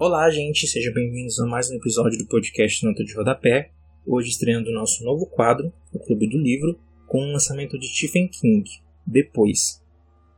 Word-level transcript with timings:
Olá, 0.00 0.30
gente, 0.30 0.66
sejam 0.66 0.94
bem-vindos 0.94 1.38
a 1.40 1.46
mais 1.46 1.70
um 1.70 1.74
episódio 1.74 2.16
do 2.16 2.26
podcast 2.26 2.82
Nota 2.86 3.04
de 3.04 3.14
Rodapé. 3.14 3.70
Hoje 4.06 4.30
estreando 4.30 4.70
o 4.70 4.72
nosso 4.72 5.04
novo 5.04 5.26
quadro, 5.26 5.70
o 5.92 5.98
Clube 5.98 6.26
do 6.26 6.38
Livro, 6.38 6.80
com 7.06 7.18
o 7.18 7.32
lançamento 7.32 7.78
de 7.78 7.86
Stephen 7.86 8.26
King, 8.28 8.64
Depois. 9.06 9.84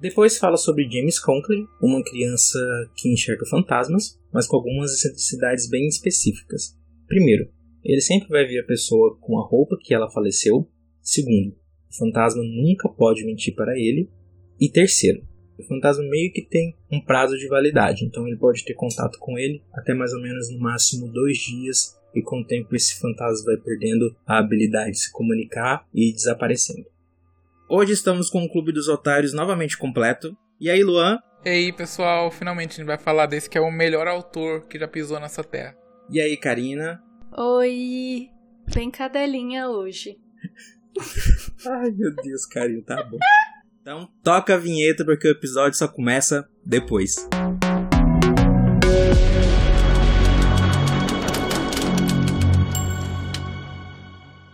Depois 0.01 0.37
fala 0.37 0.56
sobre 0.56 0.91
James 0.91 1.20
Conklin, 1.20 1.64
uma 1.80 2.02
criança 2.02 2.59
que 2.96 3.09
enxerga 3.12 3.46
fantasmas, 3.46 4.19
mas 4.33 4.48
com 4.48 4.56
algumas 4.56 4.95
excentricidades 4.95 5.69
bem 5.69 5.87
específicas. 5.87 6.77
Primeiro, 7.06 7.48
ele 7.84 8.01
sempre 8.01 8.30
vai 8.30 8.45
ver 8.45 8.59
a 8.59 8.66
pessoa 8.66 9.16
com 9.20 9.38
a 9.38 9.47
roupa 9.47 9.79
que 9.80 9.95
ela 9.95 10.10
faleceu. 10.10 10.69
Segundo, 11.01 11.55
o 11.88 11.97
fantasma 11.97 12.42
nunca 12.42 12.88
pode 12.88 13.24
mentir 13.24 13.55
para 13.55 13.79
ele. 13.79 14.10
E 14.60 14.69
terceiro, 14.69 15.23
o 15.62 15.69
fantasma 15.69 16.05
meio 16.05 16.33
que 16.33 16.43
tem 16.43 16.77
um 16.91 17.01
prazo 17.01 17.37
de 17.37 17.48
validade, 17.48 18.05
então 18.05 18.27
ele 18.27 18.37
pode 18.37 18.65
ter 18.65 18.75
contato 18.75 19.19
com 19.19 19.39
ele 19.39 19.62
até 19.73 19.95
mais 19.95 20.12
ou 20.12 20.20
menos 20.20 20.53
no 20.53 20.61
máximo 20.61 21.09
dois 21.09 21.39
dias, 21.39 21.98
e 22.15 22.23
com 22.23 22.41
o 22.41 22.47
tempo 22.47 22.75
esse 22.77 23.01
fantasma 23.01 23.47
vai 23.47 23.57
perdendo 23.57 24.15
a 24.27 24.39
habilidade 24.39 24.93
de 24.93 24.98
se 24.98 25.12
comunicar 25.12 25.87
e 25.95 26.12
desaparecendo. 26.12 26.87
Hoje 27.69 27.93
estamos 27.93 28.29
com 28.29 28.45
o 28.45 28.51
Clube 28.51 28.73
dos 28.73 28.89
Otários 28.89 29.33
novamente 29.33 29.79
completo. 29.79 30.37
E 30.61 30.69
aí, 30.69 30.83
Luan? 30.83 31.19
E 31.45 31.48
aí, 31.48 31.73
pessoal, 31.73 32.31
finalmente 32.31 32.73
a 32.73 32.77
gente 32.77 32.87
vai 32.87 32.98
falar 32.98 33.27
desse 33.27 33.48
que 33.48 33.56
é 33.56 33.61
o 33.61 33.70
melhor 33.70 34.06
autor 34.06 34.69
que 34.69 34.79
já 34.79 34.87
pisou 34.87 35.19
nessa 35.19 35.42
terra. 35.42 35.75
E 36.11 36.20
aí, 36.20 36.37
Karina? 36.37 37.03
Oi! 37.37 38.29
Bem 38.75 38.91
cadelinha 38.91 39.69
hoje. 39.69 40.19
Ai, 41.67 41.91
meu 41.92 42.15
Deus, 42.15 42.45
Karina, 42.45 42.83
tá 42.83 43.03
bom. 43.05 43.19
Então, 43.82 44.09
toca 44.22 44.54
a 44.54 44.56
vinheta 44.56 45.04
porque 45.04 45.27
o 45.27 45.32
episódio 45.32 45.77
só 45.77 45.88
começa 45.88 46.48
depois. 46.64 47.16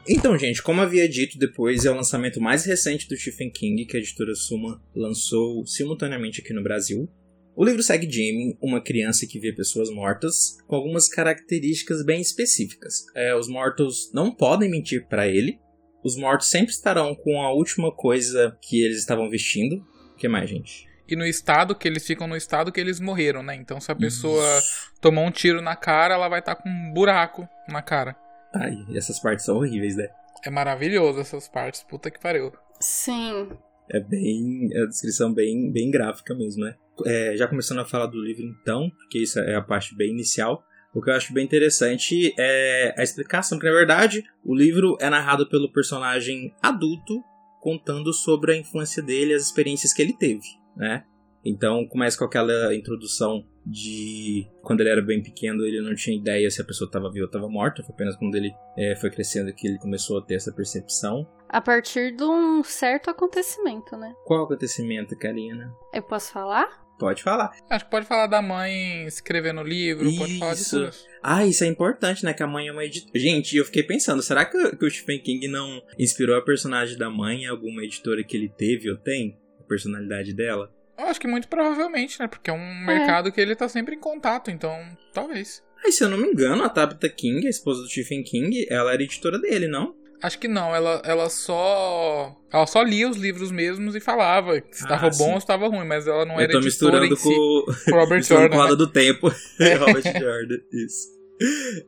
Então, 0.08 0.38
gente, 0.38 0.62
como 0.62 0.80
havia 0.80 1.06
dito, 1.06 1.38
depois 1.38 1.84
é 1.84 1.90
o 1.90 1.94
lançamento 1.94 2.40
mais 2.40 2.64
recente 2.64 3.06
do 3.06 3.14
Stephen 3.14 3.50
King, 3.50 3.84
que 3.84 3.98
a 3.98 4.00
editora 4.00 4.34
Suma 4.34 4.82
lançou 4.96 5.66
simultaneamente 5.66 6.40
aqui 6.40 6.54
no 6.54 6.62
Brasil. 6.62 7.06
O 7.54 7.62
livro 7.62 7.82
segue 7.82 8.10
Jamie, 8.10 8.56
uma 8.62 8.82
criança 8.82 9.26
que 9.26 9.38
vê 9.38 9.52
pessoas 9.52 9.90
mortas, 9.90 10.56
com 10.66 10.74
algumas 10.74 11.06
características 11.06 12.02
bem 12.02 12.22
específicas. 12.22 13.04
É, 13.14 13.34
os 13.34 13.46
mortos 13.46 14.10
não 14.14 14.34
podem 14.34 14.70
mentir 14.70 15.06
para 15.06 15.28
ele, 15.28 15.58
os 16.02 16.16
mortos 16.16 16.48
sempre 16.48 16.72
estarão 16.72 17.14
com 17.14 17.42
a 17.42 17.52
última 17.52 17.92
coisa 17.92 18.56
que 18.60 18.82
eles 18.82 18.98
estavam 18.98 19.28
vestindo. 19.28 19.77
O 20.12 20.16
que 20.16 20.28
mais, 20.28 20.48
gente? 20.48 20.88
E 21.08 21.16
no 21.16 21.24
estado 21.24 21.74
que 21.74 21.88
eles 21.88 22.06
ficam 22.06 22.27
no 22.27 22.36
estado 22.36 22.70
que 22.70 22.80
eles 22.80 23.00
morreram, 23.00 23.42
né? 23.42 23.54
Então 23.54 23.80
se 23.80 23.91
a 23.91 23.94
pessoa 23.94 24.58
Isso. 24.58 24.92
tomou 25.00 25.24
um 25.24 25.30
tiro 25.30 25.62
na 25.62 25.74
cara, 25.74 26.14
ela 26.14 26.28
vai 26.28 26.41
estar 26.41 26.54
tá 26.54 26.62
com 26.62 26.69
um 26.69 26.92
buraco 26.92 27.48
na 27.69 27.80
cara. 27.80 28.14
Ai, 28.54 28.76
essas 28.94 29.19
partes 29.19 29.44
são 29.44 29.56
horríveis, 29.56 29.96
né? 29.96 30.08
É 30.44 30.50
maravilhoso 30.50 31.20
essas 31.20 31.48
partes, 31.48 31.82
puta 31.82 32.10
que 32.10 32.20
pariu. 32.20 32.52
Sim. 32.78 33.48
É 33.91 34.00
bem. 34.00 34.69
É 34.72 34.82
a 34.82 34.86
descrição 34.86 35.32
bem, 35.32 35.72
bem 35.72 35.91
gráfica 35.91 36.34
mesmo, 36.34 36.64
né? 36.64 36.74
É, 37.06 37.36
já 37.36 37.48
começando 37.48 37.80
a 37.80 37.84
falar 37.84 38.06
do 38.06 38.22
livro 38.22 38.44
então, 38.44 38.91
porque 38.91 39.19
isso 39.19 39.38
é 39.38 39.54
a 39.54 39.62
parte 39.62 39.96
bem 39.96 40.10
inicial. 40.10 40.62
O 40.94 41.03
que 41.03 41.11
eu 41.11 41.14
acho 41.14 41.33
bem 41.33 41.44
interessante 41.44 42.34
é 42.39 42.94
a 42.97 43.03
explicação, 43.03 43.58
porque 43.58 43.70
na 43.70 43.77
verdade 43.77 44.25
o 44.44 44.55
livro 44.55 44.97
é 45.00 45.11
narrado 45.11 45.48
pelo 45.48 45.72
personagem 45.72 46.55
adulto 46.62 47.22
contando 47.61 48.12
sobre 48.12 48.53
a 48.53 48.56
infância 48.56 49.03
dele, 49.03 49.34
as 49.34 49.42
experiências 49.42 49.92
que 49.92 50.00
ele 50.00 50.12
teve, 50.12 50.47
né? 50.77 51.05
Então 51.44 51.86
começa 51.86 52.19
com 52.19 52.25
aquela 52.25 52.75
introdução 52.75 53.44
de 53.64 54.48
quando 54.62 54.81
ele 54.81 54.89
era 54.89 55.03
bem 55.03 55.22
pequeno 55.22 55.64
ele 55.64 55.81
não 55.81 55.94
tinha 55.94 56.16
ideia 56.16 56.50
se 56.50 56.61
a 56.61 56.64
pessoa 56.64 56.86
estava 56.89 57.10
viva 57.10 57.25
ou 57.25 57.27
estava 57.27 57.48
morta, 57.48 57.82
foi 57.82 57.94
apenas 57.94 58.16
quando 58.16 58.34
ele 58.34 58.53
é, 58.77 58.97
foi 58.97 59.10
crescendo 59.10 59.53
que 59.53 59.69
ele 59.69 59.78
começou 59.78 60.19
a 60.19 60.22
ter 60.22 60.34
essa 60.34 60.53
percepção. 60.53 61.28
A 61.48 61.60
partir 61.60 62.15
de 62.16 62.25
um 62.25 62.62
certo 62.65 63.10
acontecimento, 63.10 63.97
né? 63.97 64.15
Qual 64.25 64.44
acontecimento, 64.44 65.16
Karina? 65.16 65.72
Eu 65.93 66.03
posso 66.03 66.32
falar? 66.32 66.88
Pode 66.98 67.22
falar. 67.22 67.53
Acho 67.70 67.84
que 67.84 67.91
pode 67.91 68.06
falar 68.06 68.26
da 68.26 68.42
mãe 68.42 69.06
escrevendo 69.06 69.62
livro, 69.62 70.09
isso. 70.09 70.19
pode 70.19 70.38
falar 70.38 70.56
tudo. 70.56 70.91
Ah, 71.22 71.47
isso 71.47 71.62
é 71.62 71.66
importante, 71.66 72.25
né? 72.25 72.34
Que 72.34 72.42
a 72.42 72.47
mãe 72.47 72.69
é 72.69 72.72
uma 72.72 72.84
editora. 72.84 73.19
Gente, 73.19 73.56
eu 73.56 73.64
fiquei 73.64 73.82
pensando, 73.82 74.22
será 74.22 74.44
que, 74.44 74.76
que 74.76 74.84
o 74.84 74.91
Stephen 74.91 75.20
King 75.20 75.47
não 75.48 75.82
inspirou 75.98 76.36
a 76.36 76.42
personagem 76.42 76.98
da 76.98 77.09
mãe 77.09 77.44
em 77.44 77.47
alguma 77.47 77.84
editora 77.84 78.25
que 78.25 78.36
ele 78.36 78.48
teve 78.48 78.91
ou 78.91 78.97
tem? 78.97 79.38
A 79.60 79.62
personalidade 79.62 80.32
dela? 80.34 80.72
Eu 80.98 81.06
acho 81.06 81.20
que 81.20 81.28
muito 81.28 81.47
provavelmente, 81.47 82.19
né? 82.19 82.26
Porque 82.26 82.50
é 82.50 82.53
um 82.53 82.56
é. 82.56 82.86
mercado 82.86 83.30
que 83.30 83.41
ele 83.41 83.54
tá 83.54 83.69
sempre 83.69 83.94
em 83.94 84.00
contato, 84.00 84.50
então 84.50 84.76
talvez. 85.12 85.62
Aí, 85.84 85.92
se 85.92 86.03
eu 86.03 86.09
não 86.09 86.19
me 86.19 86.26
engano, 86.26 86.65
a 86.65 86.69
Tabitha 86.69 87.09
King, 87.09 87.47
a 87.47 87.50
esposa 87.50 87.82
do 87.82 87.88
Stephen 87.88 88.25
King, 88.25 88.66
ela 88.69 88.92
era 88.92 89.03
editora 89.03 89.38
dele, 89.38 89.69
não? 89.69 89.94
Acho 90.20 90.38
que 90.38 90.48
não, 90.48 90.74
ela, 90.74 91.00
ela 91.04 91.28
só. 91.28 92.36
Ela 92.52 92.66
só 92.66 92.82
lia 92.82 93.08
os 93.08 93.16
livros 93.16 93.52
mesmos 93.52 93.94
e 93.94 94.00
falava 94.00 94.54
se 94.70 94.82
estava 94.82 95.06
ah, 95.06 95.10
bom 95.16 95.34
ou 95.34 95.40
se 95.40 95.44
estava 95.44 95.68
ruim, 95.68 95.86
mas 95.86 96.06
ela 96.08 96.24
não 96.24 96.34
eu 96.34 96.40
era 96.40 96.52
tô 96.52 96.60
misturando 96.64 97.16
com, 97.16 97.72
si, 97.72 97.90
Robert 97.90 98.22
Jordan. 98.22 98.56
Com 98.56 98.64
né? 98.64 98.76
do 98.76 98.90
tempo. 98.90 99.30
É. 99.60 99.74
Robert 99.74 100.02
Jordan, 100.02 100.56
isso. 100.72 101.08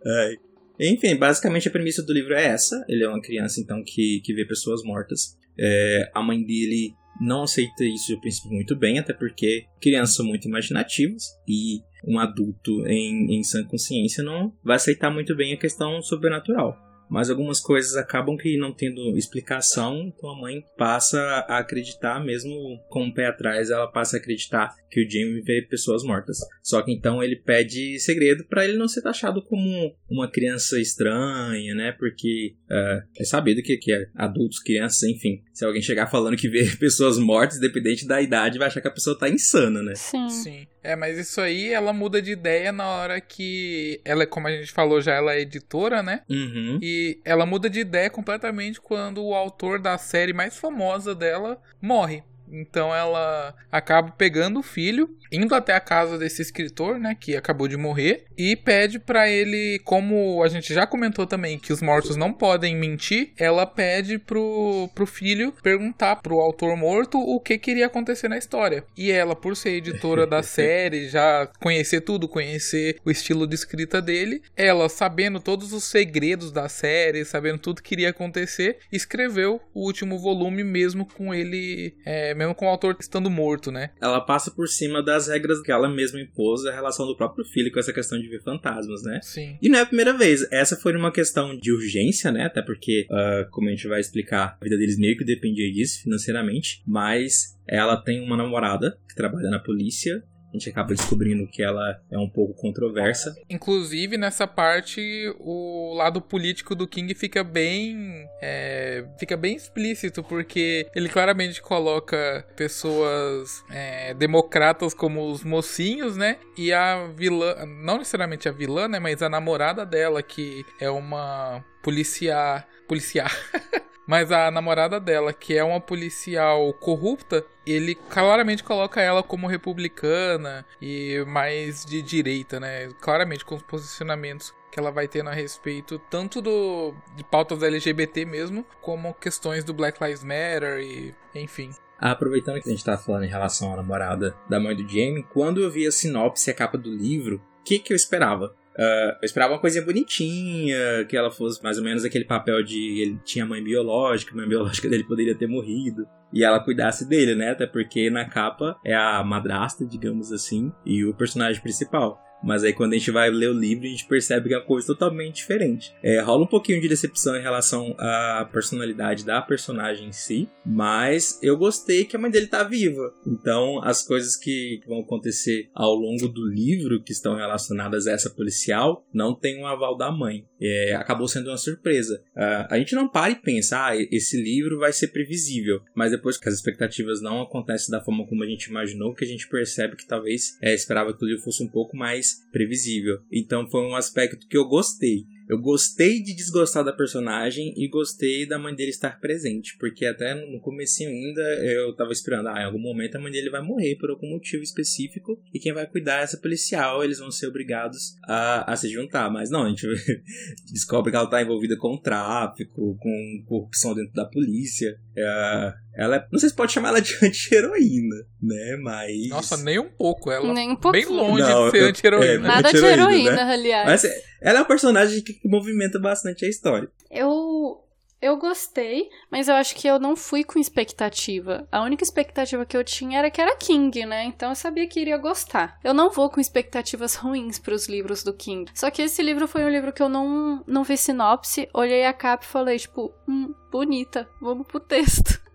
Ai. 0.07 0.35
Enfim, 0.81 1.17
basicamente 1.17 1.69
a 1.69 1.71
premissa 1.71 2.03
do 2.03 2.13
livro 2.13 2.35
é 2.35 2.47
essa. 2.47 2.85
Ele 2.89 3.05
é 3.05 3.09
uma 3.09 3.21
criança, 3.21 3.61
então, 3.61 3.83
que, 3.85 4.21
que 4.25 4.33
vê 4.33 4.45
pessoas 4.45 4.83
mortas. 4.83 5.37
É, 5.59 6.11
a 6.15 6.23
mãe 6.23 6.43
dele 6.43 6.95
não 7.21 7.43
aceita 7.43 7.85
isso, 7.85 8.13
eu 8.13 8.21
penso 8.21 8.49
muito 8.49 8.75
bem, 8.77 8.99
até 8.99 9.13
porque 9.13 9.65
crianças 9.81 10.17
são 10.17 10.25
muito 10.25 10.49
imaginativas 10.49 11.25
e 11.47 11.81
um 12.07 12.19
adulto 12.19 12.87
em, 12.87 13.39
em 13.39 13.45
sã 13.45 13.63
consciência 13.65 14.25
não 14.25 14.55
vai 14.65 14.77
aceitar 14.77 15.11
muito 15.11 15.37
bem 15.37 15.53
a 15.53 15.59
questão 15.59 16.01
sobrenatural 16.01 16.90
mas 17.11 17.29
algumas 17.29 17.61
coisas 17.61 17.97
acabam 17.97 18.37
que 18.37 18.57
não 18.57 18.73
tendo 18.73 19.17
explicação, 19.19 20.13
então 20.17 20.31
a 20.31 20.41
mãe 20.41 20.65
passa 20.79 21.19
a 21.49 21.59
acreditar, 21.59 22.25
mesmo 22.25 22.79
com 22.89 23.09
o 23.09 23.13
pé 23.13 23.27
atrás, 23.27 23.71
ela 23.71 23.91
passa 23.91 24.17
a 24.17 24.21
acreditar 24.21 24.75
que 24.89 25.05
o 25.05 25.11
Jimmy 25.11 25.41
vê 25.43 25.63
pessoas 25.63 26.03
mortas. 26.03 26.39
Só 26.63 26.83
que 26.83 26.93
então 26.93 27.23
ele 27.23 27.37
pede 27.37 27.99
segredo 27.99 28.45
para 28.45 28.65
ele 28.65 28.77
não 28.77 28.89
ser 28.89 29.03
taxado 29.03 29.43
como 29.43 29.95
uma 30.09 30.31
criança 30.31 30.81
estranha, 30.81 31.75
né? 31.75 31.93
Porque 31.93 32.55
uh, 32.71 33.03
é 33.19 33.25
sabido 33.25 33.63
que, 33.63 33.77
que 33.77 33.93
é 33.93 34.09
adultos, 34.15 34.61
crianças, 34.61 35.03
enfim, 35.03 35.43
se 35.53 35.65
alguém 35.65 35.83
chegar 35.83 36.07
falando 36.07 36.37
que 36.37 36.49
vê 36.49 36.65
pessoas 36.79 37.19
mortas, 37.19 37.59
independente 37.59 38.07
da 38.07 38.21
idade, 38.21 38.59
vai 38.59 38.69
achar 38.69 38.81
que 38.81 38.89
a 38.89 38.93
pessoa 38.93 39.19
tá 39.19 39.29
insana, 39.29 39.83
né? 39.83 39.95
Sim. 39.97 40.29
Sim. 40.29 40.67
É, 40.83 40.97
mas 40.97 41.19
isso 41.19 41.41
aí 41.41 41.73
ela 41.73 41.93
muda 41.93 42.23
de 42.23 42.33
ideia 42.33 42.73
na 42.73 42.87
hora 42.87 43.21
que 43.21 44.01
ela, 44.05 44.27
como 44.27 44.49
a 44.49 44.51
gente 44.51 44.73
falou 44.73 45.01
já, 45.01 45.15
ela 45.15 45.35
é 45.35 45.41
editora, 45.41 46.03
né? 46.03 46.23
Uhum. 46.29 46.79
E 46.81 47.19
ela 47.25 47.45
muda 47.45 47.69
de 47.69 47.81
ideia 47.81 48.09
completamente 48.09 48.81
quando 48.81 49.23
o 49.23 49.35
autor 49.35 49.79
da 49.79 49.99
série 49.99 50.33
mais 50.33 50.57
famosa 50.57 51.15
dela 51.15 51.61
morre. 51.81 52.23
Então 52.53 52.95
ela 52.95 53.55
acaba 53.71 54.11
pegando 54.11 54.61
o 54.61 54.63
filho, 54.63 55.09
indo 55.31 55.55
até 55.55 55.75
a 55.75 55.81
casa 55.81 56.19
desse 56.19 56.43
escritor, 56.43 56.99
né, 56.99 57.17
que 57.19 57.37
acabou 57.37 57.69
de 57.69 57.77
morrer, 57.77 58.25
e 58.37 58.57
pede 58.57 58.99
para 58.99 59.29
ele, 59.29 59.81
como 59.85 60.43
a 60.43 60.49
gente 60.49 60.75
já 60.75 60.87
comentou 60.87 61.27
também 61.27 61.59
que 61.59 61.73
os 61.73 61.83
mortos 61.83 62.17
não 62.17 62.33
podem 62.33 62.77
mentir, 62.77 63.33
ela 63.39 63.67
pede 63.67 64.19
pro, 64.19 64.89
pro 64.95 65.07
filho 65.07 65.53
perguntar 65.63 66.17
pro 66.17 66.41
autor 66.41 66.77
morto 66.77 67.19
o 67.19 67.39
que 67.41 67.59
queria 67.59 67.87
acontecer 67.87 68.29
na 68.29 68.39
história. 68.39 68.85
E 68.97 69.11
ela, 69.11 69.37
por 69.37 69.57
ser 69.57 69.71
editora 69.71 70.27
da 70.27 70.43
série, 70.45 71.09
já 71.09 71.49
conhecer 71.61 72.01
tudo, 72.01 72.29
conhecer 72.29 72.99
o 73.05 73.11
estilo 73.11 73.47
de 73.47 73.55
escrita 73.55 74.01
dele, 74.03 74.43
ela, 74.57 74.89
sabendo 74.89 75.41
todos 75.41 75.73
os 75.73 75.85
segredos 75.85 76.51
da 76.51 76.69
série, 76.69 77.25
sabendo 77.25 77.59
tudo 77.59 77.83
que 77.83 77.95
iria 77.95 78.11
acontecer, 78.11 78.79
escreveu 78.91 79.61
o 79.75 79.85
último 79.85 80.19
volume 80.19 80.65
mesmo 80.65 81.07
com 81.07 81.35
ele 81.35 81.95
é, 82.05 82.35
mesmo 82.41 82.55
com 82.55 82.65
o 82.65 82.69
autor 82.69 82.97
estando 82.99 83.29
morto, 83.29 83.71
né? 83.71 83.91
Ela 84.01 84.21
passa 84.21 84.51
por 84.51 84.67
cima 84.67 85.03
das 85.03 85.29
regras 85.29 85.61
que 85.61 85.71
ela 85.71 85.89
mesma 85.89 86.19
impôs 86.19 86.65
a 86.65 86.73
relação 86.73 87.07
do 87.07 87.15
próprio 87.15 87.45
filho 87.45 87.71
com 87.71 87.79
essa 87.79 87.93
questão 87.93 88.19
de 88.19 88.29
ver 88.29 88.43
fantasmas, 88.43 89.03
né? 89.03 89.21
Sim. 89.23 89.59
E 89.61 89.69
não 89.69 89.79
é 89.79 89.83
a 89.83 89.87
primeira 89.87 90.17
vez. 90.17 90.51
Essa 90.51 90.75
foi 90.75 90.97
uma 90.97 91.13
questão 91.13 91.55
de 91.55 91.71
urgência, 91.71 92.33
né? 92.33 92.47
Até 92.47 92.63
porque, 92.63 93.07
uh, 93.11 93.51
como 93.51 93.69
a 93.69 93.71
gente 93.71 93.87
vai 93.87 94.01
explicar, 94.01 94.57
a 94.59 94.65
vida 94.65 94.79
deles 94.79 94.99
meio 94.99 95.19
que 95.19 95.25
dependia 95.25 95.71
disso 95.71 96.03
financeiramente. 96.03 96.83
Mas 96.87 97.59
ela 97.69 97.97
tem 97.97 98.25
uma 98.25 98.37
namorada 98.37 98.99
que 99.07 99.15
trabalha 99.15 99.51
na 99.51 99.59
polícia 99.59 100.23
a 100.53 100.57
gente 100.57 100.69
acaba 100.69 100.89
descobrindo 100.89 101.47
que 101.47 101.63
ela 101.63 102.01
é 102.11 102.19
um 102.19 102.29
pouco 102.29 102.55
controversa. 102.55 103.35
Inclusive, 103.49 104.17
nessa 104.17 104.47
parte, 104.47 105.01
o 105.39 105.95
lado 105.95 106.21
político 106.21 106.75
do 106.75 106.89
King 106.89 107.15
fica 107.15 107.45
bem. 107.45 108.27
É, 108.43 109.05
fica 109.19 109.37
bem 109.37 109.55
explícito, 109.55 110.23
porque 110.23 110.87
ele 110.95 111.09
claramente 111.09 111.63
coloca 111.63 112.45
pessoas 112.57 113.63
é, 113.71 114.13
democratas 114.15 114.93
como 114.93 115.31
os 115.31 115.45
mocinhos, 115.45 116.17
né? 116.17 116.39
E 116.59 116.73
a 116.73 117.07
vilã, 117.07 117.55
não 117.67 117.99
necessariamente 117.99 118.49
a 118.49 118.53
vilã, 118.53 118.89
né? 118.89 118.99
Mas 118.99 119.23
a 119.23 119.29
namorada 119.29 119.87
dela, 119.87 120.23
que 120.23 120.65
é 120.81 120.91
uma 120.91 121.65
policiar. 121.83 122.67
policiar. 122.89 123.31
Mas 124.11 124.33
a 124.33 124.51
namorada 124.51 124.99
dela, 124.99 125.33
que 125.33 125.57
é 125.57 125.63
uma 125.63 125.81
policial 125.81 126.73
corrupta, 126.73 127.47
ele 127.65 127.95
claramente 127.95 128.65
coloca 128.65 129.01
ela 129.01 129.23
como 129.23 129.47
republicana 129.47 130.67
e 130.83 131.25
mais 131.29 131.85
de 131.85 132.03
direita, 132.03 132.59
né? 132.59 132.89
Claramente 133.01 133.45
com 133.45 133.55
os 133.55 133.63
posicionamentos 133.63 134.53
que 134.73 134.81
ela 134.81 134.91
vai 134.91 135.07
ter 135.07 135.25
a 135.25 135.33
respeito 135.33 135.97
tanto 136.11 136.43
do 136.43 136.93
de 137.15 137.23
pautas 137.23 137.63
LGBT 137.63 138.25
mesmo, 138.25 138.67
como 138.81 139.15
questões 139.15 139.63
do 139.63 139.73
Black 139.73 140.03
Lives 140.03 140.25
Matter 140.25 140.81
e 140.81 141.15
enfim. 141.33 141.71
Aproveitando 141.97 142.61
que 142.61 142.69
a 142.69 142.73
gente 142.73 142.85
tá 142.85 142.99
falando 142.99 143.27
em 143.27 143.31
relação 143.31 143.73
à 143.73 143.77
namorada 143.77 144.35
da 144.49 144.59
mãe 144.59 144.75
do 144.75 144.89
Jamie, 144.89 145.23
quando 145.23 145.63
eu 145.63 145.71
vi 145.71 145.87
a 145.87 145.93
sinopse 145.93 146.51
e 146.51 146.53
a 146.53 146.55
capa 146.55 146.77
do 146.77 146.91
livro, 146.91 147.37
o 147.37 147.63
que, 147.63 147.79
que 147.79 147.93
eu 147.93 147.97
esperava? 147.97 148.57
Uh, 148.77 149.17
eu 149.21 149.25
esperava 149.25 149.53
uma 149.53 149.61
coisinha 149.61 149.85
bonitinha, 149.85 151.05
que 151.09 151.17
ela 151.17 151.31
fosse 151.31 151.63
mais 151.63 151.77
ou 151.77 151.85
menos 151.85 152.05
aquele 152.05 152.25
papel 152.25 152.63
de 152.63 153.03
ele 153.03 153.19
tinha 153.25 153.45
mãe 153.45 153.63
biológica, 153.63 154.35
mãe 154.35 154.49
biológica 154.49 154.89
dele 154.89 155.05
poderia 155.05 155.35
ter 155.35 155.47
morrido, 155.47 156.07
e 156.33 156.45
ela 156.45 156.61
cuidasse 156.61 157.09
dele, 157.09 157.35
né? 157.35 157.51
Até 157.51 157.67
porque 157.67 158.09
na 158.11 158.25
capa 158.25 158.79
é 158.85 158.95
a 158.95 159.23
madrasta, 159.25 159.85
digamos 159.85 160.33
assim, 160.33 160.73
e 160.87 161.05
o 161.05 161.15
personagem 161.15 161.61
principal. 161.61 162.23
Mas 162.43 162.65
aí 162.65 162.73
quando 162.73 162.93
a 162.93 162.97
gente 162.97 163.11
vai 163.11 163.31
ler 163.31 163.51
o 163.51 163.59
livro, 163.59 163.87
a 163.87 163.89
gente 163.89 164.07
percebe 164.07 164.49
que 164.49 164.55
é 164.55 164.59
uma 164.59 164.65
coisa 164.65 164.87
totalmente 164.87 165.37
diferente. 165.37 165.93
É, 166.03 166.21
rola 166.21 166.45
um 166.45 166.49
pouquinho 166.49 166.81
de 166.81 166.89
decepção 166.89 167.37
em 167.37 167.43
relação 167.43 167.95
à 167.99 168.49
personalidade 168.51 169.25
da 169.25 169.43
personagem 169.43 170.09
em 170.09 170.13
si, 170.13 170.49
mas 170.65 171.39
eu 171.43 171.57
gostei 171.57 172.05
que 172.05 172.17
a 172.17 172.19
mãe 172.19 172.31
dele 172.31 172.47
tá 172.47 172.63
viva. 172.63 173.13
Então, 173.27 173.83
as 173.83 174.03
coisas 174.03 174.37
que 174.37 174.81
vão 174.87 175.01
acontecer 175.01 175.69
ao 175.75 175.95
longo 175.95 176.29
do 176.29 176.47
livro, 176.47 177.03
que 177.03 177.13
estão 177.13 177.35
relacionadas 177.35 178.07
a 178.07 178.13
essa 178.13 178.31
policial, 178.31 179.07
não 179.13 179.35
tem 179.35 179.61
um 179.61 179.67
aval 179.67 179.97
da 179.97 180.11
mãe. 180.11 180.45
É, 180.61 180.95
acabou 180.95 181.29
sendo 181.29 181.49
uma 181.51 181.57
surpresa. 181.57 182.23
Uh, 182.37 182.67
a 182.69 182.79
gente 182.79 182.95
não 182.95 183.09
para 183.09 183.33
e 183.33 183.37
pensa, 183.37 183.87
ah, 183.87 183.97
esse 183.97 184.41
livro 184.41 184.79
vai 184.79 184.93
ser 184.93 185.09
previsível, 185.09 185.81
mas 185.95 186.11
depois 186.11 186.37
que 186.37 186.49
as 186.49 186.55
expectativas 186.55 187.21
não 187.23 187.41
acontecem 187.43 187.91
da 187.91 188.01
forma 188.01 188.27
como 188.27 188.45
a 188.45 188.47
gente 188.47 188.65
imaginou, 188.65 189.15
que 189.15 189.25
a 189.25 189.29
gente 189.29 189.49
percebe 189.49 189.97
que 189.97 190.07
talvez 190.07 190.59
é, 190.61 190.75
esperava 190.75 191.15
que 191.15 191.25
o 191.25 191.27
livro 191.27 191.43
fosse 191.43 191.63
um 191.63 191.69
pouco 191.69 191.97
mais 191.97 192.30
previsível. 192.53 193.21
Então 193.31 193.69
foi 193.69 193.83
um 193.83 193.95
aspecto 193.95 194.47
que 194.47 194.57
eu 194.57 194.67
gostei. 194.67 195.27
Eu 195.51 195.59
gostei 195.59 196.23
de 196.23 196.33
desgostar 196.33 196.85
da 196.85 196.93
personagem 196.93 197.75
e 197.77 197.89
gostei 197.89 198.47
da 198.47 198.57
mãe 198.57 198.73
dele 198.73 198.91
estar 198.91 199.19
presente, 199.19 199.77
porque 199.81 200.07
até 200.07 200.33
no 200.33 200.61
comecinho 200.61 201.11
ainda 201.11 201.43
eu 201.65 201.93
tava 201.97 202.13
esperando, 202.13 202.51
ah, 202.51 202.61
em 202.61 202.67
algum 202.67 202.79
momento 202.79 203.17
a 203.17 203.21
mãe 203.21 203.33
dele 203.33 203.51
vai 203.51 203.61
morrer 203.61 203.97
por 203.97 204.11
algum 204.11 204.31
motivo 204.31 204.63
específico 204.63 205.43
e 205.53 205.59
quem 205.59 205.73
vai 205.73 205.89
cuidar 205.89 206.21
é 206.21 206.23
essa 206.23 206.39
policial, 206.39 207.03
eles 207.03 207.19
vão 207.19 207.33
ser 207.33 207.49
obrigados 207.49 208.15
a, 208.29 208.73
a 208.73 208.77
se 208.77 208.89
juntar. 208.89 209.29
Mas 209.29 209.51
não, 209.51 209.65
a 209.65 209.69
gente 209.69 209.89
descobre 210.71 211.11
que 211.11 211.17
ela 211.17 211.29
tá 211.29 211.43
envolvida 211.43 211.77
com 211.77 212.01
tráfico, 212.01 212.97
com 213.01 213.45
corrupção 213.45 213.93
dentro 213.93 214.15
da 214.15 214.27
polícia. 214.27 214.97
É, 215.17 215.75
ela 215.97 216.17
é, 216.17 216.27
não 216.31 216.39
sei 216.39 216.49
se 216.49 216.55
pode 216.55 216.71
chamar 216.71 216.91
ela 216.91 217.03
de 217.03 217.13
anti-heroína, 217.27 218.17
né? 218.41 218.77
Mas. 218.81 219.29
Nossa, 219.29 219.57
nem 219.57 219.81
um 219.81 219.91
pouco. 219.91 220.31
Ela 220.31 220.55
nem 220.55 220.71
um 220.71 220.93
bem 220.93 221.07
longe 221.07 221.43
não, 221.43 221.65
de 221.67 221.71
ser 221.73 221.89
anti-heroína. 221.89 222.33
É, 222.33 222.39
Nada 222.39 222.69
anti 222.69 222.79
de 222.79 222.87
heroína, 222.87 223.33
né? 223.33 223.53
aliás. 223.53 223.87
Mas 223.89 224.30
ela 224.41 224.61
é 224.61 224.63
um 224.63 224.67
personagem 224.67 225.23
que 225.23 225.41
movimenta 225.45 225.99
bastante 225.99 226.45
a 226.45 226.49
história. 226.49 226.91
Eu 227.11 227.85
eu 228.23 228.37
gostei, 228.37 229.09
mas 229.31 229.49
eu 229.49 229.55
acho 229.55 229.75
que 229.75 229.89
eu 229.89 229.99
não 229.99 230.15
fui 230.15 230.45
com 230.45 230.59
expectativa. 230.59 231.67
A 231.73 231.81
única 231.83 232.05
expectativa 232.05 232.67
que 232.67 232.77
eu 232.77 232.85
tinha 232.85 233.19
era 233.19 233.31
que 233.31 233.41
era 233.41 233.57
King, 233.57 234.05
né? 234.05 234.25
Então 234.25 234.51
eu 234.51 234.55
sabia 234.55 234.87
que 234.87 235.01
iria 235.01 235.17
gostar. 235.17 235.79
Eu 235.83 235.95
não 235.95 236.11
vou 236.11 236.29
com 236.29 236.39
expectativas 236.39 237.15
ruins 237.15 237.59
para 237.59 237.75
os 237.75 237.89
livros 237.89 238.23
do 238.23 238.35
King. 238.35 238.71
Só 238.75 238.91
que 238.91 239.01
esse 239.01 239.23
livro 239.23 239.49
foi 239.49 239.65
um 239.65 239.71
livro 239.71 239.93
que 239.93 240.03
eu 240.03 240.09
não, 240.09 240.63
não 240.67 240.85
vi 240.85 240.99
sinopse, 240.99 241.69
olhei 241.73 242.05
a 242.05 242.13
capa 242.13 242.45
e 242.45 242.49
falei, 242.49 242.79
tipo, 242.79 243.11
hum, 243.27 243.55
bonita, 243.71 244.29
vamos 244.41 244.67
pro 244.67 244.81
texto. 244.81 245.41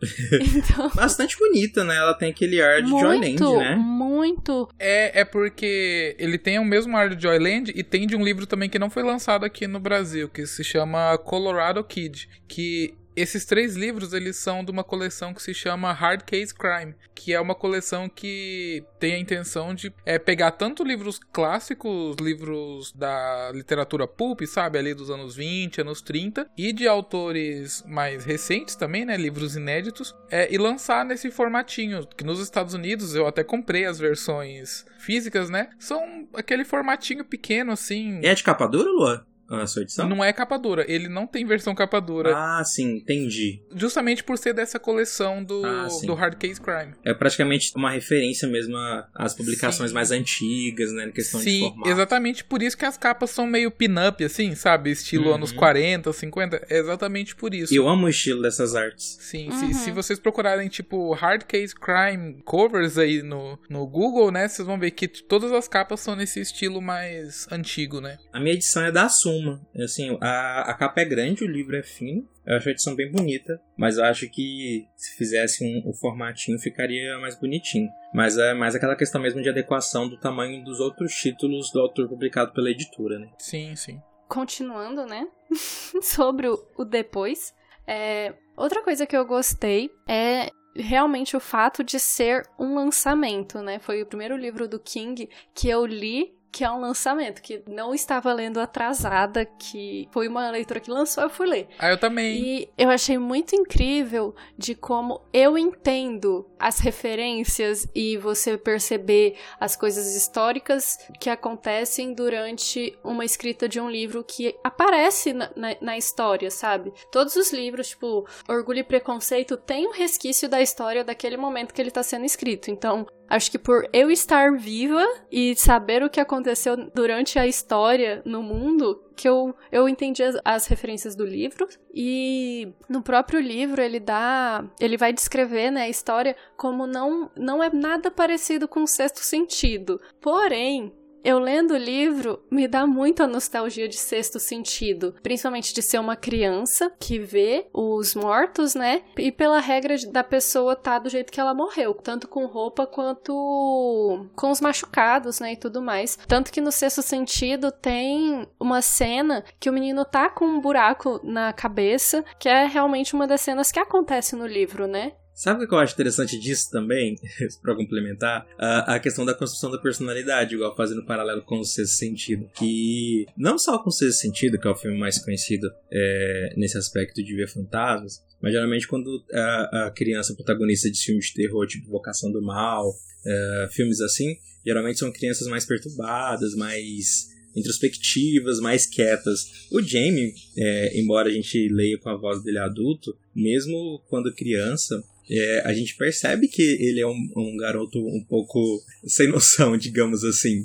Então... 0.55 0.91
Bastante 0.93 1.35
bonita, 1.37 1.83
né? 1.83 1.95
Ela 1.95 2.13
tem 2.13 2.29
aquele 2.29 2.61
ar 2.61 2.81
de 2.81 2.91
muito, 2.91 3.39
Joyland, 3.39 3.57
né? 3.57 3.75
Muito. 3.75 4.69
É, 4.77 5.21
é 5.21 5.25
porque 5.25 6.15
ele 6.19 6.37
tem 6.37 6.59
o 6.59 6.65
mesmo 6.65 6.95
ar 6.95 7.09
de 7.15 7.21
Joyland 7.21 7.71
e 7.73 7.83
tem 7.83 8.05
de 8.05 8.15
um 8.15 8.23
livro 8.23 8.45
também 8.45 8.69
que 8.69 8.77
não 8.77 8.89
foi 8.89 9.01
lançado 9.01 9.45
aqui 9.45 9.65
no 9.65 9.79
Brasil, 9.79 10.29
que 10.29 10.45
se 10.45 10.63
chama 10.63 11.17
Colorado 11.17 11.83
Kid, 11.83 12.29
que 12.47 12.93
esses 13.15 13.45
três 13.45 13.75
livros, 13.75 14.13
eles 14.13 14.35
são 14.35 14.63
de 14.63 14.71
uma 14.71 14.83
coleção 14.83 15.33
que 15.33 15.41
se 15.41 15.53
chama 15.53 15.91
Hard 15.93 16.23
Case 16.23 16.53
Crime, 16.53 16.95
que 17.13 17.33
é 17.33 17.39
uma 17.39 17.55
coleção 17.55 18.09
que 18.09 18.83
tem 18.99 19.13
a 19.13 19.19
intenção 19.19 19.73
de 19.73 19.93
é, 20.05 20.19
pegar 20.19 20.51
tanto 20.51 20.83
livros 20.83 21.19
clássicos, 21.31 22.17
livros 22.19 22.91
da 22.91 23.51
literatura 23.53 24.07
pulp, 24.07 24.41
sabe, 24.45 24.77
ali 24.77 24.93
dos 24.93 25.09
anos 25.09 25.35
20, 25.35 25.81
anos 25.81 26.01
30, 26.01 26.49
e 26.57 26.73
de 26.73 26.87
autores 26.87 27.83
mais 27.87 28.25
recentes 28.25 28.75
também, 28.75 29.05
né, 29.05 29.15
livros 29.15 29.55
inéditos, 29.55 30.13
é, 30.29 30.53
e 30.53 30.57
lançar 30.57 31.05
nesse 31.05 31.31
formatinho, 31.31 32.05
que 32.17 32.23
nos 32.23 32.39
Estados 32.39 32.73
Unidos 32.73 33.15
eu 33.15 33.27
até 33.27 33.43
comprei 33.43 33.85
as 33.85 33.97
versões 33.97 34.85
físicas, 34.99 35.49
né, 35.49 35.69
são 35.79 36.27
aquele 36.33 36.65
formatinho 36.65 37.23
pequeno, 37.23 37.71
assim... 37.71 38.19
É 38.23 38.33
de 38.33 38.43
capa 38.43 38.67
dura, 38.67 38.89
Lua? 38.89 39.25
A 39.49 39.67
sua 39.67 39.83
edição? 39.83 40.07
Não 40.07 40.23
é 40.23 40.31
capa 40.33 40.57
dura, 40.57 40.85
ele 40.87 41.07
não 41.07 41.27
tem 41.27 41.45
versão 41.45 41.75
capa 41.75 41.99
dura. 41.99 42.33
Ah, 42.35 42.63
sim, 42.63 42.97
entendi. 42.97 43.61
Justamente 43.75 44.23
por 44.23 44.37
ser 44.37 44.53
dessa 44.53 44.79
coleção 44.79 45.43
do, 45.43 45.65
ah, 45.65 45.87
do 46.05 46.13
Hard 46.13 46.35
Case 46.35 46.59
Crime. 46.59 46.93
É 47.03 47.13
praticamente 47.13 47.71
uma 47.75 47.91
referência 47.91 48.47
mesmo 48.47 48.75
às 49.13 49.33
publicações 49.33 49.89
sim. 49.89 49.93
mais 49.93 50.11
antigas, 50.11 50.91
né, 50.91 51.05
na 51.07 51.11
questão 51.11 51.39
sim, 51.39 51.51
de 51.51 51.59
formato. 51.69 51.89
exatamente 51.89 52.43
por 52.43 52.61
isso 52.61 52.77
que 52.77 52.85
as 52.85 52.97
capas 52.97 53.29
são 53.29 53.45
meio 53.45 53.71
pin-up, 53.71 54.23
assim, 54.23 54.55
sabe? 54.55 54.91
Estilo 54.91 55.29
uhum. 55.29 55.35
anos 55.35 55.51
40, 55.51 56.11
50, 56.11 56.67
é 56.69 56.77
exatamente 56.77 57.35
por 57.35 57.53
isso. 57.53 57.73
Eu 57.73 57.87
amo 57.87 58.05
o 58.05 58.09
estilo 58.09 58.41
dessas 58.41 58.75
artes. 58.75 59.17
Sim, 59.19 59.49
uhum. 59.49 59.73
se, 59.73 59.85
se 59.85 59.91
vocês 59.91 60.19
procurarem, 60.19 60.67
tipo, 60.67 61.13
Hard 61.13 61.43
Case 61.43 61.73
Crime 61.75 62.41
covers 62.43 62.97
aí 62.97 63.21
no, 63.21 63.59
no 63.69 63.85
Google, 63.87 64.31
né, 64.31 64.47
vocês 64.47 64.65
vão 64.65 64.79
ver 64.79 64.91
que 64.91 65.07
todas 65.07 65.51
as 65.51 65.67
capas 65.67 65.99
são 65.99 66.15
nesse 66.15 66.39
estilo 66.39 66.81
mais 66.81 67.47
antigo, 67.51 68.01
né? 68.01 68.17
A 68.33 68.39
minha 68.39 68.53
edição 68.53 68.83
é 68.83 68.91
da 68.91 69.09
Suma. 69.35 69.61
Assim, 69.77 70.17
a, 70.21 70.61
a 70.61 70.73
capa 70.73 71.01
é 71.01 71.05
grande, 71.05 71.43
o 71.43 71.47
livro 71.47 71.75
é 71.75 71.83
fino. 71.83 72.27
Eu 72.45 72.57
acho 72.57 72.69
a 72.69 72.71
edição 72.71 72.95
bem 72.95 73.11
bonita, 73.11 73.59
mas 73.75 73.97
eu 73.97 74.05
acho 74.05 74.29
que 74.29 74.85
se 74.95 75.17
fizesse 75.17 75.63
um, 75.63 75.89
um 75.89 75.93
formatinho 75.93 76.59
ficaria 76.59 77.17
mais 77.17 77.39
bonitinho. 77.39 77.89
Mas 78.13 78.37
é 78.37 78.53
mais 78.53 78.75
aquela 78.75 78.95
questão 78.95 79.21
mesmo 79.21 79.41
de 79.41 79.49
adequação 79.49 80.07
do 80.07 80.19
tamanho 80.19 80.63
dos 80.63 80.79
outros 80.79 81.13
títulos 81.13 81.71
do 81.71 81.79
autor 81.79 82.07
publicado 82.07 82.53
pela 82.53 82.69
editora, 82.69 83.17
né? 83.19 83.29
Sim, 83.39 83.75
sim. 83.75 84.01
Continuando, 84.27 85.05
né? 85.05 85.27
Sobre 86.01 86.47
o, 86.47 86.63
o 86.77 86.85
depois. 86.85 87.53
É, 87.87 88.33
outra 88.55 88.83
coisa 88.83 89.05
que 89.05 89.15
eu 89.15 89.25
gostei 89.25 89.89
é 90.07 90.49
realmente 90.75 91.37
o 91.37 91.39
fato 91.39 91.83
de 91.83 91.99
ser 91.99 92.47
um 92.59 92.75
lançamento, 92.75 93.59
né? 93.61 93.79
Foi 93.79 94.01
o 94.01 94.05
primeiro 94.05 94.35
livro 94.35 94.67
do 94.67 94.79
King 94.79 95.29
que 95.53 95.69
eu 95.69 95.85
li 95.85 96.34
que 96.55 96.63
é 96.63 96.71
um 96.71 96.79
lançamento, 96.79 97.41
que 97.41 97.61
não 97.67 97.93
estava 97.93 98.31
lendo 98.31 98.61
atrasada, 98.61 99.43
que 99.43 100.07
foi 100.09 100.29
uma 100.29 100.49
leitura 100.49 100.79
que 100.79 100.89
lançou, 100.89 101.25
eu 101.25 101.29
fui 101.29 101.47
ler. 101.47 101.67
Ah, 101.77 101.89
eu 101.89 101.97
também. 101.97 102.33
E 102.33 102.69
eu 102.77 102.89
achei 102.89 103.17
muito 103.17 103.53
incrível 103.53 104.33
de 104.57 104.73
como 104.73 105.21
eu 105.33 105.57
entendo 105.57 106.49
as 106.57 106.79
referências 106.79 107.85
e 107.93 108.15
você 108.15 108.57
perceber 108.57 109.35
as 109.59 109.75
coisas 109.75 110.15
históricas 110.15 110.97
que 111.19 111.29
acontecem 111.29 112.13
durante 112.13 112.97
uma 113.03 113.25
escrita 113.25 113.67
de 113.67 113.81
um 113.81 113.89
livro 113.89 114.23
que 114.23 114.55
aparece 114.63 115.33
na, 115.33 115.51
na, 115.57 115.75
na 115.81 115.97
história, 115.97 116.49
sabe? 116.49 116.93
Todos 117.11 117.35
os 117.35 117.51
livros, 117.51 117.89
tipo, 117.89 118.25
Orgulho 118.47 118.79
e 118.79 118.83
Preconceito, 118.83 119.57
tem 119.57 119.85
um 119.85 119.91
resquício 119.91 120.47
da 120.47 120.61
história 120.61 121.03
daquele 121.03 121.35
momento 121.35 121.73
que 121.73 121.81
ele 121.81 121.89
está 121.89 122.01
sendo 122.01 122.23
escrito. 122.23 122.71
Então, 122.71 123.05
Acho 123.27 123.49
que 123.49 123.57
por 123.57 123.87
eu 123.91 124.11
estar 124.11 124.51
viva 124.53 125.03
e 125.31 125.55
saber 125.55 126.03
o 126.03 126.09
que 126.09 126.19
aconteceu 126.19 126.77
durante 126.93 127.39
a 127.39 127.47
história 127.47 128.21
no 128.25 128.43
mundo, 128.43 129.03
que 129.15 129.27
eu, 129.27 129.55
eu 129.71 129.89
entendi 129.89 130.21
as, 130.21 130.37
as, 130.45 130.67
referências 130.67 131.15
do 131.15 131.25
livro. 131.25 131.67
E 131.93 132.73
no 132.87 133.01
próprio 133.01 133.39
livro 133.39 133.81
ele 133.81 133.99
dá. 133.99 134.63
Ele 134.79 134.97
vai 134.97 135.11
descrever 135.11 135.71
né, 135.71 135.83
a 135.83 135.89
história 135.89 136.35
como 136.55 136.85
não, 136.85 137.31
não 137.35 137.63
é 137.63 137.69
nada 137.73 138.11
parecido 138.11 138.67
com 138.67 138.83
o 138.83 138.87
sexto 138.87 139.19
sentido. 139.19 139.99
Porém, 140.21 140.93
eu 141.25 141.39
lendo 141.39 141.71
o 141.71 141.77
livro 141.77 142.39
me 142.51 142.67
dá 142.67 142.85
muita 142.85 143.25
nostalgia 143.25 143.87
de 143.87 143.97
sexto 143.97 144.39
sentido, 144.39 145.15
principalmente 145.23 145.73
de 145.73 145.81
ser 145.81 145.97
uma 145.97 146.15
criança 146.15 146.91
que 146.99 147.17
vê 147.17 147.67
os 147.73 148.13
mortos, 148.13 148.75
né? 148.75 149.01
E 149.17 149.31
pela 149.31 149.59
regra 149.59 149.95
da 150.11 150.23
pessoa 150.23 150.75
tá 150.75 150.99
do 150.99 151.09
jeito 151.09 151.31
que 151.31 151.39
ela 151.39 151.55
morreu, 151.55 151.95
tanto 151.95 152.27
com 152.27 152.45
roupa 152.45 152.85
quanto 152.85 154.27
com 154.35 154.51
os 154.51 154.61
machucados, 154.61 155.39
né? 155.39 155.53
E 155.53 155.57
tudo 155.57 155.81
mais. 155.81 156.15
Tanto 156.27 156.51
que 156.51 156.61
no 156.61 156.71
sexto 156.71 157.01
sentido 157.01 157.71
tem 157.71 158.47
uma 158.59 158.83
cena 158.83 159.43
que 159.59 159.69
o 159.69 159.73
menino 159.73 160.05
tá 160.05 160.29
com 160.29 160.45
um 160.45 160.61
buraco 160.61 161.19
na 161.23 161.51
cabeça, 161.51 162.23
que 162.39 162.47
é 162.47 162.65
realmente 162.65 163.15
uma 163.15 163.25
das 163.25 163.41
cenas 163.41 163.71
que 163.71 163.79
acontece 163.79 164.35
no 164.35 164.45
livro, 164.45 164.85
né? 164.85 165.13
Sabe 165.35 165.65
o 165.65 165.67
que 165.67 165.73
eu 165.73 165.79
acho 165.79 165.93
interessante 165.93 166.39
disso 166.39 166.71
também, 166.71 167.19
para 167.61 167.75
complementar? 167.75 168.47
A, 168.57 168.95
a, 168.95 168.99
questão 169.01 169.25
da 169.25 169.33
construção 169.33 169.69
da 169.69 169.77
personalidade, 169.77 170.55
igual 170.55 170.73
fazendo 170.77 171.05
paralelo 171.05 171.41
com 171.41 171.59
o 171.59 171.65
Sexto 171.65 171.97
Sentido. 171.97 172.49
Que 172.57 173.25
não 173.35 173.59
só 173.59 173.77
com 173.77 173.89
o 173.89 173.91
Sexto 173.91 174.21
Sentido, 174.21 174.57
que 174.57 174.65
é 174.65 174.71
o 174.71 174.75
filme 174.75 174.97
mais 174.97 175.19
conhecido 175.19 175.69
é, 175.91 176.53
nesse 176.55 176.77
aspecto 176.77 177.21
de 177.21 177.35
ver 177.35 177.49
fantasmas, 177.49 178.23
mas 178.41 178.53
geralmente 178.53 178.87
quando 178.87 179.25
a, 179.33 179.87
a 179.87 179.91
criança 179.91 180.33
protagonista 180.33 180.89
de 180.89 180.99
filmes 180.99 181.25
de 181.25 181.33
terror, 181.33 181.67
tipo 181.67 181.91
Vocação 181.91 182.31
do 182.31 182.41
Mal, 182.41 182.93
é, 183.25 183.69
filmes 183.71 183.99
assim, 183.99 184.37
geralmente 184.65 184.99
são 184.99 185.11
crianças 185.11 185.47
mais 185.49 185.65
perturbadas, 185.65 186.55
mais 186.55 187.27
introspectivas, 187.53 188.59
mais 188.59 188.85
quietas. 188.85 189.67
O 189.71 189.81
Jamie, 189.81 190.33
é, 190.57 190.99
embora 190.99 191.27
a 191.27 191.31
gente 191.31 191.67
leia 191.69 191.97
com 191.97 192.09
a 192.09 192.17
voz 192.17 192.41
dele 192.43 192.59
adulto, 192.59 193.17
mesmo 193.35 194.01
quando 194.07 194.33
criança, 194.33 195.03
é, 195.29 195.61
a 195.65 195.73
gente 195.73 195.95
percebe 195.95 196.47
que 196.47 196.61
ele 196.61 196.99
é 196.99 197.07
um, 197.07 197.31
um, 197.35 197.57
garoto 197.57 197.99
um 197.99 198.23
pouco 198.23 198.83
sem 199.05 199.27
noção, 199.27 199.77
digamos 199.77 200.23
assim. 200.23 200.63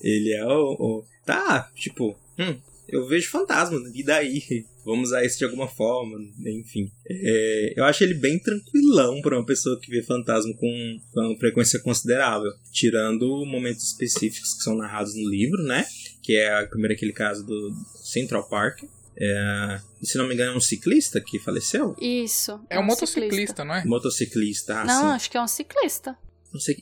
Ele 0.00 0.32
é 0.32 0.44
o. 0.44 0.76
o 0.78 1.04
tá, 1.24 1.70
tipo, 1.74 2.16
hum, 2.38 2.56
eu 2.88 3.06
vejo 3.06 3.30
fantasma, 3.30 3.80
e 3.94 4.02
daí? 4.02 4.64
Vamos 4.84 5.08
usar 5.08 5.24
isso 5.24 5.38
de 5.38 5.44
alguma 5.44 5.66
forma, 5.66 6.16
enfim. 6.46 6.88
É, 7.10 7.74
eu 7.76 7.84
acho 7.84 8.04
ele 8.04 8.14
bem 8.14 8.38
tranquilão 8.38 9.20
para 9.20 9.36
uma 9.36 9.44
pessoa 9.44 9.80
que 9.80 9.90
vê 9.90 10.00
fantasma 10.00 10.54
com, 10.54 11.00
com 11.10 11.20
uma 11.22 11.36
frequência 11.36 11.80
considerável. 11.80 12.52
Tirando 12.70 13.44
momentos 13.44 13.82
específicos 13.82 14.54
que 14.54 14.62
são 14.62 14.76
narrados 14.76 15.16
no 15.16 15.28
livro, 15.28 15.60
né? 15.64 15.84
Que 16.22 16.36
é 16.36 16.64
primeiro 16.66 16.94
aquele 16.94 17.12
caso 17.12 17.44
do 17.44 17.74
Central 18.04 18.48
Park, 18.48 18.84
é, 19.18 19.80
se 20.02 20.18
não 20.18 20.28
me 20.28 20.34
engano, 20.34 20.52
é 20.52 20.56
um 20.56 20.60
ciclista 20.60 21.20
que 21.20 21.38
faleceu? 21.38 21.96
Isso. 22.00 22.60
É, 22.68 22.76
é 22.76 22.78
um, 22.78 22.82
um 22.82 22.86
motociclista, 22.86 23.64
não 23.64 23.74
é? 23.74 23.84
Motociclista, 23.84 24.80
ah, 24.80 24.84
Não, 24.84 25.02
sim. 25.02 25.06
acho 25.08 25.30
que 25.30 25.36
é 25.36 25.42
um 25.42 25.48
ciclista. 25.48 26.16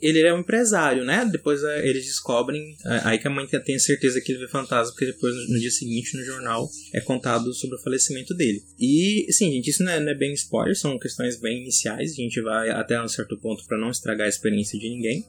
Ele 0.00 0.20
é 0.20 0.32
um 0.32 0.40
empresário, 0.40 1.04
né? 1.04 1.28
Depois 1.30 1.62
é, 1.64 1.86
eles 1.86 2.04
descobrem. 2.04 2.76
É, 2.86 3.00
aí 3.04 3.18
que 3.18 3.26
a 3.26 3.30
mãe 3.30 3.46
tem 3.46 3.78
certeza 3.78 4.20
que 4.20 4.32
ele 4.32 4.40
vê 4.40 4.48
fantasma, 4.48 4.92
porque 4.92 5.06
depois, 5.06 5.34
no, 5.48 5.58
dia 5.58 5.70
seguinte, 5.70 6.16
no 6.16 6.24
jornal, 6.24 6.68
é 6.92 7.00
contado 7.00 7.52
sobre 7.52 7.76
o 7.76 7.82
falecimento 7.82 8.34
dele. 8.34 8.62
E, 8.78 9.26
sim, 9.32 9.50
gente, 9.50 9.70
isso 9.70 9.82
não 9.82 9.92
é, 9.92 10.00
não 10.00 10.12
é 10.12 10.14
bem 10.14 10.32
spoiler, 10.34 10.76
são 10.76 10.98
questões 10.98 11.40
bem 11.40 11.62
iniciais. 11.62 12.12
A 12.12 12.14
gente 12.14 12.40
vai 12.40 12.70
até 12.70 13.02
um 13.02 13.08
certo 13.08 13.36
ponto 13.38 13.64
para 13.66 13.78
não 13.78 13.90
estragar 13.90 14.26
a 14.26 14.28
experiência 14.28 14.78
de 14.78 14.88
ninguém. 14.88 15.24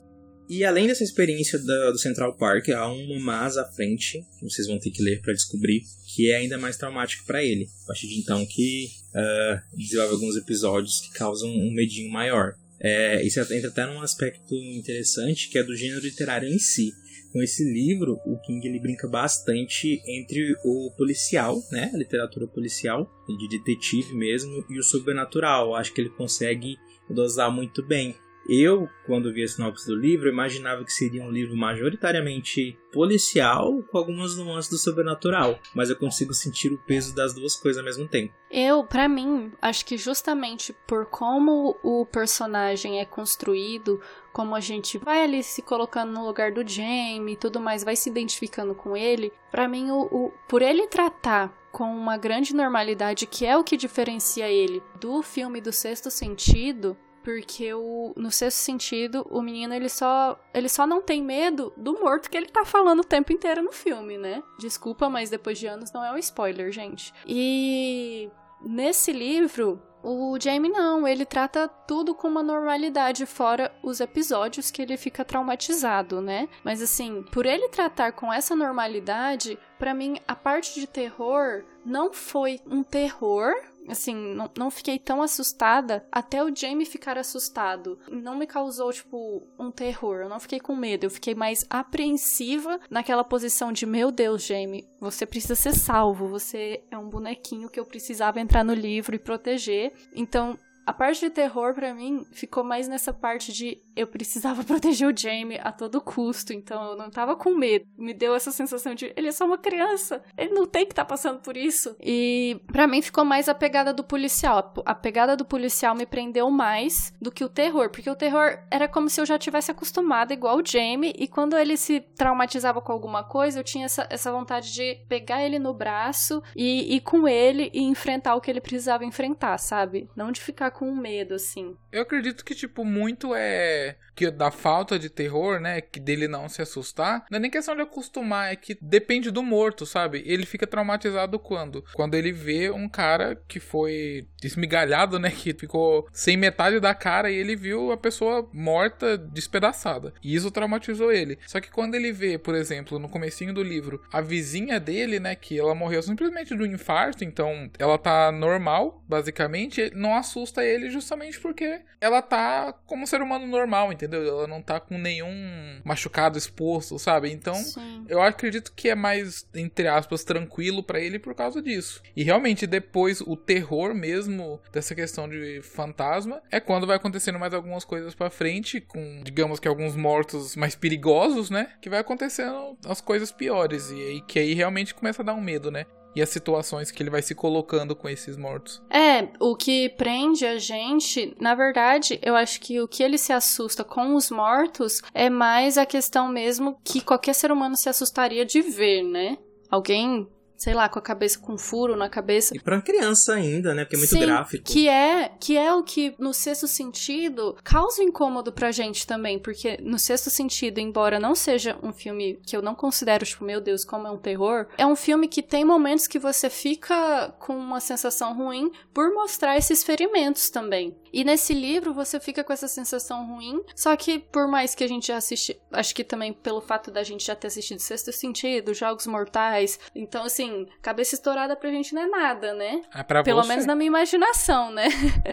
E 0.48 0.64
além 0.64 0.88
dessa 0.88 1.04
experiência 1.04 1.58
do, 1.58 1.98
Central 1.98 2.38
Park, 2.38 2.70
há 2.70 2.88
uma 2.88 3.20
mais 3.20 3.58
à 3.58 3.66
frente, 3.66 4.24
que 4.40 4.44
vocês 4.44 4.68
vão 4.68 4.78
ter 4.78 4.92
que 4.92 5.02
ler 5.02 5.22
para 5.22 5.34
descobrir, 5.34 5.84
que 6.14 6.32
é 6.32 6.38
ainda 6.38 6.58
mais 6.58 6.78
traumático 6.78 7.26
para 7.26 7.44
ele. 7.44 7.68
A 7.84 7.88
partir 7.88 8.08
de 8.08 8.20
então 8.20 8.46
que 8.46 8.90
uh, 9.10 9.78
desenvolve 9.78 10.14
alguns 10.14 10.36
episódios 10.36 11.02
que 11.02 11.12
causam 11.18 11.50
um 11.50 11.72
medinho 11.72 12.12
maior. 12.12 12.54
É, 12.80 13.24
isso 13.26 13.40
entra 13.40 13.70
até 13.70 13.86
num 13.86 14.02
aspecto 14.02 14.54
interessante, 14.54 15.50
que 15.50 15.58
é 15.58 15.64
do 15.64 15.76
gênero 15.76 16.02
literário 16.02 16.48
em 16.48 16.60
si. 16.60 16.94
Com 17.32 17.42
esse 17.42 17.64
livro, 17.66 18.20
o 18.26 18.38
King 18.40 18.66
ele 18.66 18.80
brinca 18.80 19.08
bastante 19.10 20.02
entre 20.08 20.56
o 20.64 20.92
policial, 20.96 21.62
né, 21.70 21.92
a 21.94 21.98
literatura 21.98 22.48
policial, 22.48 23.10
de 23.28 23.50
detetive 23.50 24.14
mesmo, 24.14 24.64
e 24.70 24.80
o 24.80 24.84
sobrenatural. 24.84 25.76
Acho 25.76 25.94
que 25.94 26.00
ele 26.00 26.12
consegue 26.12 26.78
dosar 27.10 27.52
muito 27.52 27.86
bem. 27.86 28.16
Eu, 28.48 28.88
quando 29.06 29.34
vi 29.34 29.44
a 29.44 29.48
sinopse 29.48 29.88
do 29.88 29.96
livro, 29.96 30.30
imaginava 30.30 30.84
que 30.84 30.94
seria 30.94 31.24
um 31.24 31.32
livro 31.32 31.58
majoritariamente 31.58 32.78
policial, 32.92 33.82
com 33.84 33.98
algumas 33.98 34.38
nuances 34.38 34.70
do 34.70 34.78
sobrenatural, 34.78 35.60
mas 35.74 35.90
eu 35.90 35.96
consigo 35.96 36.34
sentir 36.34 36.72
o 36.72 36.78
peso 36.78 37.16
das 37.16 37.34
duas 37.34 37.56
coisas 37.56 37.80
ao 37.80 37.86
mesmo 37.86 38.08
tempo. 38.08 38.34
Eu, 38.50 38.84
para 38.84 39.10
mim, 39.10 39.52
acho 39.62 39.86
que 39.86 39.98
justamente 39.98 40.74
por 40.88 41.08
como 41.08 41.78
o 41.84 42.06
personagem 42.06 43.00
é 43.00 43.06
construído, 43.06 44.00
como 44.32 44.56
a 44.56 44.60
gente 44.60 44.98
vai 44.98 45.24
ali 45.24 45.44
se 45.44 45.62
colocando 45.62 46.14
no 46.14 46.26
lugar 46.26 46.52
do 46.52 46.66
Jamie 46.66 47.34
e 47.34 47.38
tudo 47.38 47.60
mais, 47.60 47.84
vai 47.84 47.96
se 47.96 48.10
identificando 48.10 48.76
com 48.76 48.96
ele, 48.96 49.34
para 49.52 49.68
mim, 49.68 49.90
o, 49.92 50.04
o, 50.04 50.34
por 50.48 50.62
ele 50.62 50.88
tratar 50.88 51.54
com 51.72 51.94
uma 51.94 52.16
grande 52.16 52.56
normalidade, 52.56 53.28
que 53.28 53.46
é 53.46 53.58
o 53.58 53.64
que 53.64 53.76
diferencia 53.76 54.48
ele 54.50 54.82
do 54.98 55.22
filme 55.22 55.60
do 55.60 55.74
Sexto 55.74 56.10
Sentido, 56.10 56.96
porque 57.26 57.74
o, 57.74 58.14
no 58.16 58.30
sexto 58.30 58.60
sentido, 58.60 59.26
o 59.32 59.42
menino 59.42 59.74
ele 59.74 59.90
só, 59.90 60.40
ele 60.54 60.70
só 60.70 60.86
não 60.86 61.02
tem 61.02 61.24
medo 61.24 61.74
do 61.76 62.00
morto 62.00 62.30
que 62.30 62.38
ele 62.38 62.46
tá 62.46 62.64
falando 62.64 63.00
o 63.00 63.04
tempo 63.04 63.34
inteiro 63.34 63.64
no 63.64 63.72
filme, 63.72 64.16
né? 64.16 64.44
Desculpa, 64.60 65.10
mas 65.10 65.32
depois 65.32 65.58
de 65.58 65.66
anos 65.66 65.92
não 65.92 66.06
é 66.06 66.12
um 66.12 66.20
spoiler, 66.20 66.72
gente. 66.72 67.12
E 67.26 68.30
nesse 68.62 69.12
livro, 69.12 69.82
o 70.04 70.38
Jamie 70.40 70.72
não, 70.72 71.08
ele 71.08 71.26
trata 71.26 71.68
tudo 71.68 72.14
com 72.14 72.28
uma 72.28 72.44
normalidade, 72.44 73.26
fora 73.26 73.76
os 73.82 74.00
episódios 74.00 74.70
que 74.70 74.84
ele 74.84 74.96
fica 74.96 75.26
traumatizado, 75.26 76.22
né? 76.22 76.48
Mas 76.64 76.80
assim, 76.80 77.24
por 77.32 77.48
ele 77.48 77.70
tratar 77.70 78.12
com 78.12 78.32
essa 78.32 78.56
normalidade, 78.56 79.58
para 79.80 79.96
mim 79.96 80.20
a 80.28 80.36
parte 80.36 80.80
de 80.80 80.86
terror 80.86 81.64
não 81.84 82.14
foi 82.14 82.62
um 82.68 82.84
terror, 82.84 83.52
assim, 83.88 84.16
não, 84.16 84.50
não 84.58 84.72
fiquei 84.72 84.98
tão 84.98 85.22
assustada 85.22 86.06
até 86.12 86.44
o 86.44 86.56
Jamie 86.56 86.86
ficar 86.86 87.18
assustado. 87.18 88.00
Não 88.10 88.36
me 88.36 88.48
causou, 88.48 88.92
tipo, 88.92 89.44
um 89.58 89.72
terror. 89.72 90.22
Eu 90.22 90.30
não 90.30 90.40
fiquei 90.40 90.60
com 90.60 90.76
medo. 90.76 91.06
Eu 91.06 91.10
fiquei 91.10 91.36
mais 91.36 91.66
apreensiva 91.70 92.80
naquela 92.90 93.24
posição 93.24 93.72
de: 93.72 93.86
Meu 93.86 94.12
Deus, 94.12 94.46
Jamie, 94.46 94.88
você 95.00 95.26
precisa 95.26 95.56
ser 95.56 95.74
salvo. 95.74 96.28
Você 96.28 96.84
é 96.90 96.98
um 96.98 97.10
bonequinho 97.10 97.70
que 97.70 97.80
eu 97.80 97.86
precisava 97.86 98.40
entrar 98.40 98.64
no 98.64 98.74
livro 98.74 99.16
e 99.16 99.20
proteger. 99.20 99.94
Então, 100.14 100.58
a 100.86 100.94
parte 100.94 101.22
de 101.22 101.30
terror 101.30 101.74
para 101.74 101.94
mim 101.94 102.26
ficou 102.32 102.64
mais 102.64 102.88
nessa 102.88 103.12
parte 103.12 103.52
de 103.52 103.82
eu 103.96 104.06
precisava 104.06 104.64
proteger 104.66 105.08
o 105.12 105.18
Jamie 105.18 105.60
a 105.64 105.72
todo 105.72 106.02
custo, 106.02 106.54
então 106.54 106.92
eu 106.92 106.98
não 106.98 107.10
tava 107.10 107.36
com 107.36 107.56
medo. 107.56 107.86
Me 107.98 108.14
deu 108.14 108.36
essa 108.36 108.52
sensação 108.52 108.94
de 108.94 109.12
ele 109.16 109.30
é 109.30 109.32
só 109.32 109.46
uma 109.46 109.58
criança, 109.58 110.22
ele 110.38 110.54
não 110.54 110.66
tem 110.66 110.86
que 110.86 110.92
estar 110.92 111.04
tá 111.04 111.10
passando 111.10 111.40
por 111.40 111.58
isso. 111.58 111.96
E 112.00 112.62
para 112.72 112.88
mim 112.88 113.02
ficou 113.02 113.26
mais 113.26 113.50
a 113.50 113.56
pegada 113.56 113.94
do 113.94 114.04
policial. 114.04 114.74
A 114.86 114.94
pegada 114.94 115.36
do 115.36 115.46
policial 115.46 115.96
me 115.96 116.06
prendeu 116.06 116.50
mais 116.52 117.14
do 117.20 117.32
que 117.32 117.44
o 117.44 117.50
terror, 117.50 117.90
porque 117.90 118.10
o 118.10 118.16
terror 118.16 118.60
era 118.70 118.88
como 118.88 119.10
se 119.10 119.20
eu 119.20 119.26
já 119.26 119.40
tivesse 119.40 119.72
acostumado 119.72 120.34
igual 120.34 120.58
o 120.58 120.66
Jamie 120.66 121.14
e 121.18 121.28
quando 121.28 121.58
ele 121.58 121.78
se 121.78 122.00
traumatizava 122.00 122.82
com 122.82 122.92
alguma 122.92 123.24
coisa, 123.24 123.60
eu 123.60 123.64
tinha 123.64 123.86
essa, 123.86 124.06
essa 124.10 124.32
vontade 124.32 124.74
de 124.74 124.96
pegar 125.08 125.44
ele 125.44 125.58
no 125.58 125.74
braço 125.74 126.44
e 126.56 126.96
ir 126.96 127.02
com 127.02 127.28
ele 127.28 127.72
e 127.74 127.82
enfrentar 127.82 128.36
o 128.36 128.42
que 128.42 128.52
ele 128.52 128.62
precisava 128.62 129.06
enfrentar, 129.06 129.58
sabe? 129.58 130.10
Não 130.16 130.32
de 130.32 130.42
ficar 130.42 130.72
com 130.78 130.94
medo, 130.94 131.34
assim. 131.34 131.78
Eu 131.92 132.02
acredito 132.02 132.44
que, 132.44 132.54
tipo, 132.54 132.84
muito 132.84 133.34
é 133.34 133.98
que 134.16 134.32
da 134.32 134.50
falta 134.50 134.98
de 134.98 135.10
terror, 135.10 135.60
né? 135.60 135.82
Que 135.82 136.00
dele 136.00 136.28
não 136.28 136.48
se 136.48 136.62
assustar. 136.62 137.26
Não 137.30 137.38
é 137.38 137.40
nem 137.40 137.52
questão 137.52 137.76
de 137.76 137.82
acostumar, 137.82 138.52
é 138.52 138.56
que 138.56 138.78
depende 138.82 139.30
do 139.30 139.44
morto, 139.44 139.86
sabe? 139.86 140.24
Ele 140.26 140.46
fica 140.46 140.66
traumatizado 140.66 141.38
quando? 141.38 141.84
Quando 141.94 142.16
ele 142.16 142.32
vê 142.32 142.70
um 142.70 142.88
cara 142.88 143.36
que 143.48 143.60
foi 143.60 144.28
esmigalhado, 144.44 145.20
né? 145.20 145.32
Que 145.46 145.54
ficou 145.54 146.08
sem 146.12 146.38
metade 146.38 146.80
da 146.80 146.96
cara 146.96 147.30
e 147.30 147.36
ele 147.36 147.56
viu 147.56 147.92
a 147.92 147.98
pessoa 147.98 148.50
morta, 148.52 149.18
despedaçada. 149.18 150.14
E 150.24 150.34
isso 150.34 150.50
traumatizou 150.50 151.12
ele. 151.12 151.38
Só 151.46 151.60
que 151.60 151.70
quando 151.70 151.94
ele 151.94 152.12
vê, 152.12 152.38
por 152.38 152.56
exemplo, 152.56 152.98
no 152.98 153.10
comecinho 153.10 153.54
do 153.54 153.62
livro, 153.62 154.02
a 154.12 154.22
vizinha 154.22 154.80
dele, 154.80 155.20
né? 155.20 155.36
Que 155.36 155.60
ela 155.60 155.76
morreu 155.76 156.02
simplesmente 156.02 156.56
do 156.56 156.66
infarto, 156.66 157.24
então 157.24 157.70
ela 157.78 157.98
tá 157.98 158.32
normal, 158.32 159.04
basicamente, 159.08 159.92
não 159.94 160.16
assusta 160.16 160.64
ele 160.64 160.90
justamente 160.90 161.40
porque 161.40 161.82
ela 162.00 162.22
tá 162.22 162.74
como 162.86 163.04
um 163.04 163.08
ser 163.08 163.22
humano 163.22 163.46
normal, 163.46 163.92
entendeu? 163.92 164.05
Ela 164.14 164.48
não 164.48 164.62
tá 164.62 164.80
com 164.80 164.98
nenhum 164.98 165.82
machucado 165.84 166.38
exposto, 166.38 166.98
sabe? 167.00 167.32
Então, 167.32 167.56
Sim. 167.56 168.06
eu 168.08 168.22
acredito 168.22 168.74
que 168.76 168.90
é 168.90 168.96
mais, 168.96 169.48
entre 169.54 169.88
aspas, 169.88 170.24
tranquilo 170.24 170.84
para 170.84 171.00
ele 171.00 171.20
por 171.20 171.34
causa 171.34 171.62
disso. 171.62 172.02
E 172.16 172.24
realmente, 172.24 172.68
depois, 172.68 173.22
o 173.22 173.36
terror 173.36 173.94
mesmo 173.94 174.60
dessa 174.72 174.96
questão 174.96 175.28
de 175.28 175.62
fantasma 175.62 176.42
é 176.52 176.60
quando 176.60 176.88
vai 176.88 176.98
acontecendo 176.98 177.40
mais 177.40 177.54
algumas 177.54 177.86
coisas 177.86 178.14
para 178.14 178.30
frente, 178.30 178.82
com, 178.82 179.22
digamos 179.24 179.60
que 179.60 179.68
alguns 179.68 179.96
mortos 179.96 180.56
mais 180.56 180.76
perigosos, 180.76 181.50
né? 181.50 181.74
Que 181.82 181.90
vai 181.90 182.00
acontecendo 182.00 182.78
as 182.86 183.02
coisas 183.02 183.32
piores. 183.32 183.90
E 183.90 183.96
aí 183.96 184.22
que 184.22 184.40
aí 184.40 184.54
realmente 184.54 184.94
começa 184.94 185.22
a 185.22 185.26
dar 185.26 185.34
um 185.34 185.42
medo, 185.42 185.72
né? 185.72 185.86
E 186.16 186.22
as 186.22 186.30
situações 186.30 186.92
que 186.92 187.04
ele 187.04 187.10
vai 187.10 187.22
se 187.22 187.36
colocando 187.36 187.96
com 187.96 188.08
esses 188.08 188.38
mortos. 188.38 188.82
É, 188.90 189.28
o 189.40 189.56
que 189.56 189.90
prende 189.90 190.46
a 190.46 190.58
gente, 190.58 191.36
na 191.40 191.54
verdade, 191.54 192.20
eu 192.22 192.36
acho 192.36 192.60
que 192.62 192.80
o 192.80 192.88
que 192.88 193.04
ele 193.04 193.18
se 193.18 193.34
assusta 193.34 193.84
com 193.84 194.16
os 194.16 194.30
mortos 194.30 195.02
é 195.14 195.30
mais 195.30 195.78
a 195.78 195.86
questão 195.86 196.28
mesmo 196.28 196.80
que 196.84 197.02
qualquer 197.02 197.34
ser 197.34 197.52
humano 197.52 197.76
se 197.76 197.90
assustaria 197.90 198.46
de 198.46 198.62
ver, 198.62 199.04
né? 199.04 199.38
Alguém 199.70 200.28
sei 200.58 200.74
lá, 200.74 200.88
com 200.90 201.00
a 201.00 201.02
cabeça 201.02 201.40
com 201.40 201.54
um 201.54 201.58
furo 201.58 201.96
na 201.96 202.10
cabeça. 202.10 202.56
E 202.56 202.60
pra 202.60 202.82
criança 202.82 203.34
ainda, 203.34 203.74
né? 203.74 203.84
Porque 203.84 203.96
é 203.96 204.00
muito 204.00 204.12
Sim, 204.12 204.20
gráfico. 204.20 204.64
Que 204.64 204.88
é, 204.88 205.32
que 205.40 205.58
é 205.58 205.74
o 205.74 205.84
que, 205.84 206.16
no 206.18 206.34
sexto 206.34 206.68
sentido, 206.68 207.58
causa 207.64 208.04
incômodo 208.04 208.52
pra 208.52 208.72
gente 208.72 209.06
também. 209.06 209.40
Porque 209.40 209.78
no 209.82 210.00
sexto 210.00 210.30
sentido, 210.30 210.80
embora 210.80 211.20
não 211.20 211.36
seja 211.36 211.78
um 211.84 211.92
filme 211.92 212.40
que 212.46 212.56
eu 212.56 212.62
não 212.62 212.76
considero, 212.76 213.26
tipo, 213.26 213.44
meu 213.44 213.62
Deus, 213.62 213.84
como 213.84 214.08
é 214.08 214.12
um 214.12 214.18
terror, 214.18 214.68
é 214.78 214.86
um 214.86 214.96
filme 214.96 215.28
que 215.28 215.42
tem 215.42 215.66
momentos 215.66 216.08
que 216.08 216.20
você 216.20 216.50
fica 216.50 217.34
com 217.40 217.56
uma 217.58 217.80
sensação 217.80 218.36
ruim 218.36 218.72
por 218.94 219.14
mostrar 219.14 219.58
esses 219.58 219.84
ferimentos 219.84 220.50
também. 220.50 220.96
E 221.16 221.24
nesse 221.24 221.54
livro 221.54 221.94
você 221.94 222.20
fica 222.20 222.44
com 222.44 222.52
essa 222.52 222.68
sensação 222.68 223.26
ruim, 223.26 223.64
só 223.74 223.96
que 223.96 224.20
por 224.20 224.50
mais 224.50 224.76
que 224.76 224.84
a 224.84 224.88
gente 224.88 225.08
já 225.08 225.16
assiste, 225.16 225.58
acho 225.72 225.96
que 225.96 226.04
também 226.04 226.34
pelo 226.34 226.60
fato 226.60 226.92
da 226.92 227.04
gente 227.04 227.26
já 227.26 227.34
ter 227.34 227.48
assistido 227.48 227.80
Sexto 227.80 228.12
Sentido, 228.12 228.74
Jogos 228.74 229.08
Mortais, 229.08 229.80
então 229.96 230.26
assim, 230.26 230.68
cabeça 230.82 231.16
estourada 231.16 231.56
pra 231.56 231.72
gente 231.72 231.96
não 231.96 232.02
é 232.02 232.08
nada, 232.08 232.54
né? 232.54 232.82
É 232.94 233.02
pra 233.02 233.24
Pelo 233.24 233.42
você. 233.42 233.48
menos 233.48 233.66
na 233.66 233.76
minha 233.76 233.88
imaginação, 233.88 234.74
né? 234.74 234.90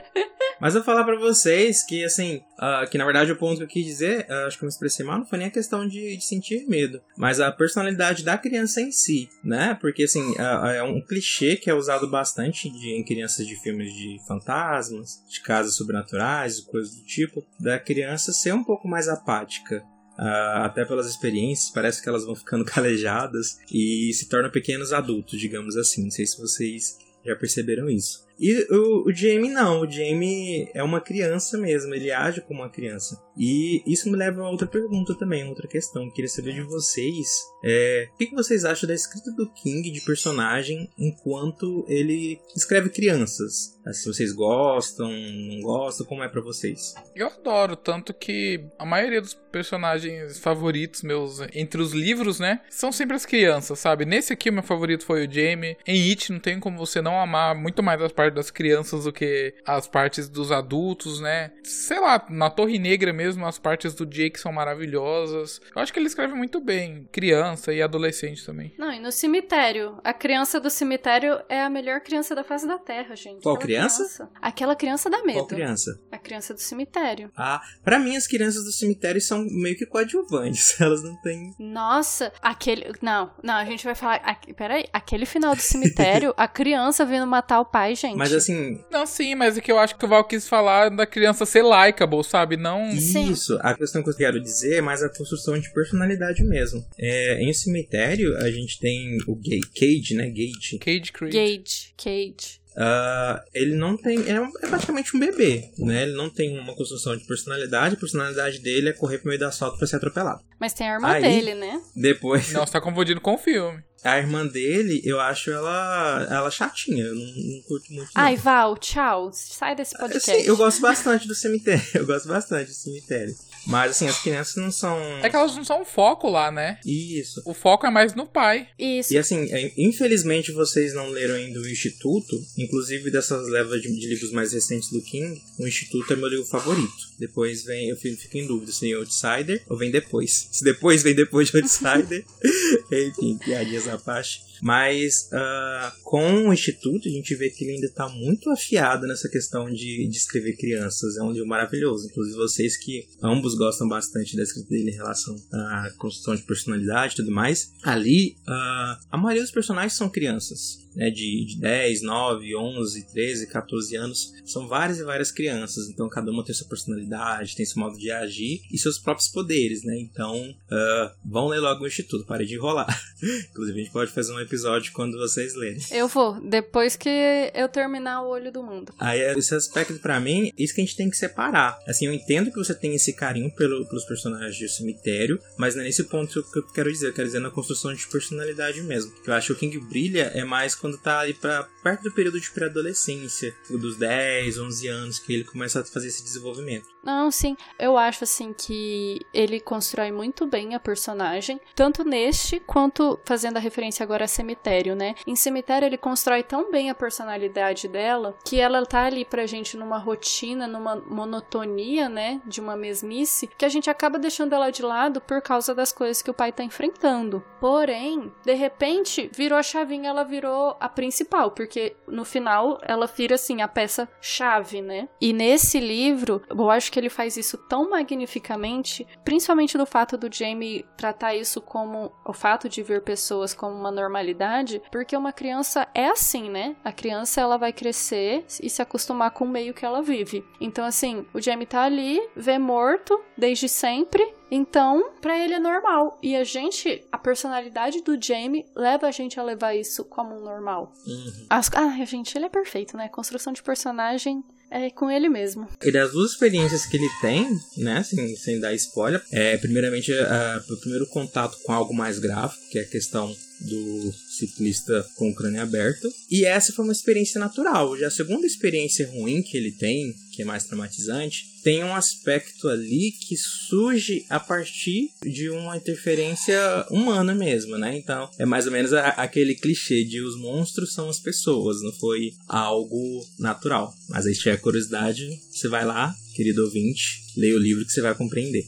Mas 0.61 0.77
eu 0.77 0.85
vou 0.85 0.87
falar 0.87 1.03
pra 1.03 1.19
vocês 1.19 1.85
que, 1.85 2.05
assim, 2.05 2.41
ah, 2.57 2.87
que 2.89 2.97
na 2.97 3.05
verdade 3.05 3.33
o 3.33 3.37
ponto 3.37 3.57
que 3.57 3.65
eu 3.65 3.69
quis 3.69 3.85
dizer, 3.85 4.25
ah, 4.31 4.47
acho 4.47 4.57
que 4.57 4.63
eu 4.63 4.69
me 4.69 4.73
expressei 4.73 5.05
mal, 5.05 5.19
não 5.19 5.27
foi 5.27 5.41
nem 5.41 5.49
a 5.49 5.51
questão 5.51 5.85
de, 5.85 6.17
de 6.17 6.25
sentir 6.25 6.65
medo, 6.69 7.03
mas 7.17 7.41
a 7.41 7.51
personalidade 7.51 8.23
da 8.23 8.39
criança 8.39 8.81
em 8.81 8.93
si, 8.93 9.29
né? 9.43 9.77
Porque, 9.81 10.05
assim, 10.05 10.33
ah, 10.39 10.73
é 10.73 10.83
um 10.85 11.01
clichê 11.05 11.57
que 11.57 11.69
é 11.69 11.75
usado 11.75 12.09
bastante 12.09 12.71
de, 12.71 12.93
em 12.93 13.05
crianças 13.05 13.45
de 13.45 13.57
filmes 13.57 13.93
de 13.93 14.21
fantasmas, 14.29 15.25
de 15.29 15.43
casas 15.73 15.77
sobrenaturais, 15.77 16.61
coisas 16.61 16.95
do 16.97 17.05
tipo, 17.05 17.45
da 17.59 17.79
criança 17.79 18.33
ser 18.33 18.53
um 18.53 18.63
pouco 18.63 18.87
mais 18.87 19.09
apática. 19.09 19.83
Ah, 20.19 20.67
até 20.67 20.85
pelas 20.85 21.07
experiências, 21.07 21.71
parece 21.71 22.03
que 22.03 22.09
elas 22.09 22.25
vão 22.25 22.35
ficando 22.35 22.65
calejadas 22.67 23.59
e 23.73 24.13
se 24.13 24.29
tornam 24.29 24.51
pequenos 24.51 24.93
adultos, 24.93 25.41
digamos 25.41 25.77
assim. 25.77 26.05
Não 26.05 26.11
sei 26.11 26.27
se 26.27 26.39
vocês 26.39 26.99
já 27.25 27.35
perceberam 27.35 27.89
isso. 27.89 28.27
E 28.39 28.67
o, 28.71 29.09
o 29.09 29.13
Jamie 29.13 29.51
não, 29.51 29.81
o 29.81 29.91
Jamie 29.91 30.69
é 30.75 30.83
uma 30.83 31.01
criança 31.01 31.59
mesmo, 31.59 31.95
ele 31.95 32.11
age 32.11 32.41
como 32.43 32.61
uma 32.61 32.71
criança. 32.71 33.21
E 33.37 33.83
isso 33.87 34.11
me 34.11 34.17
leva 34.17 34.43
a 34.43 34.51
outra 34.51 34.67
pergunta 34.67 35.17
também, 35.17 35.49
outra 35.49 35.69
questão. 35.69 36.11
Queria 36.11 36.29
saber 36.29 36.53
de 36.53 36.63
vocês, 36.63 37.43
é, 37.65 38.09
o 38.13 38.17
que, 38.19 38.35
vocês 38.35 38.65
acham 38.65 38.87
da 38.87 38.95
escrita 38.95 39.31
do 39.33 39.51
King 39.53 39.91
de 39.91 40.01
personagem 40.03 40.89
enquanto 40.99 41.85
ele 41.89 42.39
escreve 42.57 42.91
crianças? 42.91 43.79
Ah, 43.87 43.93
Se 43.93 44.07
vocês 44.07 44.33
gostam, 44.33 45.11
não 45.11 45.61
gostam, 45.61 46.07
como 46.07 46.23
é 46.23 46.29
pra 46.29 46.41
vocês? 46.41 46.95
Eu 47.15 47.29
adoro, 47.29 47.75
tanto 47.75 48.13
que 48.13 48.65
a 48.79 48.85
maioria 48.85 49.21
dos 49.21 49.35
personagens 49.35 50.39
favoritos 50.39 51.03
meus 51.03 51.41
entre 51.53 51.81
os 51.81 51.93
livros, 51.93 52.39
né, 52.41 52.61
são 52.71 52.91
sempre 52.91 53.17
as 53.17 53.27
crianças, 53.27 53.79
sabe? 53.79 54.05
Nesse 54.05 54.33
aqui, 54.33 54.51
o 54.51 54.53
meu 54.53 54.63
favorito 54.63 55.05
foi 55.05 55.27
o 55.27 55.31
Jamie. 55.31 55.77
Em 55.87 56.11
It, 56.11 56.33
não 56.33 56.41
tem 56.41 56.59
como 56.59 56.79
você 56.79 57.01
não 57.03 57.21
amar 57.21 57.55
muito 57.55 57.83
mais 57.83 58.01
as 58.01 58.13
partes 58.23 58.35
das 58.35 58.51
crianças 58.51 59.05
do 59.05 59.13
que 59.13 59.55
as 59.67 59.87
partes 59.87 60.29
dos 60.29 60.53
adultos, 60.53 61.21
né? 61.21 61.53
Sei 61.65 61.99
lá, 61.99 62.25
na 62.31 62.51
Torre 62.51 62.79
Negra 62.79 63.13
mesmo, 63.13 63.47
as 63.47 63.59
partes 63.59 63.95
do 63.95 64.07
Jake 64.07 64.39
são 64.39 64.53
maravilhosas. 64.53 65.61
Eu 65.75 65.83
acho 65.83 65.93
que 65.93 65.99
ele 65.99 66.07
escreve 66.07 66.35
muito 66.35 66.61
bem, 66.61 67.09
criança 67.11 67.73
e 67.73 67.83
adolescente 67.83 68.45
também. 68.45 68.75
Não, 68.79 68.93
e 68.93 69.01
no 69.01 69.11
cemitério. 69.11 69.99
A 70.05 70.13
criança 70.13 70.61
do 70.61 70.71
cemitério 70.71 71.41
é 71.49 71.63
a 71.63 71.71
melhor 71.71 72.01
criança 72.01 72.35
da 72.35 72.45
face 72.45 72.67
da 72.67 72.79
Terra, 72.79 73.17
gente. 73.17 73.43
Qual 73.43 73.57
Aquela 73.57 73.67
criança? 73.67 74.31
Aquela 74.41 74.77
criança 74.77 75.11
dá 75.11 75.23
medo. 75.23 75.39
Qual 75.39 75.47
criança? 75.47 76.01
A 76.11 76.19
criança 76.19 76.55
do 76.55 76.61
cemitério. 76.61 77.31
Ah, 77.37 77.61
pra 77.83 77.99
mim 77.99 78.17
as 78.17 78.27
crianças 78.27 78.65
do 78.65 78.73
cemitério 78.73 79.21
são 79.21 79.45
meio 79.45 79.77
que 79.77 79.87
coadjuvantes, 79.87 80.79
elas 80.81 81.03
não 81.03 81.17
têm... 81.23 81.55
Nossa, 81.59 82.33
aquele. 82.41 82.93
Não, 83.01 83.33
não, 83.43 83.55
a 83.55 83.65
gente 83.65 83.85
vai 83.85 83.95
falar. 83.95 84.21
Peraí, 84.57 84.85
aquele 84.93 85.27
final 85.27 85.55
do 85.55 85.61
cemitério, 85.61 86.35
a 86.37 86.47
criança 86.47 87.05
vindo 87.05 87.27
matar 87.27 87.61
o 87.61 87.65
pai, 87.65 87.95
gente. 87.95 88.12
Mas 88.17 88.33
assim, 88.33 88.81
Não, 88.91 89.07
sim, 89.07 89.35
mas 89.35 89.57
é 89.57 89.61
que 89.61 89.71
eu 89.71 89.79
acho 89.79 89.97
que 89.97 90.05
o 90.05 90.09
Val 90.09 90.25
quis 90.25 90.49
falar 90.49 90.89
da 90.91 91.07
criança 91.07 91.45
ser 91.47 91.63
likeable, 91.63 92.23
sabe? 92.25 92.57
Não. 92.57 92.91
Sim. 92.93 93.31
Isso, 93.33 93.59
a 93.61 93.75
questão 93.75 94.03
que 94.03 94.11
eu 94.11 94.17
quero 94.17 94.41
dizer 94.41 94.77
é 94.77 94.81
mais 94.81 95.03
a 95.03 95.09
construção 95.09 95.59
de 95.59 95.73
personalidade 95.73 96.43
mesmo. 96.45 96.85
É, 96.99 97.41
em 97.43 97.51
o 97.51 97.55
cemitério, 97.55 98.37
a 98.39 98.51
gente 98.51 98.79
tem 98.79 99.19
o 99.27 99.35
Ga- 99.37 99.69
Cage, 99.75 100.15
né? 100.15 100.29
Gage. 100.31 100.79
Cage 100.79 101.13
Creed. 101.13 101.33
Cage, 101.35 101.95
Cage. 101.97 102.62
Ah, 102.77 103.43
ele 103.53 103.75
não 103.77 103.97
tem. 103.97 104.29
É, 104.31 104.41
um- 104.41 104.51
é 104.63 104.67
praticamente 104.67 105.17
um 105.17 105.21
bebê, 105.21 105.71
né? 105.79 106.03
Ele 106.05 106.13
não 106.13 106.31
tem 106.31 106.59
uma 106.59 106.75
construção 106.75 107.17
de 107.17 107.25
personalidade. 107.27 107.95
A 107.95 107.99
personalidade 107.99 108.59
dele 108.61 108.89
é 108.89 108.93
correr 108.93 109.19
pro 109.19 109.29
meio 109.29 109.39
do 109.39 109.47
asfalto 109.47 109.79
pra 109.79 109.87
ser 109.87 109.97
atropelado. 109.97 110.41
Mas 110.59 110.73
tem 110.73 110.89
a 110.89 110.95
irmã 110.95 111.09
Aí- 111.09 111.23
dele, 111.23 111.55
né? 111.55 111.81
Depois, 111.95 112.51
Não, 112.53 112.65
você 112.67 112.73
tá 112.73 112.81
confundindo 112.81 113.21
com 113.21 113.35
o 113.35 113.39
filme. 113.39 113.83
a 114.05 114.19
irmã 114.19 114.47
dele, 114.47 115.01
eu 115.05 115.21
acho 115.21 115.51
ela, 115.51 116.27
ela 116.31 116.51
chatinha. 116.51 117.05
Eu 117.05 117.15
não, 117.15 117.25
não 117.25 117.63
curto 117.63 117.93
muito. 117.93 118.11
Não. 118.15 118.23
Ai, 118.23 118.37
Val, 118.37 118.77
tchau. 118.79 119.31
Sai 119.33 119.75
desse 119.77 119.97
podcast. 119.99 120.31
Assim, 120.31 120.43
eu 120.43 120.57
gosto 120.57 120.81
bastante 120.81 121.29
do 121.29 121.35
cemitério. 121.35 121.83
Eu 121.95 122.07
gosto 122.07 122.29
bastante 122.29 122.69
do 122.69 122.75
cemitério. 122.75 123.35
Mas, 123.67 123.93
assim, 123.93 124.07
as 124.09 124.19
crianças 124.19 124.57
não 124.57 124.71
são. 124.71 124.99
É 125.23 125.29
que 125.29 125.37
elas 125.37 125.55
não 125.57 125.65
são 125.65 125.83
um 125.83 125.85
foco 125.85 126.29
lá, 126.29 126.51
né? 126.51 126.79
Isso. 126.85 127.43
O 127.45 127.55
foco 127.55 127.87
é 127.87 127.91
mais 127.91 128.15
no 128.15 128.27
pai. 128.27 128.69
Isso. 128.79 129.13
E 129.13 129.19
assim, 129.19 129.53
é, 129.53 129.73
infelizmente 129.77 130.53
vocês 130.53 130.95
não 130.95 131.09
leram 131.09 131.35
ainda 131.35 131.61
o 131.61 131.69
Instituto, 131.69 132.37
inclusive 132.59 133.11
dessas 133.11 133.49
levas 133.49 133.81
de, 133.81 133.89
de 133.89 134.07
livros 134.07 134.33
mais 134.33 134.53
recentes 134.53 134.91
do 134.91 135.03
King, 135.03 135.41
o 135.59 135.67
Instituto 135.67 136.13
é 136.13 136.17
meu 136.17 136.29
livro 136.29 136.47
favorito. 136.47 137.13
Depois 137.19 137.65
vem, 137.65 137.89
eu 137.89 137.97
fico, 137.97 138.21
fico 138.21 138.39
em 138.39 138.47
dúvida 138.47 138.73
se 138.73 138.81
vem 138.81 138.95
Outsider 138.95 139.63
ou 139.69 139.77
vem 139.77 139.91
depois. 139.91 140.49
Se 140.51 140.65
depois 140.65 141.03
vem 141.03 141.15
depois 141.15 141.51
de 141.51 141.59
Outsider, 141.59 142.25
enfim, 142.91 143.39
piadinhas 143.39 143.89
à 143.89 143.99
parte. 143.99 144.52
Mas 144.63 145.29
ah, 145.33 145.93
com 146.05 146.49
o 146.49 146.53
Instituto, 146.53 147.09
a 147.09 147.11
gente 147.11 147.35
vê 147.35 147.51
que 147.51 147.65
ele 147.65 147.75
ainda 147.75 147.87
está 147.87 148.09
muito 148.09 148.49
afiado 148.49 149.09
nessa 149.09 149.29
questão 149.29 149.69
de, 149.69 150.07
de 150.07 150.17
escrever 150.17 150.57
crianças. 150.57 151.17
É 151.17 151.23
um 151.23 151.33
livro 151.33 151.49
maravilhoso. 151.49 152.07
Inclusive 152.07 152.37
vocês 152.37 152.77
que 152.77 153.09
ambos 153.21 153.57
gostam 153.57 153.89
bastante 153.89 154.37
da 154.37 154.45
escrita 154.45 154.69
dele 154.69 154.93
em 154.93 154.95
relação 154.95 155.35
à 155.53 155.91
construção 155.99 156.37
de 156.37 156.43
personalidade 156.43 157.15
e 157.15 157.17
tudo 157.17 157.33
mais. 157.33 157.73
Ali, 157.83 158.37
ah, 158.47 159.01
a 159.11 159.19
maioria 159.19 159.43
dos 159.43 159.51
personagens 159.51 159.95
são 159.95 160.09
crianças. 160.09 160.79
Né, 160.95 161.11
de, 161.11 161.45
de 161.47 161.59
10, 161.59 162.03
9, 162.03 162.57
11, 162.57 163.07
13, 163.13 163.47
14 163.47 163.97
anos. 163.97 164.33
São 164.45 164.69
várias 164.69 164.99
e 164.99 165.05
várias 165.05 165.31
crianças. 165.31 165.89
Então 165.89 166.09
cada 166.09 166.31
uma 166.31 166.45
tem 166.45 166.55
sua 166.55 166.69
personalidade, 166.69 167.57
tem 167.57 167.65
seu 167.65 167.81
modo 167.81 167.97
de 167.97 168.11
agir 168.11 168.63
e 168.71 168.79
seus 168.79 168.99
próprios 168.99 169.29
poderes. 169.29 169.83
Né? 169.85 169.99
Então 169.99 170.55
ah, 170.71 171.15
vão 171.25 171.49
ler 171.49 171.61
logo 171.61 171.85
o 171.85 171.87
Instituto. 171.87 172.27
Pare 172.27 172.45
de 172.45 172.55
enrolar. 172.55 172.87
Inclusive 173.51 173.81
a 173.81 173.85
gente 173.85 173.93
pode 173.93 174.11
fazer 174.11 174.33
um 174.33 174.41
episódio 174.41 174.93
quando 174.93 175.17
vocês 175.17 175.55
lerem. 175.55 175.81
Eu 175.91 176.09
vou, 176.09 176.41
depois 176.41 176.97
que 176.97 177.09
eu 177.55 177.69
terminar 177.69 178.23
o 178.23 178.29
Olho 178.29 178.53
do 178.53 178.63
Mundo. 178.63 178.93
Aí 178.99 179.21
esse 179.37 179.55
aspecto 179.55 179.99
pra 180.01 180.21
mim, 180.21 180.53
isso 180.59 180.75
que 180.75 180.81
a 180.81 180.85
gente 180.85 180.97
tem 180.97 181.09
que 181.09 181.17
separar. 181.17 181.79
Assim, 181.87 182.07
eu 182.07 182.13
entendo 182.13 182.51
que 182.51 182.57
você 182.57 182.75
tem 182.75 182.95
esse 182.95 183.13
carinho 183.13 183.51
pelo, 183.55 183.87
pelos 183.87 184.05
personagens 184.05 184.57
de 184.57 184.69
cemitério, 184.69 185.41
mas 185.57 185.75
não 185.75 185.83
é 185.83 185.87
nesse 185.87 186.05
ponto 186.05 186.43
que 186.43 186.59
eu 186.59 186.67
quero 186.73 186.93
dizer. 186.93 187.09
Eu 187.09 187.13
quero 187.13 187.29
dizer 187.29 187.41
na 187.41 187.51
construção 187.51 187.95
de 187.95 188.07
personalidade 188.09 188.83
mesmo. 188.83 189.13
Eu 189.27 189.35
acho 189.35 189.49
que 189.49 189.53
o 189.53 189.57
King 189.57 189.79
brilha 189.89 190.33
é 190.35 190.45
mais 190.45 190.75
quando 190.83 190.99
tá 190.99 191.21
ali 191.21 191.33
pra, 191.33 191.63
perto 191.81 192.03
do 192.03 192.13
período 192.13 192.41
de 192.41 192.51
pré-adolescência, 192.51 193.57
dos 193.71 193.97
10, 193.97 194.59
11 194.59 194.89
anos, 194.89 195.19
que 195.21 195.33
ele 195.33 195.45
começa 195.45 195.81
a 195.81 195.85
fazer 195.85 196.09
esse 196.09 196.25
desenvolvimento. 196.25 196.92
Não, 197.03 197.31
sim, 197.31 197.57
eu 197.79 197.99
acho 197.99 198.23
assim 198.25 198.53
que 198.53 199.21
ele 199.35 199.59
constrói 199.59 200.13
muito 200.13 200.47
bem 200.47 200.75
a 200.75 200.81
personagem, 200.81 201.61
tanto 201.75 202.05
neste 202.05 202.61
quanto 202.61 203.19
fazendo 203.25 203.57
a 203.57 203.61
referência 203.61 204.05
agora 204.05 204.25
a 204.25 204.29
cemitério, 204.29 204.95
né? 204.95 205.17
Em 205.27 205.35
cemitério 205.35 205.87
ele 205.87 205.99
constrói 205.99 206.43
tão 206.45 206.71
bem 206.71 206.91
a 206.91 206.95
personalidade 206.95 207.89
dela 207.89 208.37
que 208.45 208.61
ela 208.61 208.85
tá 208.87 209.05
ali 209.05 209.25
pra 209.25 209.47
gente 209.47 209.77
numa 209.77 209.99
rotina, 209.99 210.69
numa 210.69 210.95
monotonia, 210.97 212.09
né, 212.09 212.41
de 212.47 212.61
uma 212.61 212.77
mesmice, 212.77 213.49
que 213.59 213.65
a 213.65 213.69
gente 213.69 213.91
acaba 213.91 214.19
deixando 214.19 214.55
ela 214.55 214.71
de 214.71 214.83
lado 214.83 215.21
por 215.21 215.43
causa 215.43 215.75
das 215.75 215.93
coisas 215.93 216.23
que 216.23 216.31
o 216.31 216.35
pai 216.35 216.53
tá 216.53 216.63
enfrentando. 216.63 217.43
Porém, 217.61 218.33
de 218.45 218.55
repente, 218.55 219.31
virou 219.35 219.59
a 219.59 219.63
chavinha, 219.63 220.11
ela 220.11 220.25
virou 220.25 220.77
a 220.79 220.89
principal, 220.89 221.51
porque 221.51 221.97
no 222.07 222.25
final 222.25 222.79
ela 222.83 223.07
vira 223.07 223.35
assim 223.35 223.61
a 223.61 223.67
peça 223.67 224.09
chave, 224.21 224.81
né? 224.81 225.09
E 225.21 225.33
nesse 225.33 225.81
livro, 225.81 226.43
eu 226.49 226.71
acho 226.71 226.92
que 226.93 227.01
ele 227.01 227.09
faz 227.09 227.39
isso 227.39 227.57
tão 227.57 227.89
magnificamente, 227.89 229.07
principalmente 229.25 229.79
do 229.79 229.87
fato 229.87 230.19
do 230.19 230.33
Jamie 230.33 230.85
tratar 230.95 231.35
isso 231.35 231.61
como 231.61 232.13
o 232.25 232.35
fato 232.35 232.69
de 232.69 232.83
ver 232.83 233.01
pessoas 233.03 233.55
como 233.55 233.75
uma 233.75 233.91
normalidade, 233.91 234.83
porque 234.93 235.17
uma 235.17 235.33
criança 235.33 235.89
é 235.95 236.09
assim, 236.09 236.51
né? 236.51 236.77
A 236.85 236.93
criança 236.93 237.41
ela 237.41 237.57
vai 237.57 237.73
crescer 237.73 238.45
e 238.63 238.69
se 238.69 238.83
acostumar 238.83 239.31
com 239.31 239.47
o 239.47 239.49
meio 239.49 239.73
que 239.73 239.87
ela 239.87 240.03
vive. 240.03 240.45
Então 240.61 240.85
assim, 240.85 241.27
o 241.33 241.41
Jamie 241.41 241.67
tá 241.67 241.83
ali, 241.83 242.21
vê 242.37 242.59
morto 242.59 243.19
desde 243.37 243.69
sempre, 243.69 244.23
então, 244.55 245.13
pra 245.19 245.39
ele 245.39 245.55
é 245.55 245.59
normal. 245.59 246.19
E 246.23 246.37
a 246.37 246.45
gente, 246.45 247.03
a 247.11 247.17
personalidade 247.17 248.03
do 248.03 248.23
Jamie 248.23 248.67
leva 248.77 249.07
a 249.07 249.11
gente 249.11 249.41
a 249.41 249.43
levar 249.43 249.75
isso 249.75 250.05
como 250.05 250.37
um 250.37 250.45
normal. 250.45 250.93
Uhum. 251.07 251.47
As, 251.49 251.71
ah, 251.75 252.05
gente, 252.05 252.37
ele 252.37 252.45
é 252.45 252.51
perfeito, 252.51 252.95
né? 252.95 253.09
Construção 253.09 253.51
de 253.55 253.63
personagem 253.63 254.45
é 254.73 254.91
com 254.91 255.11
ele 255.11 255.29
mesmo. 255.29 255.69
E 255.83 255.93
das 255.93 256.13
duas 256.13 256.33
experiências 256.33 256.87
que 256.87 256.97
ele 256.97 257.09
tem, 257.21 257.59
né, 257.77 257.99
assim, 257.99 258.35
sem 258.37 258.59
dar 258.59 258.73
spoiler, 258.75 259.23
é 259.31 259.57
primeiramente 259.59 260.13
a- 260.13 260.63
o 260.69 260.77
primeiro 260.79 261.07
contato 261.07 261.59
com 261.63 261.73
algo 261.73 261.95
mais 261.95 262.19
gráfico, 262.19 262.63
que 262.71 262.79
é 262.79 262.83
a 262.83 262.87
questão 262.89 263.35
do 263.63 264.13
ciclista 264.13 265.07
com 265.17 265.31
o 265.31 265.35
crânio 265.35 265.63
aberto. 265.63 266.13
E 266.31 266.45
essa 266.45 266.73
foi 266.73 266.85
uma 266.85 266.93
experiência 266.93 267.39
natural. 267.39 267.97
Já 267.97 268.09
a 268.09 268.11
segunda 268.11 268.47
experiência 268.47 269.09
ruim 269.11 269.43
que 269.43 269.57
ele 269.57 269.73
tem, 269.73 270.15
que 270.33 270.43
é 270.43 270.45
mais 270.45 270.65
traumatizante, 270.65 271.53
tem 271.63 271.85
um 271.85 271.95
aspecto 271.95 272.69
ali 272.69 273.13
que 273.13 273.37
surge 273.37 274.25
a 274.29 274.41
partir 274.41 275.11
de 275.25 275.49
uma 275.51 275.77
interferência 275.77 276.59
humana 276.91 277.35
mesmo, 277.35 277.79
né? 277.79 277.97
Então, 277.97 278.29
é 278.39 278.45
mais 278.45 278.67
ou 278.67 278.73
menos 278.73 278.93
a, 278.93 279.09
aquele 279.11 279.55
clichê 279.55 280.05
de 280.05 280.21
os 280.21 280.37
monstros 280.37 280.93
são 280.93 281.09
as 281.09 281.21
pessoas, 281.21 281.83
não 281.83 281.93
foi 281.93 282.33
algo 282.49 283.25
natural. 283.39 283.95
Mas 284.09 284.27
aí, 284.27 284.35
se 284.35 284.41
tiver 284.41 284.57
curiosidade, 284.61 285.29
você 285.51 285.69
vai 285.69 285.85
lá, 285.85 286.15
querido 286.35 286.65
ouvinte, 286.65 287.23
leia 287.37 287.55
o 287.55 287.61
livro 287.61 287.85
que 287.85 287.93
você 287.93 288.01
vai 288.01 288.15
compreender. 288.15 288.65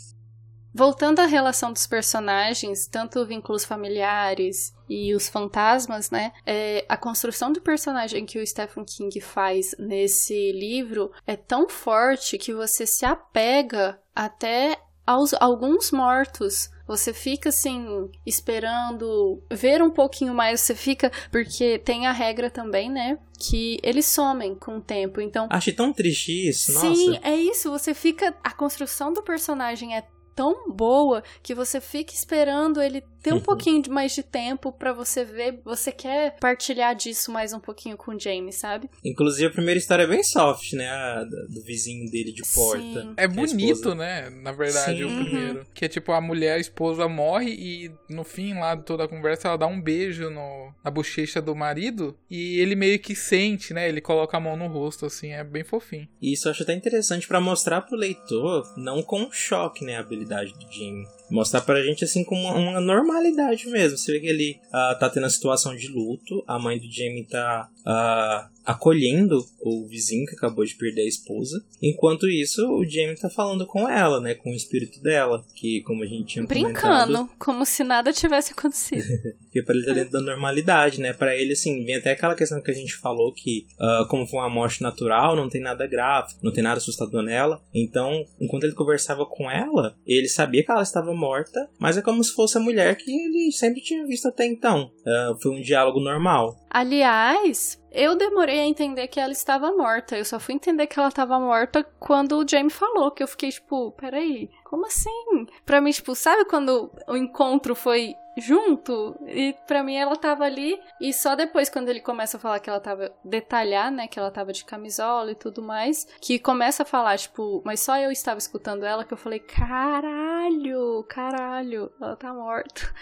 Voltando 0.75 1.21
à 1.21 1.27
relação 1.27 1.73
dos 1.73 1.87
personagens, 1.87 2.89
tanto 2.89 3.25
vínculos 3.25 3.65
familiares 3.65 4.75
e 4.89 5.15
os 5.15 5.29
fantasmas, 5.29 6.11
né? 6.11 6.33
É, 6.45 6.85
a 6.89 6.97
construção 6.97 7.53
do 7.53 7.61
personagem 7.61 8.27
que 8.27 8.41
o 8.41 8.47
Stephen 8.47 8.85
King 8.85 9.21
faz 9.21 9.77
nesse 9.79 10.51
livro 10.51 11.13
é 11.25 11.37
tão 11.37 11.69
forte 11.69 12.37
que 12.37 12.53
você 12.53 12.85
se 12.87 13.07
apega 13.07 14.01
até 14.13 14.77
aos 15.07 15.33
alguns 15.35 15.91
mortos. 15.91 16.71
Você 16.87 17.15
fica 17.15 17.49
assim, 17.49 18.11
esperando 18.27 19.43
ver 19.51 19.83
um 19.83 19.91
pouquinho 19.91 20.35
mais, 20.35 20.61
você 20.61 20.75
fica. 20.75 21.11
Porque 21.31 21.79
tem 21.79 22.07
a 22.07 22.13
regra 22.13 22.51
também, 22.51 22.91
né? 22.91 23.19
Que 23.39 23.79
eles 23.83 24.07
somem 24.07 24.55
com 24.55 24.79
o 24.79 24.81
tempo. 24.81 25.21
Então. 25.21 25.49
Achei 25.51 25.73
tão 25.73 25.93
triste 25.93 26.49
isso, 26.49 26.73
Sim, 26.73 26.75
nossa. 26.75 26.95
Sim, 26.95 27.21
é 27.23 27.37
isso. 27.37 27.71
Você 27.71 27.95
fica. 27.95 28.35
A 28.43 28.53
construção 28.53 29.13
do 29.13 29.23
personagem 29.23 29.97
é 29.97 30.05
tão 30.35 30.71
boa 30.71 31.23
que 31.43 31.55
você 31.55 31.81
fica 31.81 32.13
esperando 32.13 32.83
ele 32.83 33.03
ter 33.25 33.33
um 33.33 33.37
uhum. 33.37 33.41
pouquinho 33.41 33.83
de 33.83 33.89
mais 33.89 34.15
de 34.15 34.23
tempo 34.23 34.71
para 34.71 34.93
você 34.93 35.25
ver, 35.25 35.59
você 35.65 35.91
quer 35.91 36.37
partilhar 36.39 36.95
disso 36.95 37.33
mais 37.33 37.55
um 37.55 37.59
pouquinho 37.59 37.97
com 37.97 38.15
o 38.15 38.21
James, 38.21 38.57
sabe? 38.57 38.91
Inclusive 39.03 39.47
a 39.47 39.51
primeira 39.51 39.79
história 39.79 40.03
é 40.03 40.07
bem 40.07 40.23
soft, 40.23 40.75
né? 40.75 40.91
A, 40.91 41.25
do 41.25 41.63
vizinho 41.63 42.11
dele 42.11 42.33
de 42.33 42.43
porta. 42.55 43.01
Sim. 43.01 43.15
É 43.17 43.27
bonito, 43.27 43.95
né? 43.95 44.29
Na 44.29 44.53
verdade, 44.53 44.99
Sim. 44.99 45.05
o 45.05 45.25
primeiro. 45.25 45.59
Uhum. 45.61 45.65
Que 45.73 45.87
é 45.87 45.89
tipo, 45.89 46.13
a 46.13 46.21
mulher, 46.21 46.57
a 46.57 46.59
esposa 46.59 47.09
morre 47.09 47.51
e 47.51 47.91
no 48.11 48.25
fim 48.25 48.53
lá 48.53 48.75
de 48.75 48.83
toda 48.83 49.05
a 49.05 49.09
conversa 49.09 49.49
ela 49.49 49.57
dá 49.57 49.67
um 49.67 49.81
beijo 49.81 50.29
no, 50.29 50.75
na 50.85 50.91
bochecha 50.91 51.41
do 51.41 51.55
marido 51.55 52.15
e 52.31 52.61
ele 52.61 52.77
meio 52.77 52.99
que 52.99 53.17
sente, 53.17 53.73
né? 53.73 53.89
Ele 53.89 54.03
coloca 54.03 54.37
a 54.37 54.41
mão 54.41 54.55
no 54.55 54.67
rosto, 54.67 55.07
assim, 55.07 55.33
é 55.33 55.43
bem 55.43 55.65
fofinho. 55.65 56.07
E 56.21 56.35
isso 56.35 56.47
eu 56.47 56.51
acho 56.53 56.63
até 56.63 56.75
interessante 56.75 57.27
para 57.27 57.41
mostrar 57.41 57.81
pro 57.81 57.97
leitor, 57.97 58.71
não 58.77 59.03
com 59.03 59.33
choque, 59.33 59.83
né? 59.83 59.97
A 59.97 60.01
habilidade 60.01 60.53
do 60.53 60.71
Jamie 60.71 61.07
mostrar 61.31 61.61
pra 61.63 61.83
gente 61.83 62.05
assim 62.05 62.25
como 62.25 62.43
uma, 62.43 62.81
normalidade 62.81 63.69
mesmo. 63.69 63.97
Você 63.97 64.13
vê 64.13 64.21
que 64.21 64.27
ele 64.27 64.61
uh, 64.69 64.99
tá 64.99 65.09
tendo 65.09 65.27
a 65.27 65.31
situação 65.31 65.75
de 65.75 65.89
luto, 65.89 66.45
a 66.47 66.59
mãe 66.59 66.79
do 66.79 66.91
Jamie 66.91 67.27
tá 67.27 67.69
uh, 67.85 68.49
acolhendo 68.65 69.45
o 69.61 69.87
vizinho 69.87 70.27
que 70.27 70.35
acabou 70.35 70.65
de 70.65 70.75
perder 70.75 71.03
a 71.03 71.09
esposa. 71.09 71.63
Enquanto 71.83 72.29
isso, 72.29 72.67
o 72.67 72.85
Jamie 72.85 73.17
tá 73.17 73.29
falando 73.29 73.67
com 73.67 73.89
ela, 73.89 74.21
né? 74.21 74.35
Com 74.35 74.51
o 74.51 74.55
espírito 74.55 75.01
dela, 75.03 75.45
que 75.55 75.83
como 75.83 76.03
a 76.03 76.07
gente 76.07 76.25
tinha 76.25 76.47
Brincando, 76.47 77.19
comentado, 77.19 77.31
como 77.39 77.67
se 77.67 77.85
nada 77.85 78.13
tivesse 78.13 78.53
acontecido. 78.53 79.05
que 79.53 79.63
pra 79.63 79.75
ele 79.75 79.85
tá 79.85 79.93
dentro 79.93 80.13
da 80.13 80.21
normalidade, 80.21 81.01
né? 81.01 81.13
Pra 81.13 81.37
ele, 81.37 81.53
assim, 81.53 81.85
vem 81.85 81.97
até 81.97 82.13
aquela 82.13 82.35
questão 82.35 82.61
que 82.63 82.71
a 82.71 82.75
gente 82.75 82.97
falou 82.97 83.33
que, 83.33 83.67
uh, 83.79 84.09
como 84.09 84.27
foi 84.27 84.41
uma 84.41 84.49
morte 84.49 84.83
natural, 84.83 85.37
não 85.37 85.49
tem 85.49 85.61
nada 85.61 85.87
grave, 85.87 86.35
não 86.43 86.53
tem 86.53 86.65
nada 86.65 86.79
assustador 86.79 87.23
nela. 87.23 87.63
Então, 87.75 88.25
enquanto 88.41 88.65
ele 88.65 88.75
conversava 88.75 89.27
com 89.27 89.51
ela, 89.51 89.95
ele 90.07 90.29
sabia 90.29 90.65
que 90.65 90.71
ela 90.71 90.83
estava 90.83 91.13
morta, 91.15 91.69
mas 91.79 91.99
é 91.99 92.03
como 92.03 92.25
se 92.25 92.33
fosse 92.33 92.57
a 92.57 92.61
mulher 92.61 92.97
que 92.97 93.11
ele 93.11 93.53
sempre 93.53 93.83
tinha 93.83 94.07
visto 94.07 94.29
até 94.29 94.47
então. 94.47 94.91
Uh, 95.01 95.41
foi 95.41 95.53
um 95.53 95.61
diálogo 95.61 96.01
normal. 96.01 96.57
Aliás, 96.71 97.74
eu 97.91 98.17
demorei 98.17 98.59
a 98.61 98.67
entender 98.67 99.07
que 99.07 99.21
ela 99.21 99.33
estava 99.33 99.71
morta. 99.71 100.17
Eu 100.17 100.25
só 100.25 100.41
fui 100.41 100.55
entender 100.55 100.87
que 100.87 100.99
ela 100.99 101.09
estava 101.09 101.39
morta 101.39 101.85
quando 102.01 102.39
o 102.39 102.49
Jamie 102.49 102.71
falou. 102.71 103.11
Que 103.11 103.23
eu 103.23 103.29
fiquei 103.29 103.51
tipo, 103.51 103.93
peraí, 103.93 104.51
como 104.65 104.87
assim? 104.87 105.47
Pra 105.65 105.81
mim, 105.81 105.93
tipo, 105.93 106.15
sabe 106.15 106.45
quando 106.45 106.91
o 107.07 107.17
encontro 107.17 107.75
foi 107.75 108.15
junto? 108.37 109.17
E 109.29 109.55
pra 109.67 109.85
mim 109.85 109.95
ela 109.95 110.17
tava 110.17 110.45
ali. 110.45 110.81
E 111.01 111.13
só 111.13 111.37
depois, 111.37 111.71
quando 111.71 111.89
ele 111.89 112.01
começa 112.01 112.37
a 112.37 112.41
falar 112.41 112.59
que 112.59 112.69
ela 112.69 112.81
tava. 112.81 113.13
detalhar, 113.25 113.93
né? 113.93 114.09
Que 114.09 114.19
ela 114.19 114.31
tava 114.31 114.53
de 114.53 114.65
camisola 114.65 115.31
e 115.31 115.37
tudo 115.37 115.63
mais. 115.63 116.05
Que 116.21 116.39
começa 116.39 116.83
a 116.83 116.87
falar, 116.87 117.17
tipo, 117.17 117.63
mas 117.65 117.81
só 117.81 117.97
eu 117.97 118.11
estava 118.11 118.39
escutando 118.39 118.85
ela 118.85 119.05
que 119.05 119.13
eu 119.13 119.19
falei, 119.19 119.39
caralho, 119.39 121.05
caralho, 121.09 121.93
ela 122.01 122.17
tá 122.17 122.35
morta. 122.35 122.93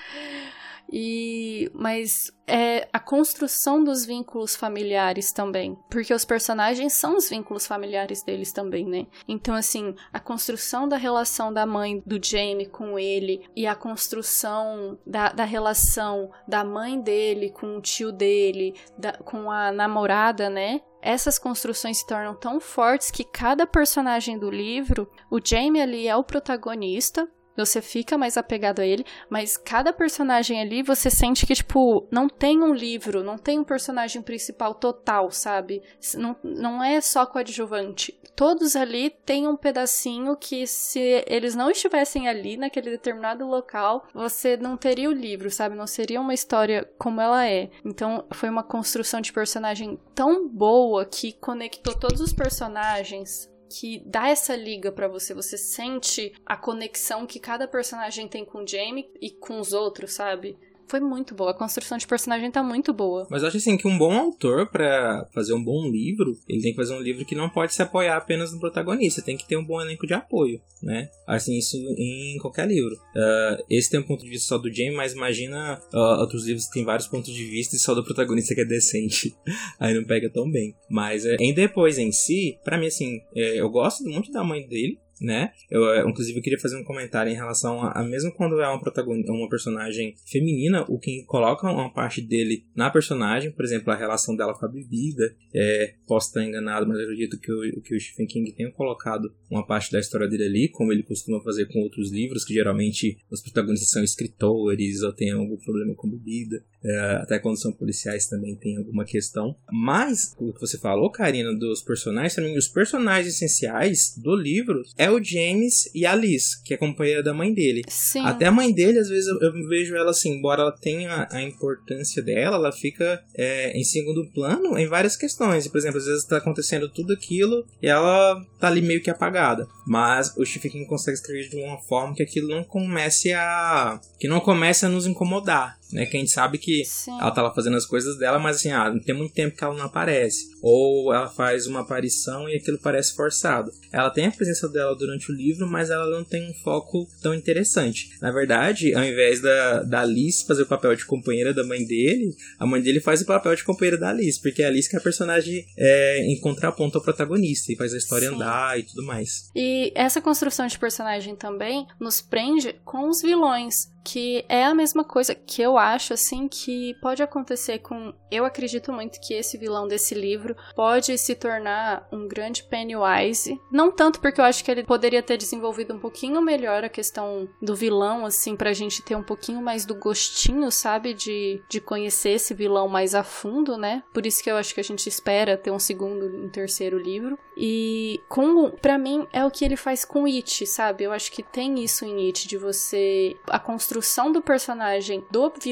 E 0.90 1.70
mas 1.74 2.30
é 2.46 2.88
a 2.92 2.98
construção 2.98 3.82
dos 3.82 4.04
vínculos 4.04 4.54
familiares 4.54 5.32
também, 5.32 5.78
porque 5.90 6.12
os 6.12 6.24
personagens 6.24 6.92
são 6.92 7.16
os 7.16 7.28
vínculos 7.28 7.66
familiares 7.66 8.22
deles 8.22 8.52
também, 8.52 8.86
né? 8.86 9.06
Então 9.26 9.54
assim, 9.54 9.94
a 10.12 10.20
construção 10.20 10.88
da 10.88 10.96
relação 10.96 11.52
da 11.52 11.64
mãe 11.64 12.02
do 12.04 12.22
Jamie 12.22 12.66
com 12.66 12.98
ele 12.98 13.48
e 13.56 13.66
a 13.66 13.74
construção 13.74 14.98
da, 15.06 15.28
da 15.28 15.44
relação 15.44 16.30
da 16.46 16.62
mãe 16.64 17.00
dele 17.00 17.50
com 17.50 17.76
o 17.76 17.80
tio 17.80 18.12
dele, 18.12 18.74
da, 18.98 19.12
com 19.12 19.50
a 19.50 19.72
namorada, 19.72 20.50
né? 20.50 20.80
essas 21.02 21.36
construções 21.36 21.98
se 21.98 22.06
tornam 22.06 22.32
tão 22.32 22.60
fortes 22.60 23.10
que 23.10 23.24
cada 23.24 23.66
personagem 23.66 24.38
do 24.38 24.48
livro, 24.48 25.10
o 25.28 25.40
Jamie 25.44 25.82
ali 25.82 26.06
é 26.06 26.16
o 26.16 26.22
protagonista, 26.22 27.28
você 27.56 27.80
fica 27.80 28.18
mais 28.18 28.36
apegado 28.36 28.80
a 28.80 28.86
ele, 28.86 29.04
mas 29.28 29.56
cada 29.56 29.92
personagem 29.92 30.60
ali 30.60 30.82
você 30.82 31.10
sente 31.10 31.46
que, 31.46 31.54
tipo, 31.54 32.06
não 32.10 32.28
tem 32.28 32.62
um 32.62 32.74
livro, 32.74 33.22
não 33.22 33.36
tem 33.38 33.58
um 33.58 33.64
personagem 33.64 34.22
principal 34.22 34.74
total, 34.74 35.30
sabe? 35.30 35.82
Não, 36.14 36.36
não 36.42 36.82
é 36.82 37.00
só 37.00 37.26
coadjuvante. 37.26 38.18
Todos 38.34 38.74
ali 38.74 39.10
têm 39.10 39.46
um 39.46 39.56
pedacinho 39.56 40.36
que, 40.36 40.66
se 40.66 41.22
eles 41.26 41.54
não 41.54 41.70
estivessem 41.70 42.28
ali, 42.28 42.56
naquele 42.56 42.90
determinado 42.90 43.46
local, 43.46 44.06
você 44.14 44.56
não 44.56 44.76
teria 44.76 45.08
o 45.08 45.12
livro, 45.12 45.50
sabe? 45.50 45.76
Não 45.76 45.86
seria 45.86 46.20
uma 46.20 46.34
história 46.34 46.88
como 46.98 47.20
ela 47.20 47.46
é. 47.46 47.70
Então, 47.84 48.24
foi 48.32 48.48
uma 48.48 48.62
construção 48.62 49.20
de 49.20 49.32
personagem 49.32 49.98
tão 50.14 50.48
boa 50.48 51.04
que 51.04 51.32
conectou 51.34 51.94
todos 51.94 52.20
os 52.20 52.32
personagens 52.32 53.51
que 53.72 54.02
dá 54.04 54.28
essa 54.28 54.54
liga 54.54 54.92
para 54.92 55.08
você. 55.08 55.32
Você 55.32 55.56
sente 55.56 56.32
a 56.44 56.56
conexão 56.56 57.26
que 57.26 57.40
cada 57.40 57.66
personagem 57.66 58.28
tem 58.28 58.44
com 58.44 58.62
o 58.62 58.66
Jamie 58.66 59.10
e 59.20 59.30
com 59.30 59.58
os 59.58 59.72
outros, 59.72 60.12
sabe? 60.12 60.58
Foi 60.92 61.00
muito 61.00 61.34
boa. 61.34 61.52
A 61.52 61.54
construção 61.54 61.96
de 61.96 62.06
personagem 62.06 62.50
tá 62.50 62.62
muito 62.62 62.92
boa. 62.92 63.26
Mas 63.30 63.40
eu 63.40 63.48
acho 63.48 63.56
assim 63.56 63.78
que 63.78 63.88
um 63.88 63.96
bom 63.96 64.12
autor, 64.12 64.66
para 64.66 65.26
fazer 65.32 65.54
um 65.54 65.64
bom 65.64 65.90
livro, 65.90 66.38
ele 66.46 66.60
tem 66.60 66.72
que 66.72 66.76
fazer 66.76 66.92
um 66.92 67.00
livro 67.00 67.24
que 67.24 67.34
não 67.34 67.48
pode 67.48 67.72
se 67.72 67.80
apoiar 67.80 68.18
apenas 68.18 68.52
no 68.52 68.60
protagonista, 68.60 69.22
tem 69.22 69.34
que 69.34 69.48
ter 69.48 69.56
um 69.56 69.64
bom 69.64 69.80
elenco 69.80 70.06
de 70.06 70.12
apoio, 70.12 70.60
né? 70.82 71.08
Assim, 71.26 71.56
isso 71.56 71.78
em 71.96 72.36
qualquer 72.42 72.68
livro. 72.68 72.94
Uh, 72.94 73.64
esse 73.70 73.88
tem 73.88 74.00
um 74.00 74.06
ponto 74.06 74.22
de 74.22 74.28
vista 74.28 74.48
só 74.48 74.58
do 74.58 74.70
Jamie, 74.70 74.94
mas 74.94 75.14
imagina 75.14 75.80
uh, 75.94 76.20
outros 76.20 76.44
livros 76.44 76.66
que 76.66 76.74
tem 76.74 76.84
vários 76.84 77.08
pontos 77.08 77.32
de 77.32 77.44
vista 77.46 77.74
e 77.74 77.78
só 77.78 77.94
do 77.94 78.04
protagonista 78.04 78.54
que 78.54 78.60
é 78.60 78.66
decente. 78.66 79.34
Aí 79.80 79.94
não 79.94 80.04
pega 80.04 80.28
tão 80.28 80.50
bem. 80.50 80.76
Mas 80.90 81.24
uh, 81.24 81.36
em 81.40 81.54
depois 81.54 81.96
em 81.96 82.12
si, 82.12 82.58
para 82.62 82.76
mim, 82.76 82.88
assim, 82.88 83.22
é, 83.34 83.58
eu 83.58 83.70
gosto 83.70 84.04
muito 84.04 84.30
da 84.30 84.44
mãe 84.44 84.68
dele, 84.68 84.98
né? 85.22 85.52
Eu, 85.70 85.88
é, 85.90 86.08
inclusive, 86.08 86.38
eu 86.38 86.42
queria 86.42 86.58
fazer 86.58 86.76
um 86.76 86.84
comentário 86.84 87.30
em 87.30 87.34
relação 87.34 87.82
a, 87.82 87.92
a 87.92 88.02
mesmo 88.02 88.32
quando 88.32 88.60
é 88.60 88.68
uma, 88.68 88.80
protagonista, 88.80 89.32
uma 89.32 89.48
personagem 89.48 90.14
feminina, 90.26 90.84
o 90.88 90.98
que 90.98 91.24
coloca 91.24 91.70
uma 91.70 91.92
parte 91.92 92.20
dele 92.20 92.64
na 92.74 92.90
personagem, 92.90 93.50
por 93.50 93.64
exemplo, 93.64 93.92
a 93.92 93.96
relação 93.96 94.36
dela 94.36 94.54
com 94.54 94.66
a 94.66 94.68
bebida, 94.68 95.34
é, 95.54 95.94
posso 96.06 96.28
estar 96.28 96.44
enganado, 96.44 96.86
mas 96.86 96.98
eu 96.98 97.04
acredito 97.04 97.38
que 97.38 97.52
o, 97.52 97.80
que 97.80 97.94
o 97.94 98.00
Stephen 98.00 98.26
King 98.26 98.52
tenha 98.52 98.70
colocado 98.70 99.32
uma 99.50 99.66
parte 99.66 99.92
da 99.92 100.00
história 100.00 100.28
dele 100.28 100.44
ali, 100.44 100.68
como 100.68 100.92
ele 100.92 101.02
costuma 101.02 101.40
fazer 101.40 101.66
com 101.66 101.80
outros 101.80 102.10
livros, 102.10 102.44
que 102.44 102.54
geralmente 102.54 103.18
os 103.30 103.42
protagonistas 103.42 103.90
são 103.90 104.02
escritores 104.02 105.02
ou 105.02 105.12
têm 105.12 105.32
algum 105.32 105.56
problema 105.56 105.94
com 105.94 106.08
bebida, 106.08 106.62
é, 106.84 106.98
até 107.22 107.38
quando 107.38 107.60
são 107.60 107.72
policiais 107.72 108.26
também 108.26 108.56
tem 108.56 108.76
alguma 108.76 109.04
questão. 109.04 109.56
Mas, 109.70 110.34
o 110.38 110.52
que 110.52 110.60
você 110.60 110.78
falou, 110.78 111.10
Karina, 111.10 111.54
dos 111.54 111.82
personagens, 111.82 112.34
também 112.34 112.56
os 112.56 112.68
personagens 112.68 113.34
essenciais 113.34 114.16
do 114.16 114.34
livro 114.34 114.82
é 114.96 115.10
o 115.12 115.22
James 115.22 115.90
e 115.94 116.04
a 116.06 116.14
Liz, 116.14 116.54
que 116.64 116.74
é 116.74 116.76
companheira 116.76 117.22
da 117.22 117.34
mãe 117.34 117.52
dele. 117.52 117.82
Sim. 117.88 118.20
Até 118.20 118.46
a 118.46 118.50
mãe 118.50 118.72
dele, 118.72 118.98
às 118.98 119.08
vezes, 119.08 119.28
eu, 119.28 119.38
eu 119.40 119.52
vejo 119.68 119.94
ela 119.94 120.10
assim, 120.10 120.38
embora 120.38 120.62
ela 120.62 120.72
tenha 120.72 121.28
a 121.30 121.42
importância 121.42 122.22
dela, 122.22 122.56
ela 122.56 122.72
fica 122.72 123.22
é, 123.34 123.76
em 123.78 123.84
segundo 123.84 124.28
plano 124.32 124.78
em 124.78 124.86
várias 124.86 125.16
questões. 125.16 125.68
Por 125.68 125.78
exemplo, 125.78 125.98
às 125.98 126.06
vezes 126.06 126.22
está 126.22 126.36
acontecendo 126.36 126.88
tudo 126.88 127.12
aquilo 127.12 127.64
e 127.80 127.86
ela 127.86 128.40
tá 128.58 128.68
ali 128.68 128.82
meio 128.82 129.02
que 129.02 129.10
apagada. 129.10 129.66
Mas 129.86 130.36
o 130.36 130.44
Stephen 130.44 130.70
King 130.70 130.86
consegue 130.86 131.16
escrever 131.16 131.48
de 131.48 131.56
uma 131.56 131.78
forma 131.78 132.14
que 132.14 132.22
aquilo 132.22 132.48
não 132.48 132.64
comece 132.64 133.32
a. 133.32 134.00
que 134.18 134.28
não 134.28 134.40
comece 134.40 134.86
a 134.86 134.88
nos 134.88 135.06
incomodar 135.06 135.81
né? 135.92 136.06
Que 136.06 136.16
a 136.16 136.20
gente 136.20 136.32
sabe 136.32 136.58
que 136.58 136.84
Sim. 136.84 137.18
ela 137.20 137.30
tá 137.30 137.42
lá 137.42 137.52
fazendo 137.54 137.76
as 137.76 137.86
coisas 137.86 138.18
dela, 138.18 138.38
mas 138.38 138.56
assim, 138.56 138.70
ah, 138.70 138.92
tem 139.04 139.14
muito 139.14 139.34
tempo 139.34 139.56
que 139.56 139.62
ela 139.62 139.74
não 139.74 139.84
aparece. 139.84 140.50
Ou 140.62 141.12
ela 141.12 141.28
faz 141.28 141.66
uma 141.66 141.80
aparição 141.80 142.48
e 142.48 142.56
aquilo 142.56 142.78
parece 142.78 143.14
forçado. 143.14 143.70
Ela 143.92 144.10
tem 144.10 144.26
a 144.26 144.30
presença 144.30 144.68
dela 144.68 144.94
durante 144.96 145.30
o 145.30 145.34
livro, 145.34 145.68
mas 145.68 145.90
ela 145.90 146.08
não 146.08 146.24
tem 146.24 146.48
um 146.48 146.54
foco 146.54 147.06
tão 147.20 147.34
interessante. 147.34 148.10
Na 148.20 148.30
verdade, 148.30 148.94
ao 148.94 149.04
invés 149.04 149.40
da, 149.40 149.82
da 149.82 150.00
Alice 150.00 150.46
fazer 150.46 150.62
o 150.62 150.66
papel 150.66 150.94
de 150.94 151.04
companheira 151.04 151.52
da 151.52 151.64
mãe 151.64 151.84
dele, 151.84 152.34
a 152.58 152.66
mãe 152.66 152.80
dele 152.80 153.00
faz 153.00 153.20
o 153.20 153.26
papel 153.26 153.54
de 153.54 153.64
companheira 153.64 153.98
da 153.98 154.10
Alice, 154.10 154.40
porque 154.40 154.62
a 154.62 154.68
Alice 154.68 154.88
que 154.88 154.96
é 154.96 154.98
a 154.98 155.02
personagem 155.02 155.66
é, 155.76 156.24
em 156.24 156.40
contraponto 156.40 156.98
ao 156.98 157.04
protagonista 157.04 157.72
e 157.72 157.76
faz 157.76 157.92
a 157.92 157.98
história 157.98 158.28
Sim. 158.28 158.36
andar 158.36 158.78
e 158.78 158.82
tudo 158.84 159.04
mais. 159.04 159.50
E 159.54 159.92
essa 159.94 160.20
construção 160.20 160.66
de 160.66 160.78
personagem 160.78 161.36
também 161.36 161.86
nos 162.00 162.20
prende 162.20 162.74
com 162.84 163.08
os 163.08 163.20
vilões 163.20 163.92
que 164.04 164.44
é 164.48 164.64
a 164.64 164.74
mesma 164.74 165.04
coisa 165.04 165.34
que 165.34 165.62
eu 165.62 165.78
acho 165.82 166.14
assim 166.14 166.48
que 166.48 166.94
pode 167.00 167.22
acontecer 167.22 167.78
com 167.78 168.12
eu 168.30 168.44
acredito 168.44 168.92
muito 168.92 169.20
que 169.20 169.34
esse 169.34 169.58
vilão 169.58 169.86
desse 169.86 170.14
livro 170.14 170.56
pode 170.74 171.16
se 171.18 171.34
tornar 171.34 172.08
um 172.10 172.26
grande 172.26 172.62
Pennywise. 172.64 173.60
Não 173.70 173.90
tanto 173.90 174.20
porque 174.20 174.40
eu 174.40 174.44
acho 174.44 174.64
que 174.64 174.70
ele 174.70 174.84
poderia 174.84 175.22
ter 175.22 175.36
desenvolvido 175.36 175.94
um 175.94 175.98
pouquinho 175.98 176.40
melhor 176.40 176.82
a 176.82 176.88
questão 176.88 177.48
do 177.60 177.74
vilão 177.74 178.24
assim 178.24 178.56
pra 178.56 178.72
gente 178.72 179.02
ter 179.02 179.16
um 179.16 179.22
pouquinho 179.22 179.60
mais 179.60 179.84
do 179.84 179.94
gostinho 179.94 180.70
sabe 180.70 181.12
de, 181.12 181.62
de 181.68 181.80
conhecer 181.80 182.30
esse 182.30 182.54
vilão 182.54 182.88
mais 182.88 183.14
a 183.14 183.22
fundo 183.22 183.76
né? 183.76 184.02
Por 184.14 184.24
isso 184.24 184.42
que 184.42 184.50
eu 184.50 184.56
acho 184.56 184.74
que 184.74 184.80
a 184.80 184.84
gente 184.84 185.08
espera 185.08 185.56
ter 185.56 185.70
um 185.70 185.78
segundo 185.78 186.26
um 186.26 186.48
terceiro 186.48 186.98
livro. 186.98 187.38
E 187.56 188.20
com 188.28 188.70
para 188.70 188.96
mim 188.96 189.26
é 189.32 189.44
o 189.44 189.50
que 189.50 189.64
ele 189.64 189.76
faz 189.76 190.04
com 190.04 190.24
It 190.24 190.66
sabe? 190.66 191.04
Eu 191.04 191.12
acho 191.12 191.30
que 191.30 191.42
tem 191.42 191.82
isso 191.82 192.04
em 192.04 192.26
It 192.26 192.48
de 192.48 192.56
você 192.56 193.36
a 193.46 193.58
construção 193.58 194.32
do 194.32 194.40
personagem 194.40 195.24
do 195.30 195.52
vilão 195.60 195.71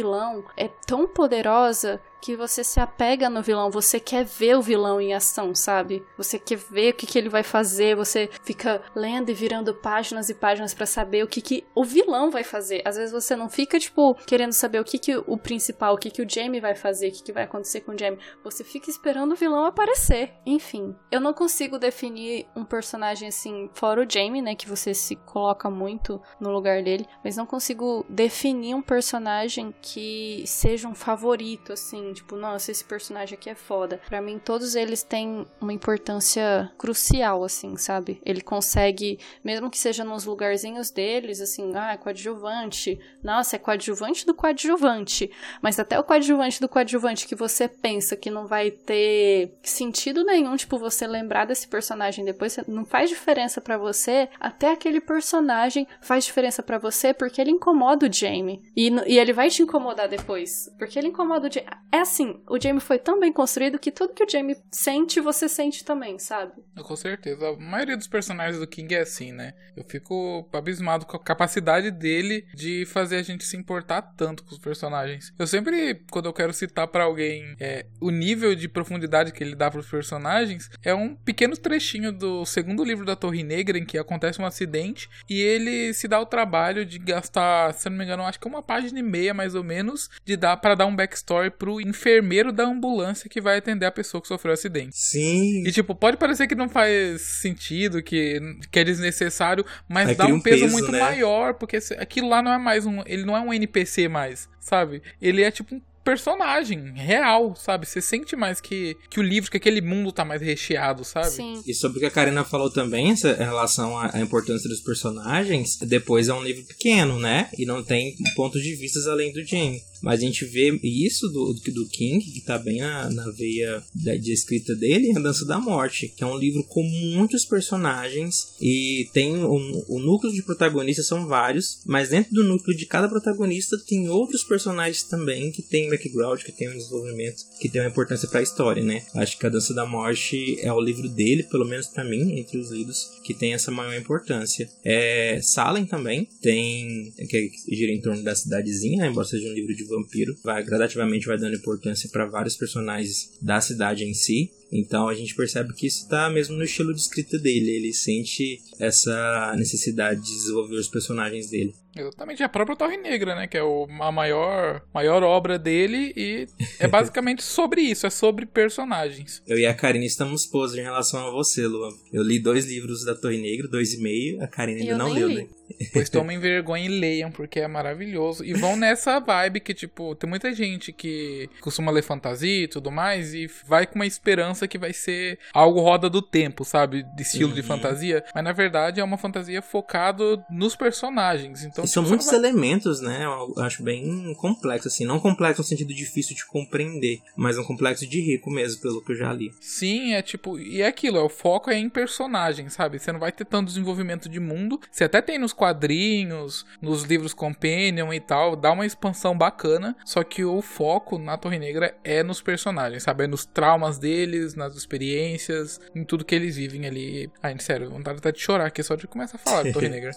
é 0.56 0.68
tão 0.86 1.06
poderosa 1.06 2.00
que 2.20 2.36
você 2.36 2.62
se 2.62 2.78
apega 2.78 3.30
no 3.30 3.42
vilão, 3.42 3.70
você 3.70 3.98
quer 3.98 4.24
ver 4.24 4.56
o 4.56 4.62
vilão 4.62 5.00
em 5.00 5.14
ação, 5.14 5.54
sabe? 5.54 6.04
Você 6.16 6.38
quer 6.38 6.56
ver 6.56 6.92
o 6.92 6.96
que, 6.96 7.06
que 7.06 7.18
ele 7.18 7.28
vai 7.28 7.42
fazer, 7.42 7.96
você 7.96 8.28
fica 8.44 8.82
lendo 8.94 9.30
e 9.30 9.34
virando 9.34 9.74
páginas 9.74 10.28
e 10.28 10.34
páginas 10.34 10.74
para 10.74 10.86
saber 10.86 11.24
o 11.24 11.28
que, 11.28 11.40
que 11.40 11.64
o 11.74 11.84
vilão 11.84 12.30
vai 12.30 12.44
fazer. 12.44 12.82
Às 12.84 12.96
vezes 12.96 13.12
você 13.12 13.34
não 13.34 13.48
fica, 13.48 13.78
tipo, 13.78 14.14
querendo 14.26 14.52
saber 14.52 14.80
o 14.80 14.84
que, 14.84 14.98
que 14.98 15.16
o 15.16 15.38
principal, 15.38 15.94
o 15.94 15.98
que, 15.98 16.10
que 16.10 16.22
o 16.22 16.28
Jamie 16.28 16.60
vai 16.60 16.74
fazer, 16.74 17.08
o 17.08 17.12
que, 17.12 17.22
que 17.22 17.32
vai 17.32 17.44
acontecer 17.44 17.80
com 17.80 17.92
o 17.92 17.98
Jamie. 17.98 18.18
Você 18.44 18.62
fica 18.62 18.90
esperando 18.90 19.32
o 19.32 19.36
vilão 19.36 19.64
aparecer. 19.64 20.34
Enfim, 20.44 20.94
eu 21.10 21.20
não 21.20 21.32
consigo 21.32 21.78
definir 21.78 22.46
um 22.54 22.64
personagem 22.64 23.28
assim, 23.28 23.70
fora 23.74 24.02
o 24.02 24.10
Jamie, 24.10 24.42
né? 24.42 24.54
Que 24.54 24.68
você 24.68 24.92
se 24.92 25.16
coloca 25.16 25.70
muito 25.70 26.20
no 26.38 26.50
lugar 26.50 26.82
dele, 26.82 27.06
mas 27.24 27.36
não 27.36 27.46
consigo 27.46 28.04
definir 28.08 28.74
um 28.74 28.82
personagem 28.82 29.74
que 29.80 30.44
seja 30.46 30.88
um 30.88 30.94
favorito, 30.94 31.72
assim 31.72 32.09
tipo, 32.12 32.36
nossa, 32.36 32.70
esse 32.70 32.84
personagem 32.84 33.36
aqui 33.36 33.50
é 33.50 33.54
foda. 33.54 34.00
Para 34.08 34.20
mim, 34.20 34.38
todos 34.38 34.74
eles 34.74 35.02
têm 35.02 35.46
uma 35.60 35.72
importância 35.72 36.70
crucial, 36.78 37.44
assim, 37.44 37.76
sabe? 37.76 38.20
Ele 38.24 38.40
consegue, 38.40 39.18
mesmo 39.44 39.70
que 39.70 39.78
seja 39.78 40.04
nos 40.04 40.24
lugarzinhos 40.24 40.90
deles, 40.90 41.40
assim, 41.40 41.72
ah, 41.74 41.92
é 41.92 41.96
coadjuvante. 41.96 42.98
Nossa, 43.22 43.56
é 43.56 43.58
coadjuvante 43.58 44.26
do 44.26 44.34
coadjuvante. 44.34 45.30
Mas 45.62 45.78
até 45.78 45.98
o 45.98 46.04
coadjuvante 46.04 46.60
do 46.60 46.68
coadjuvante 46.68 47.26
que 47.26 47.34
você 47.34 47.68
pensa 47.68 48.16
que 48.16 48.30
não 48.30 48.46
vai 48.46 48.70
ter 48.70 49.54
sentido 49.62 50.24
nenhum, 50.24 50.56
tipo, 50.56 50.78
você 50.78 51.06
lembrar 51.06 51.44
desse 51.44 51.68
personagem 51.68 52.24
depois, 52.24 52.58
não 52.66 52.84
faz 52.84 53.08
diferença 53.08 53.60
para 53.60 53.78
você. 53.78 54.28
Até 54.38 54.72
aquele 54.72 55.00
personagem 55.00 55.86
faz 56.00 56.24
diferença 56.24 56.62
para 56.62 56.78
você 56.78 57.12
porque 57.12 57.40
ele 57.40 57.50
incomoda 57.50 58.06
o 58.06 58.12
Jamie. 58.12 58.62
E, 58.76 58.88
e 59.06 59.18
ele 59.18 59.32
vai 59.32 59.48
te 59.48 59.62
incomodar 59.62 60.08
depois. 60.08 60.70
Porque 60.78 60.98
ele 60.98 61.08
incomoda 61.08 61.48
o 61.48 61.52
Jamie. 61.52 61.68
É 61.92 61.99
é 62.00 62.02
assim, 62.02 62.40
o 62.48 62.58
Jamie 62.60 62.80
foi 62.80 62.98
tão 62.98 63.20
bem 63.20 63.32
construído 63.32 63.78
que 63.78 63.92
tudo 63.92 64.14
que 64.14 64.24
o 64.24 64.28
Jamie 64.28 64.56
sente, 64.72 65.20
você 65.20 65.48
sente 65.48 65.84
também, 65.84 66.18
sabe? 66.18 66.52
Com 66.82 66.96
certeza. 66.96 67.48
A 67.48 67.56
maioria 67.56 67.96
dos 67.96 68.06
personagens 68.06 68.58
do 68.58 68.66
King 68.66 68.94
é 68.94 69.00
assim, 69.00 69.32
né? 69.32 69.52
Eu 69.76 69.84
fico 69.84 70.48
abismado 70.52 71.06
com 71.06 71.16
a 71.16 71.22
capacidade 71.22 71.90
dele 71.90 72.46
de 72.54 72.84
fazer 72.86 73.16
a 73.16 73.22
gente 73.22 73.44
se 73.44 73.56
importar 73.56 74.02
tanto 74.16 74.42
com 74.44 74.52
os 74.52 74.58
personagens. 74.58 75.32
Eu 75.38 75.46
sempre, 75.46 76.02
quando 76.10 76.26
eu 76.26 76.32
quero 76.32 76.52
citar 76.52 76.88
para 76.88 77.04
alguém 77.04 77.54
é, 77.60 77.86
o 78.00 78.10
nível 78.10 78.54
de 78.54 78.68
profundidade 78.68 79.32
que 79.32 79.44
ele 79.44 79.54
dá 79.54 79.70
pros 79.70 79.88
personagens, 79.88 80.70
é 80.82 80.94
um 80.94 81.14
pequeno 81.14 81.56
trechinho 81.56 82.12
do 82.12 82.46
segundo 82.46 82.82
livro 82.82 83.04
da 83.04 83.14
Torre 83.14 83.42
Negra 83.42 83.78
em 83.78 83.84
que 83.84 83.98
acontece 83.98 84.40
um 84.40 84.46
acidente 84.46 85.08
e 85.28 85.40
ele 85.40 85.92
se 85.92 86.08
dá 86.08 86.18
o 86.18 86.26
trabalho 86.26 86.86
de 86.86 86.98
gastar, 86.98 87.74
se 87.74 87.88
não 87.90 87.98
me 87.98 88.04
engano, 88.04 88.24
acho 88.24 88.40
que 88.40 88.48
uma 88.48 88.62
página 88.62 88.98
e 88.98 89.02
meia 89.02 89.34
mais 89.34 89.54
ou 89.54 89.62
menos, 89.62 90.08
de 90.24 90.36
dar 90.36 90.56
para 90.56 90.74
dar 90.74 90.86
um 90.86 90.96
backstory 90.96 91.50
pro 91.50 91.80
enfermeiro 91.90 92.52
da 92.52 92.64
ambulância 92.64 93.28
que 93.28 93.40
vai 93.40 93.58
atender 93.58 93.86
a 93.86 93.92
pessoa 93.92 94.20
que 94.20 94.28
sofreu 94.28 94.52
o 94.52 94.54
acidente. 94.54 94.96
Sim. 94.96 95.64
E, 95.66 95.72
tipo, 95.72 95.94
pode 95.94 96.16
parecer 96.16 96.46
que 96.46 96.54
não 96.54 96.68
faz 96.68 97.20
sentido, 97.20 98.02
que, 98.02 98.40
que 98.70 98.78
é 98.78 98.84
desnecessário, 98.84 99.64
mas 99.88 100.16
dá 100.16 100.26
um, 100.26 100.34
um 100.34 100.40
peso, 100.40 100.62
peso, 100.62 100.72
muito 100.72 100.90
né? 100.90 101.00
maior, 101.00 101.54
porque 101.54 101.78
aquilo 101.98 102.28
lá 102.28 102.42
não 102.42 102.52
é 102.52 102.58
mais 102.58 102.86
um. 102.86 103.02
Ele 103.06 103.24
não 103.24 103.36
é 103.36 103.40
um 103.40 103.52
NPC 103.52 104.08
mais, 104.08 104.48
sabe? 104.58 105.02
Ele 105.20 105.42
é 105.42 105.50
tipo 105.50 105.74
um 105.74 105.82
personagem 106.04 106.92
real, 106.94 107.54
sabe? 107.54 107.86
Você 107.86 108.00
sente 108.00 108.34
mais 108.34 108.60
que, 108.60 108.96
que 109.08 109.20
o 109.20 109.22
livro, 109.22 109.50
que 109.50 109.56
aquele 109.56 109.80
mundo 109.80 110.10
tá 110.10 110.24
mais 110.24 110.40
recheado, 110.40 111.04
sabe? 111.04 111.30
Sim. 111.30 111.62
E 111.66 111.74
sobre 111.74 111.98
o 111.98 112.00
que 112.00 112.06
a 112.06 112.10
Karina 112.10 112.44
falou 112.44 112.70
também, 112.70 113.10
essa 113.10 113.32
relação 113.34 113.98
à, 113.98 114.16
à 114.16 114.20
importância 114.20 114.68
dos 114.68 114.80
personagens, 114.80 115.76
depois 115.76 116.28
é 116.28 116.34
um 116.34 116.42
livro 116.42 116.64
pequeno, 116.64 117.18
né? 117.18 117.48
E 117.56 117.66
não 117.66 117.82
tem 117.82 118.16
pontos 118.34 118.62
de 118.62 118.74
vista 118.74 118.98
além 119.10 119.32
do 119.32 119.44
Jamie. 119.44 119.80
Mas 120.02 120.20
a 120.20 120.24
gente 120.24 120.44
vê 120.44 120.78
isso 120.82 121.28
do, 121.28 121.52
do 121.52 121.88
King, 121.88 122.24
que 122.24 122.40
tá 122.40 122.58
bem 122.58 122.80
na, 122.80 123.10
na 123.10 123.30
veia 123.30 123.82
da, 123.94 124.16
de 124.16 124.32
escrita 124.32 124.74
dele, 124.74 125.12
A 125.16 125.20
Dança 125.20 125.44
da 125.44 125.58
Morte, 125.58 126.12
que 126.16 126.24
é 126.24 126.26
um 126.26 126.38
livro 126.38 126.64
com 126.64 126.82
muitos 126.82 127.44
personagens 127.44 128.54
e 128.60 129.08
tem 129.12 129.36
o, 129.36 129.84
o 129.88 129.98
núcleo 129.98 130.32
de 130.32 130.42
protagonistas 130.42 131.06
são 131.06 131.26
vários, 131.26 131.80
mas 131.84 132.10
dentro 132.10 132.32
do 132.32 132.44
núcleo 132.44 132.76
de 132.76 132.86
cada 132.86 133.08
protagonista 133.08 133.76
tem 133.86 134.08
outros 134.08 134.44
personagens 134.44 135.02
também 135.02 135.50
que 135.50 135.62
tem 135.62 135.88
background, 135.88 136.42
que 136.42 136.52
tem 136.52 136.68
um 136.68 136.76
desenvolvimento, 136.76 137.42
que 137.60 137.68
tem 137.68 137.80
uma 137.80 137.90
importância 137.90 138.28
para 138.28 138.40
a 138.40 138.42
história, 138.42 138.82
né? 138.82 139.04
Acho 139.14 139.38
que 139.38 139.46
A 139.46 139.50
Dança 139.50 139.74
da 139.74 139.86
Morte 139.86 140.58
é 140.60 140.72
o 140.72 140.80
livro 140.80 141.08
dele, 141.08 141.42
pelo 141.44 141.64
menos 141.64 141.86
para 141.86 142.04
mim, 142.04 142.38
entre 142.38 142.58
os 142.58 142.70
livros, 142.70 143.10
que 143.24 143.34
tem 143.34 143.54
essa 143.54 143.70
maior 143.70 143.94
importância. 143.94 144.68
É, 144.84 145.40
Salem 145.42 145.84
também 145.84 146.28
tem, 146.40 147.12
que 147.28 147.50
gira 147.68 147.92
em 147.92 148.00
torno 148.00 148.22
da 148.22 148.34
cidadezinha, 148.34 149.06
embora 149.06 149.26
seja 149.26 149.48
um 149.48 149.54
livro 149.54 149.74
de 149.74 149.84
vampiro, 149.90 150.34
vai 150.42 150.64
gradativamente 150.64 151.26
vai 151.26 151.38
dando 151.38 151.56
importância 151.56 152.08
para 152.10 152.26
vários 152.26 152.56
personagens 152.56 153.36
da 153.42 153.60
cidade 153.60 154.04
em 154.04 154.14
si. 154.14 154.50
Então 154.72 155.08
a 155.08 155.14
gente 155.14 155.34
percebe 155.34 155.74
que 155.74 155.86
isso 155.86 156.04
está 156.04 156.30
mesmo 156.30 156.56
no 156.56 156.64
estilo 156.64 156.94
de 156.94 157.00
escrita 157.00 157.38
dele. 157.38 157.70
Ele 157.70 157.92
sente 157.92 158.60
essa 158.78 159.54
necessidade 159.56 160.20
de 160.20 160.30
desenvolver 160.30 160.76
os 160.76 160.88
personagens 160.88 161.50
dele. 161.50 161.74
Exatamente, 161.96 162.42
a 162.42 162.48
própria 162.48 162.76
Torre 162.76 162.96
Negra, 162.96 163.34
né? 163.34 163.46
Que 163.46 163.58
é 163.58 163.62
o, 163.62 163.86
a 164.00 164.12
maior, 164.12 164.82
maior 164.94 165.22
obra 165.22 165.58
dele 165.58 166.12
e 166.16 166.46
é 166.78 166.86
basicamente 166.86 167.42
sobre 167.44 167.82
isso, 167.82 168.06
é 168.06 168.10
sobre 168.10 168.46
personagens. 168.46 169.42
Eu 169.46 169.58
e 169.58 169.66
a 169.66 169.74
Karine 169.74 170.06
estamos 170.06 170.46
poses 170.46 170.78
em 170.78 170.82
relação 170.82 171.26
a 171.26 171.30
você, 171.30 171.66
Luan. 171.66 171.90
Eu 172.12 172.22
li 172.22 172.38
dois 172.38 172.66
livros 172.66 173.04
da 173.04 173.14
Torre 173.14 173.38
Negra, 173.38 173.68
dois 173.68 173.94
e 173.94 174.02
meio, 174.02 174.42
a 174.42 174.46
Karine 174.46 174.82
ainda 174.82 174.98
não 174.98 175.08
leu, 175.08 175.28
li. 175.28 175.34
né? 175.34 175.48
Pois 175.92 176.08
tomem 176.10 176.38
vergonha 176.38 176.84
e 176.84 176.88
leiam, 176.88 177.30
porque 177.30 177.60
é 177.60 177.68
maravilhoso. 177.68 178.44
E 178.44 178.52
vão 178.54 178.76
nessa 178.76 179.18
vibe 179.20 179.60
que, 179.60 179.74
tipo, 179.74 180.14
tem 180.14 180.28
muita 180.28 180.52
gente 180.52 180.92
que 180.92 181.48
costuma 181.60 181.90
ler 181.90 182.02
fantasia 182.02 182.64
e 182.64 182.68
tudo 182.68 182.90
mais 182.90 183.34
e 183.34 183.48
vai 183.66 183.86
com 183.86 183.96
uma 183.96 184.06
esperança 184.06 184.66
que 184.66 184.78
vai 184.78 184.92
ser 184.92 185.38
algo 185.52 185.80
roda 185.80 186.08
do 186.08 186.22
tempo, 186.22 186.64
sabe? 186.64 187.04
De 187.14 187.22
estilo 187.22 187.50
uhum. 187.50 187.54
de 187.54 187.62
fantasia. 187.62 188.24
Mas 188.34 188.44
na 188.44 188.52
verdade 188.52 189.00
é 189.00 189.04
uma 189.04 189.18
fantasia 189.18 189.62
focado 189.62 190.42
nos 190.50 190.74
personagens. 190.74 191.64
Então, 191.64 191.79
e 191.84 191.88
são 191.88 192.02
muitos 192.02 192.26
vai... 192.26 192.36
elementos, 192.36 193.00
né? 193.00 193.24
Eu 193.24 193.62
acho 193.62 193.82
bem 193.82 194.34
complexo, 194.34 194.88
assim. 194.88 195.04
Não 195.04 195.20
complexo 195.20 195.62
no 195.62 195.66
sentido 195.66 195.92
difícil 195.94 196.34
de 196.34 196.46
compreender, 196.46 197.20
mas 197.36 197.58
um 197.58 197.64
complexo 197.64 198.06
de 198.06 198.20
rico 198.20 198.50
mesmo, 198.50 198.80
pelo 198.80 199.04
que 199.04 199.12
eu 199.12 199.16
já 199.16 199.32
li. 199.32 199.52
Sim, 199.60 200.14
é 200.14 200.22
tipo. 200.22 200.58
E 200.58 200.82
é 200.82 200.86
aquilo, 200.86 201.18
é, 201.18 201.22
o 201.22 201.28
foco 201.28 201.70
é 201.70 201.78
em 201.78 201.88
personagens, 201.88 202.72
sabe? 202.72 202.98
Você 202.98 203.12
não 203.12 203.20
vai 203.20 203.32
ter 203.32 203.44
tanto 203.44 203.68
desenvolvimento 203.68 204.28
de 204.28 204.40
mundo. 204.40 204.80
Você 204.90 205.04
até 205.04 205.20
tem 205.20 205.38
nos 205.38 205.52
quadrinhos, 205.52 206.64
nos 206.80 207.02
livros 207.02 207.34
Companion 207.34 208.12
e 208.12 208.20
tal, 208.20 208.56
dá 208.56 208.72
uma 208.72 208.86
expansão 208.86 209.36
bacana. 209.36 209.96
Só 210.04 210.22
que 210.22 210.44
o 210.44 210.60
foco 210.62 211.18
na 211.18 211.36
Torre 211.36 211.58
Negra 211.58 211.96
é 212.04 212.22
nos 212.22 212.40
personagens, 212.40 213.02
sabe? 213.02 213.24
É 213.24 213.26
nos 213.26 213.44
traumas 213.44 213.98
deles, 213.98 214.54
nas 214.54 214.74
experiências, 214.76 215.80
em 215.94 216.04
tudo 216.04 216.24
que 216.24 216.34
eles 216.34 216.56
vivem 216.56 216.86
ali. 216.86 217.30
Ai, 217.42 217.58
sério, 217.58 217.90
vontade 217.90 218.18
até 218.18 218.32
de 218.32 218.40
chorar 218.40 218.66
aqui 218.66 218.82
só 218.82 218.94
de 218.94 219.06
começar 219.06 219.36
a 219.36 219.40
falar 219.40 219.62
de 219.64 219.72
Torre 219.72 219.88
Negra. 219.90 220.12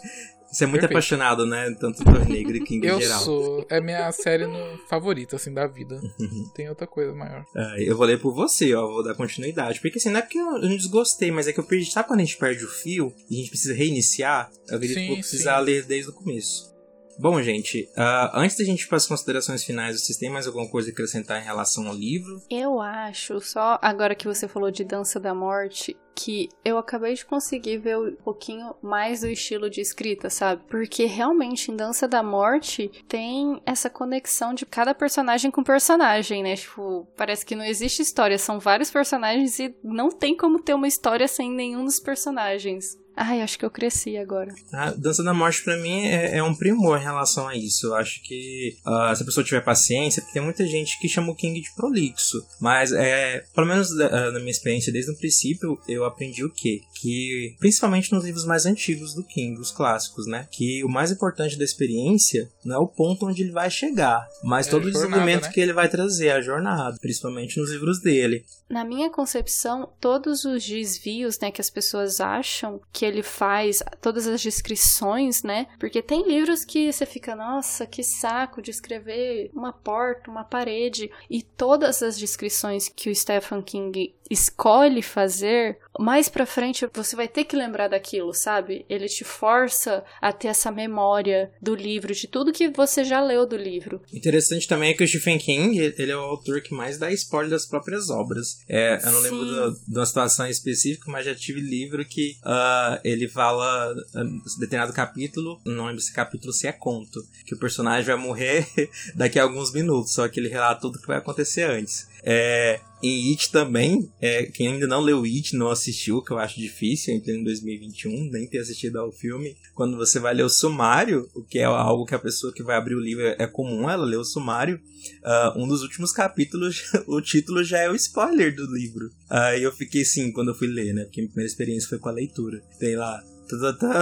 Você 0.53 0.65
é 0.65 0.67
muito 0.67 0.81
Perfeito. 0.81 0.97
apaixonado, 0.97 1.45
né? 1.47 1.75
Tanto 1.79 2.03
por 2.03 2.29
Negro 2.29 2.55
e 2.55 2.63
King 2.63 2.85
eu 2.85 2.97
em 2.97 3.01
geral. 3.01 3.19
Eu 3.19 3.25
sou. 3.25 3.65
É 3.69 3.81
minha 3.81 4.11
série 4.11 4.45
no... 4.45 4.77
favorita, 4.87 5.35
assim, 5.35 5.51
da 5.51 5.65
vida. 5.65 5.99
Tem 6.53 6.69
outra 6.69 6.85
coisa 6.85 7.11
maior. 7.11 7.43
Eu 7.77 7.97
vou 7.97 8.05
ler 8.05 8.19
por 8.19 8.33
você, 8.35 8.73
ó. 8.75 8.85
Vou 8.85 9.03
dar 9.03 9.15
continuidade. 9.15 9.81
Porque 9.81 9.97
assim, 9.97 10.11
não 10.11 10.19
é 10.19 10.21
porque 10.21 10.37
eu 10.37 10.59
não 10.59 10.77
desgostei, 10.77 11.31
mas 11.31 11.47
é 11.47 11.53
que 11.53 11.59
eu 11.59 11.63
perdi. 11.63 11.89
Sabe 11.89 12.07
quando 12.07 12.19
a 12.19 12.23
gente 12.23 12.37
perde 12.37 12.63
o 12.63 12.69
fio 12.69 13.11
e 13.29 13.35
a 13.35 13.37
gente 13.39 13.49
precisa 13.49 13.73
reiniciar? 13.73 14.51
Eu 14.69 14.75
acredito 14.75 14.97
sim, 14.97 15.01
que 15.01 15.07
vou 15.07 15.17
precisar 15.17 15.57
sim. 15.57 15.65
ler 15.65 15.85
desde 15.85 16.11
o 16.11 16.13
começo. 16.13 16.72
Bom, 17.19 17.41
gente, 17.41 17.89
uh, 17.95 18.29
antes 18.33 18.57
da 18.57 18.63
gente 18.63 18.83
ir 18.83 18.87
para 18.87 18.97
as 18.97 19.07
considerações 19.07 19.63
finais, 19.63 20.01
vocês 20.01 20.17
têm 20.17 20.29
mais 20.29 20.47
alguma 20.47 20.67
coisa 20.67 20.89
a 20.89 20.91
acrescentar 20.91 21.41
em 21.41 21.45
relação 21.45 21.87
ao 21.87 21.93
livro? 21.93 22.41
Eu 22.49 22.79
acho, 22.79 23.39
só 23.39 23.77
agora 23.81 24.15
que 24.15 24.27
você 24.27 24.47
falou 24.47 24.71
de 24.71 24.83
Dança 24.83 25.19
da 25.19 25.33
Morte, 25.33 25.95
que 26.15 26.49
eu 26.63 26.77
acabei 26.77 27.13
de 27.13 27.25
conseguir 27.25 27.77
ver 27.77 27.97
um 27.97 28.15
pouquinho 28.15 28.75
mais 28.81 29.21
do 29.21 29.27
estilo 29.27 29.69
de 29.69 29.81
escrita, 29.81 30.29
sabe? 30.29 30.63
Porque 30.69 31.05
realmente 31.05 31.71
em 31.71 31.75
Dança 31.75 32.07
da 32.07 32.21
Morte 32.21 32.91
tem 33.07 33.61
essa 33.65 33.89
conexão 33.89 34.53
de 34.53 34.65
cada 34.65 34.93
personagem 34.93 35.51
com 35.51 35.63
personagem, 35.63 36.43
né? 36.43 36.55
Tipo, 36.55 37.07
parece 37.17 37.45
que 37.45 37.55
não 37.55 37.65
existe 37.65 38.01
história, 38.01 38.37
são 38.37 38.59
vários 38.59 38.91
personagens 38.91 39.59
e 39.59 39.75
não 39.83 40.09
tem 40.09 40.35
como 40.35 40.61
ter 40.61 40.73
uma 40.73 40.87
história 40.87 41.27
sem 41.27 41.51
nenhum 41.51 41.85
dos 41.85 41.99
personagens. 41.99 42.97
Ai, 43.15 43.41
acho 43.41 43.57
que 43.57 43.65
eu 43.65 43.69
cresci 43.69 44.17
agora. 44.17 44.53
A 44.71 44.91
Dança 44.91 45.23
da 45.23 45.33
Morte 45.33 45.63
para 45.63 45.77
mim 45.77 46.05
é, 46.07 46.37
é, 46.37 46.43
um 46.43 46.55
primor 46.55 46.99
em 46.99 47.03
relação 47.03 47.47
a 47.47 47.55
isso. 47.55 47.87
Eu 47.87 47.95
acho 47.95 48.21
que 48.23 48.75
uh, 48.79 49.15
se 49.15 49.21
a 49.21 49.25
pessoa 49.25 49.43
tiver 49.43 49.61
paciência, 49.61 50.21
porque 50.21 50.33
tem 50.33 50.41
muita 50.41 50.65
gente 50.65 50.99
que 50.99 51.07
chama 51.07 51.31
o 51.31 51.35
King 51.35 51.61
de 51.61 51.73
prolixo. 51.75 52.43
Mas 52.59 52.91
é, 52.91 53.43
pelo 53.53 53.67
menos 53.67 53.91
uh, 53.91 54.31
na 54.31 54.39
minha 54.39 54.51
experiência 54.51 54.91
desde 54.91 55.11
o 55.11 55.17
princípio, 55.17 55.79
eu 55.87 56.05
aprendi 56.05 56.43
o 56.43 56.49
quê? 56.51 56.81
Que 56.99 57.55
principalmente 57.59 58.11
nos 58.11 58.23
livros 58.23 58.45
mais 58.45 58.65
antigos 58.65 59.13
do 59.13 59.23
King, 59.23 59.59
os 59.59 59.71
clássicos, 59.71 60.25
né? 60.25 60.47
Que 60.51 60.83
o 60.83 60.89
mais 60.89 61.11
importante 61.11 61.57
da 61.57 61.63
experiência 61.63 62.49
não 62.65 62.75
é 62.75 62.79
o 62.79 62.87
ponto 62.87 63.27
onde 63.27 63.43
ele 63.43 63.51
vai 63.51 63.69
chegar, 63.69 64.27
mas 64.43 64.67
é 64.67 64.71
todo 64.71 64.85
o 64.85 64.91
desenvolvimento 64.91 65.43
né? 65.43 65.51
que 65.51 65.59
ele 65.59 65.73
vai 65.73 65.87
trazer, 65.87 66.31
a 66.31 66.41
jornada, 66.41 66.97
principalmente 66.99 67.59
nos 67.59 67.71
livros 67.71 68.01
dele. 68.01 68.43
Na 68.69 68.83
minha 68.83 69.09
concepção, 69.09 69.91
todos 69.99 70.45
os 70.45 70.65
desvios, 70.65 71.37
né, 71.39 71.51
que 71.51 71.61
as 71.61 71.69
pessoas 71.69 72.19
acham 72.19 72.81
que 72.91 73.02
ele 73.05 73.23
faz, 73.23 73.81
todas 74.01 74.27
as 74.27 74.41
descrições, 74.41 75.43
né? 75.43 75.67
Porque 75.79 76.01
tem 76.01 76.27
livros 76.27 76.63
que 76.63 76.91
você 76.91 77.05
fica, 77.05 77.35
nossa, 77.35 77.85
que 77.85 78.03
saco 78.03 78.61
de 78.61 78.71
escrever 78.71 79.51
uma 79.53 79.73
porta, 79.73 80.29
uma 80.29 80.43
parede, 80.43 81.11
e 81.29 81.41
todas 81.41 82.01
as 82.03 82.17
descrições 82.17 82.89
que 82.89 83.09
o 83.09 83.15
Stephen 83.15 83.61
King 83.61 84.13
escolhe 84.29 85.01
fazer, 85.01 85.79
mais 85.99 86.29
pra 86.29 86.45
frente 86.45 86.87
você 86.93 87.15
vai 87.15 87.27
ter 87.27 87.43
que 87.43 87.55
lembrar 87.55 87.87
daquilo, 87.87 88.33
sabe? 88.33 88.85
Ele 88.89 89.07
te 89.07 89.23
força 89.23 90.03
a 90.21 90.31
ter 90.31 90.47
essa 90.47 90.71
memória 90.71 91.51
do 91.61 91.75
livro, 91.75 92.13
de 92.13 92.27
tudo 92.27 92.51
que 92.51 92.69
você 92.69 93.03
já 93.03 93.21
leu 93.21 93.45
do 93.45 93.55
livro. 93.55 94.01
Interessante 94.13 94.67
também 94.67 94.91
é 94.91 94.93
que 94.93 95.03
o 95.03 95.07
Stephen 95.07 95.37
King, 95.37 95.77
ele 95.97 96.11
é 96.11 96.17
o 96.17 96.21
autor 96.21 96.61
que 96.61 96.73
mais 96.73 96.97
dá 96.97 97.11
spoiler 97.11 97.49
das 97.49 97.65
próprias 97.65 98.09
obras. 98.09 98.61
É, 98.67 98.97
eu 99.03 99.11
não 99.11 99.21
Sim. 99.21 99.29
lembro 99.29 99.75
de 99.87 99.97
uma 99.97 100.05
situação 100.05 100.47
específica, 100.47 101.11
mas 101.11 101.25
já 101.25 101.35
tive 101.35 101.59
livro 101.59 102.03
que 102.05 102.37
uh, 102.43 102.99
ele 103.03 103.27
fala 103.27 103.93
uh, 103.93 104.59
determinado 104.59 104.93
capítulo, 104.93 105.59
não 105.65 105.85
lembro 105.85 106.01
se 106.01 106.13
capítulo 106.13 106.53
se 106.53 106.67
é 106.67 106.71
conto, 106.71 107.23
que 107.45 107.53
o 107.55 107.59
personagem 107.59 108.05
vai 108.05 108.15
morrer 108.15 108.67
daqui 109.15 109.39
a 109.39 109.43
alguns 109.43 109.71
minutos, 109.71 110.13
só 110.13 110.27
que 110.27 110.39
ele 110.39 110.49
relata 110.49 110.81
tudo 110.81 110.99
que 110.99 111.07
vai 111.07 111.17
acontecer 111.17 111.63
antes. 111.63 112.07
É, 112.25 112.79
em 113.03 113.31
It 113.31 113.51
também, 113.51 114.09
é, 114.21 114.43
quem 114.43 114.69
ainda 114.69 114.87
não 114.87 115.01
leu 115.01 115.23
It, 115.23 115.57
não 115.57 115.69
assistiu, 115.69 116.21
que 116.21 116.31
eu 116.31 116.39
acho 116.39 116.57
difícil, 116.57 117.13
em 117.13 117.17
em 117.17 117.43
2021, 117.43 118.29
nem 118.31 118.47
ter 118.47 118.59
assistido 118.59 118.97
ao 118.97 119.11
filme. 119.11 119.57
Quando 119.75 119.97
você 119.97 120.19
vai 120.19 120.33
ler 120.33 120.43
o 120.43 120.49
sumário, 120.49 121.29
o 121.35 121.43
que 121.43 121.59
é 121.59 121.65
algo 121.65 122.05
que 122.05 122.15
a 122.15 122.19
pessoa 122.19 122.53
que 122.53 122.63
vai 122.63 122.77
abrir 122.77 122.95
o 122.95 123.01
livro 123.01 123.23
é 123.23 123.45
comum 123.45 123.89
ela 123.89 124.05
ler 124.05 124.15
o 124.15 124.23
sumário, 124.23 124.79
uh, 125.21 125.61
um 125.61 125.67
dos 125.67 125.81
últimos 125.81 126.13
capítulos, 126.13 126.83
o 127.05 127.19
título 127.19 127.61
já 127.61 127.79
é 127.79 127.89
o 127.89 127.95
spoiler 127.95 128.55
do 128.55 128.73
livro. 128.73 129.11
Aí 129.29 129.61
uh, 129.61 129.67
eu 129.67 129.71
fiquei 129.73 130.03
assim 130.03 130.31
quando 130.31 130.49
eu 130.49 130.55
fui 130.55 130.67
ler, 130.67 130.93
né? 130.93 131.03
Porque 131.03 131.19
minha 131.19 131.29
primeira 131.29 131.51
experiência 131.51 131.89
foi 131.89 131.99
com 131.99 132.07
a 132.07 132.13
leitura. 132.13 132.63
Tem 132.79 132.95
lá, 132.95 133.21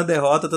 derrota, 0.06 0.48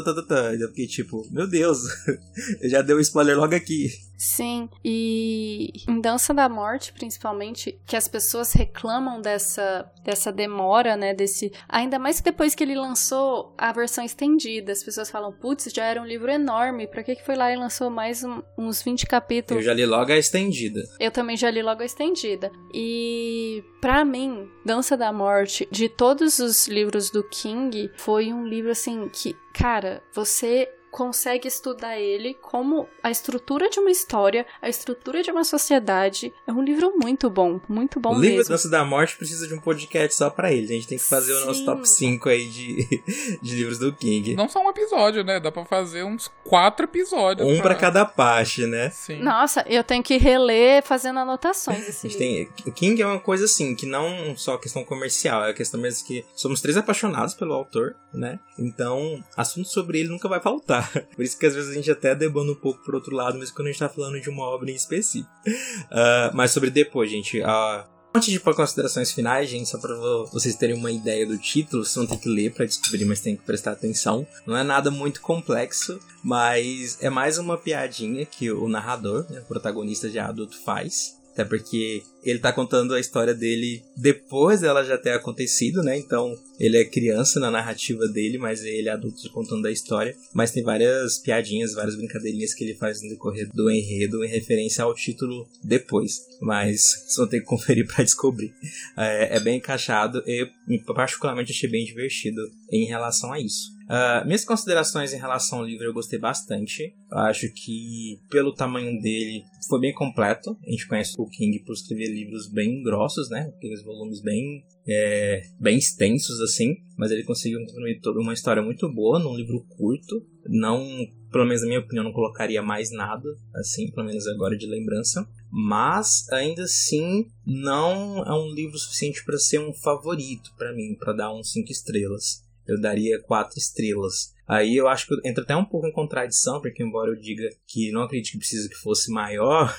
eu 0.60 0.68
fiquei 0.68 0.86
tipo, 0.86 1.26
meu 1.30 1.46
Deus, 1.46 1.78
já 2.62 2.82
deu 2.82 2.98
um 2.98 3.00
spoiler 3.00 3.36
logo 3.36 3.54
aqui. 3.54 3.90
Sim, 4.16 4.68
e 4.84 5.72
em 5.88 6.00
Dança 6.00 6.32
da 6.32 6.48
Morte, 6.48 6.92
principalmente, 6.92 7.78
que 7.86 7.96
as 7.96 8.08
pessoas 8.08 8.52
reclamam 8.52 9.20
dessa, 9.20 9.90
dessa 10.04 10.32
demora, 10.32 10.96
né? 10.96 11.12
Desse. 11.12 11.52
Ainda 11.68 11.98
mais 11.98 12.18
que 12.18 12.24
depois 12.24 12.54
que 12.54 12.62
ele 12.62 12.74
lançou 12.74 13.54
a 13.58 13.72
versão 13.72 14.04
estendida, 14.04 14.72
as 14.72 14.82
pessoas 14.82 15.10
falam, 15.10 15.32
putz, 15.32 15.72
já 15.72 15.84
era 15.84 16.00
um 16.00 16.06
livro 16.06 16.30
enorme, 16.30 16.86
pra 16.86 17.02
que, 17.02 17.16
que 17.16 17.24
foi 17.24 17.34
lá 17.34 17.52
e 17.52 17.56
lançou 17.56 17.90
mais 17.90 18.22
um, 18.24 18.42
uns 18.56 18.82
20 18.82 19.06
capítulos? 19.06 19.62
Eu 19.62 19.66
já 19.66 19.74
li 19.74 19.84
logo 19.84 20.12
a 20.12 20.16
estendida. 20.16 20.82
Eu 20.98 21.10
também 21.10 21.36
já 21.36 21.50
li 21.50 21.62
logo 21.62 21.82
a 21.82 21.86
estendida. 21.86 22.50
E 22.72 23.62
para 23.80 24.04
mim, 24.04 24.48
Dança 24.64 24.96
da 24.96 25.12
Morte, 25.12 25.68
de 25.70 25.88
todos 25.88 26.38
os 26.38 26.68
livros 26.68 27.10
do 27.10 27.22
King, 27.28 27.90
foi 27.96 28.32
um 28.32 28.46
livro 28.46 28.70
assim 28.70 29.08
que, 29.08 29.36
cara, 29.52 30.02
você 30.14 30.68
consegue 30.94 31.48
estudar 31.48 31.98
ele 31.98 32.34
como 32.34 32.88
a 33.02 33.10
estrutura 33.10 33.68
de 33.68 33.80
uma 33.80 33.90
história, 33.90 34.46
a 34.62 34.68
estrutura 34.68 35.24
de 35.24 35.30
uma 35.32 35.42
sociedade. 35.42 36.32
É 36.46 36.52
um 36.52 36.62
livro 36.62 36.94
muito 37.02 37.28
bom, 37.28 37.60
muito 37.68 37.98
bom 37.98 38.10
o 38.10 38.12
mesmo. 38.12 38.26
O 38.26 38.36
livro 38.38 38.48
Dança 38.48 38.70
da 38.70 38.84
Morte 38.84 39.16
precisa 39.16 39.48
de 39.48 39.54
um 39.54 39.58
podcast 39.58 40.14
só 40.14 40.30
para 40.30 40.52
ele. 40.52 40.66
A 40.66 40.76
gente 40.76 40.86
tem 40.86 40.96
que 40.96 41.02
fazer 41.02 41.34
Sim. 41.34 41.42
o 41.42 41.46
nosso 41.46 41.64
top 41.64 41.88
5 41.88 42.28
aí 42.28 42.46
de, 42.48 43.02
de 43.42 43.56
livros 43.56 43.76
do 43.80 43.92
King. 43.92 44.36
Não 44.36 44.48
só 44.48 44.64
um 44.64 44.70
episódio, 44.70 45.24
né? 45.24 45.40
Dá 45.40 45.50
pra 45.50 45.64
fazer 45.64 46.04
uns 46.04 46.30
quatro 46.44 46.84
episódios. 46.84 47.48
Um 47.48 47.60
para 47.60 47.74
cada 47.74 48.04
parte, 48.04 48.64
né? 48.64 48.90
Sim. 48.90 49.20
Nossa, 49.20 49.64
eu 49.68 49.82
tenho 49.82 50.02
que 50.02 50.16
reler 50.16 50.84
fazendo 50.84 51.18
anotações 51.18 51.88
esse 51.88 52.06
livro. 52.06 52.18
Tem... 52.20 52.72
King 52.72 53.02
é 53.02 53.06
uma 53.06 53.18
coisa 53.18 53.46
assim, 53.46 53.74
que 53.74 53.84
não 53.84 54.36
só 54.36 54.56
questão 54.58 54.84
comercial, 54.84 55.44
é 55.44 55.50
a 55.50 55.54
questão 55.54 55.80
mesmo 55.80 56.06
que 56.06 56.24
somos 56.36 56.60
três 56.60 56.76
apaixonados 56.76 57.34
pelo 57.34 57.52
autor, 57.52 57.96
né? 58.12 58.38
Então, 58.56 59.24
assunto 59.36 59.68
sobre 59.68 59.98
ele 59.98 60.08
nunca 60.08 60.28
vai 60.28 60.40
faltar. 60.40 60.83
Por 61.14 61.24
isso 61.24 61.38
que 61.38 61.46
às 61.46 61.54
vezes 61.54 61.70
a 61.70 61.74
gente 61.74 61.90
até 61.90 62.14
debanda 62.14 62.52
um 62.52 62.56
pouco 62.56 62.82
pro 62.82 62.96
outro 62.96 63.14
lado, 63.14 63.38
mesmo 63.38 63.54
quando 63.54 63.68
a 63.68 63.70
gente 63.70 63.80
tá 63.80 63.88
falando 63.88 64.20
de 64.20 64.28
uma 64.28 64.44
obra 64.44 64.70
em 64.70 64.74
específico. 64.74 65.30
Uh, 65.46 66.30
mas 66.34 66.50
sobre 66.50 66.70
depois, 66.70 67.10
gente. 67.10 67.40
Uh, 67.40 67.94
Antes 68.16 68.28
de 68.28 68.36
ir 68.36 68.40
para 68.40 68.54
considerações 68.54 69.10
finais, 69.10 69.50
gente, 69.50 69.68
só 69.68 69.76
para 69.76 69.92
vocês 70.30 70.54
terem 70.54 70.76
uma 70.76 70.92
ideia 70.92 71.26
do 71.26 71.36
título, 71.36 71.84
vocês 71.84 71.96
vão 71.96 72.06
ter 72.06 72.22
que 72.22 72.28
ler 72.28 72.52
para 72.52 72.64
descobrir, 72.64 73.04
mas 73.04 73.18
tem 73.18 73.34
que 73.36 73.42
prestar 73.42 73.72
atenção. 73.72 74.24
Não 74.46 74.56
é 74.56 74.62
nada 74.62 74.88
muito 74.88 75.20
complexo, 75.20 75.98
mas 76.22 76.96
é 77.02 77.10
mais 77.10 77.38
uma 77.38 77.58
piadinha 77.58 78.24
que 78.24 78.52
o 78.52 78.68
narrador, 78.68 79.26
né, 79.28 79.40
o 79.40 79.44
protagonista 79.44 80.08
de 80.08 80.20
adulto, 80.20 80.56
faz 80.62 81.16
até 81.34 81.44
porque 81.44 82.04
ele 82.22 82.38
tá 82.38 82.52
contando 82.52 82.94
a 82.94 83.00
história 83.00 83.34
dele 83.34 83.82
depois 83.96 84.60
dela 84.60 84.84
já 84.84 84.96
ter 84.96 85.10
acontecido, 85.10 85.82
né? 85.82 85.98
Então, 85.98 86.32
ele 86.60 86.78
é 86.78 86.84
criança 86.84 87.40
na 87.40 87.50
narrativa 87.50 88.06
dele, 88.06 88.38
mas 88.38 88.62
ele 88.62 88.88
é 88.88 88.92
adulto 88.92 89.28
contando 89.32 89.66
a 89.66 89.70
história. 89.70 90.16
Mas 90.32 90.52
tem 90.52 90.62
várias 90.62 91.18
piadinhas, 91.18 91.74
várias 91.74 91.96
brincadeirinhas 91.96 92.54
que 92.54 92.62
ele 92.62 92.74
faz 92.74 93.02
no 93.02 93.08
decorrer 93.08 93.50
do 93.52 93.68
enredo 93.68 94.24
em 94.24 94.28
referência 94.28 94.84
ao 94.84 94.94
título 94.94 95.48
depois. 95.62 96.24
Mas 96.40 97.04
só 97.12 97.26
tem 97.26 97.40
que 97.40 97.46
conferir 97.46 97.84
para 97.84 98.04
descobrir. 98.04 98.54
É, 98.96 99.36
é, 99.36 99.40
bem 99.40 99.56
encaixado 99.56 100.22
e, 100.24 100.48
particularmente, 100.94 101.50
achei 101.50 101.68
bem 101.68 101.84
divertido 101.84 102.40
em 102.70 102.86
relação 102.86 103.32
a 103.32 103.40
isso. 103.40 103.73
Uh, 103.84 104.24
minhas 104.24 104.44
considerações 104.44 105.12
em 105.12 105.18
relação 105.18 105.58
ao 105.58 105.64
livro 105.64 105.84
eu 105.84 105.92
gostei 105.92 106.18
bastante. 106.18 106.94
Eu 107.10 107.18
acho 107.18 107.52
que, 107.52 108.18
pelo 108.30 108.54
tamanho 108.54 109.00
dele, 109.00 109.44
foi 109.68 109.80
bem 109.80 109.92
completo. 109.92 110.56
A 110.66 110.70
gente 110.70 110.88
conhece 110.88 111.14
o 111.18 111.26
King 111.26 111.58
por 111.60 111.74
escrever 111.74 112.08
livros 112.08 112.48
bem 112.48 112.82
grossos, 112.82 113.28
né? 113.28 113.52
Aqueles 113.56 113.82
volumes 113.82 114.20
bem, 114.20 114.64
é, 114.88 115.42
bem 115.60 115.76
extensos, 115.76 116.40
assim. 116.40 116.76
Mas 116.96 117.10
ele 117.10 117.24
conseguiu 117.24 117.60
construir 117.60 118.00
toda 118.00 118.20
uma 118.20 118.32
história 118.32 118.62
muito 118.62 118.90
boa 118.90 119.18
num 119.18 119.36
livro 119.36 119.64
curto. 119.76 120.26
Não, 120.46 120.86
pelo 121.30 121.44
menos 121.44 121.62
na 121.62 121.68
minha 121.68 121.80
opinião, 121.80 122.04
não 122.04 122.12
colocaria 122.12 122.62
mais 122.62 122.90
nada, 122.90 123.28
assim, 123.54 123.90
pelo 123.90 124.06
menos 124.06 124.26
agora 124.26 124.56
de 124.56 124.66
lembrança. 124.66 125.26
Mas, 125.50 126.26
ainda 126.32 126.62
assim, 126.62 127.26
não 127.46 128.24
é 128.24 128.32
um 128.32 128.52
livro 128.52 128.78
suficiente 128.78 129.24
para 129.24 129.38
ser 129.38 129.58
um 129.58 129.74
favorito 129.74 130.52
para 130.56 130.72
mim, 130.72 130.96
para 130.98 131.12
dar 131.12 131.34
uns 131.34 131.52
5 131.52 131.70
estrelas 131.70 132.43
eu 132.66 132.80
daria 132.80 133.20
quatro 133.20 133.58
estrelas. 133.58 134.34
Aí 134.46 134.76
eu 134.76 134.88
acho 134.88 135.06
que 135.06 135.28
entra 135.28 135.42
até 135.42 135.56
um 135.56 135.64
pouco 135.64 135.86
em 135.86 135.92
contradição, 135.92 136.60
porque 136.60 136.82
embora 136.82 137.10
eu 137.10 137.16
diga 137.16 137.48
que 137.66 137.90
não 137.90 138.02
acredito 138.02 138.32
que 138.32 138.38
precisa 138.38 138.68
que 138.68 138.74
fosse 138.74 139.10
maior, 139.10 139.74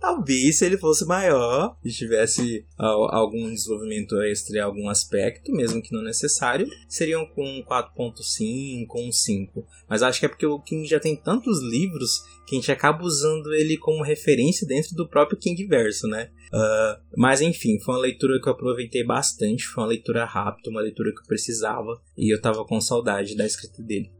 talvez 0.00 0.58
se 0.58 0.64
ele 0.64 0.78
fosse 0.78 1.04
maior 1.04 1.76
e 1.84 1.90
tivesse 1.90 2.64
algum 2.76 3.52
desenvolvimento 3.52 4.20
extra 4.22 4.58
em 4.58 4.62
algum 4.62 4.88
aspecto, 4.88 5.52
mesmo 5.52 5.82
que 5.82 5.92
não 5.92 6.02
necessário, 6.02 6.68
seriam 6.88 7.26
com 7.26 7.64
4.5, 7.68 8.86
com 8.86 9.10
5. 9.10 9.66
Mas 9.88 10.02
acho 10.02 10.20
que 10.20 10.26
é 10.26 10.28
porque 10.28 10.46
o 10.46 10.60
King 10.60 10.86
já 10.86 11.00
tem 11.00 11.16
tantos 11.16 11.62
livros 11.62 12.22
que 12.46 12.56
a 12.56 12.58
gente 12.58 12.72
acaba 12.72 13.04
usando 13.04 13.52
ele 13.52 13.76
como 13.76 14.02
referência 14.02 14.66
dentro 14.66 14.94
do 14.94 15.08
próprio 15.08 15.38
King 15.38 15.66
Verso, 15.66 16.06
né? 16.08 16.30
Uh, 16.52 17.00
mas 17.16 17.40
enfim, 17.42 17.78
foi 17.78 17.94
uma 17.94 18.00
leitura 18.00 18.40
que 18.40 18.48
eu 18.48 18.52
aproveitei 18.52 19.04
bastante, 19.04 19.66
foi 19.66 19.84
uma 19.84 19.90
leitura 19.90 20.24
rápida, 20.24 20.70
uma 20.70 20.80
leitura 20.80 21.12
que 21.12 21.20
eu 21.20 21.26
precisava 21.26 22.00
e 22.16 22.32
eu 22.32 22.40
tava 22.40 22.64
com 22.64 22.80
saudade 22.80 23.36
da 23.36 23.44
escrita 23.44 23.82
dele. 23.82 24.10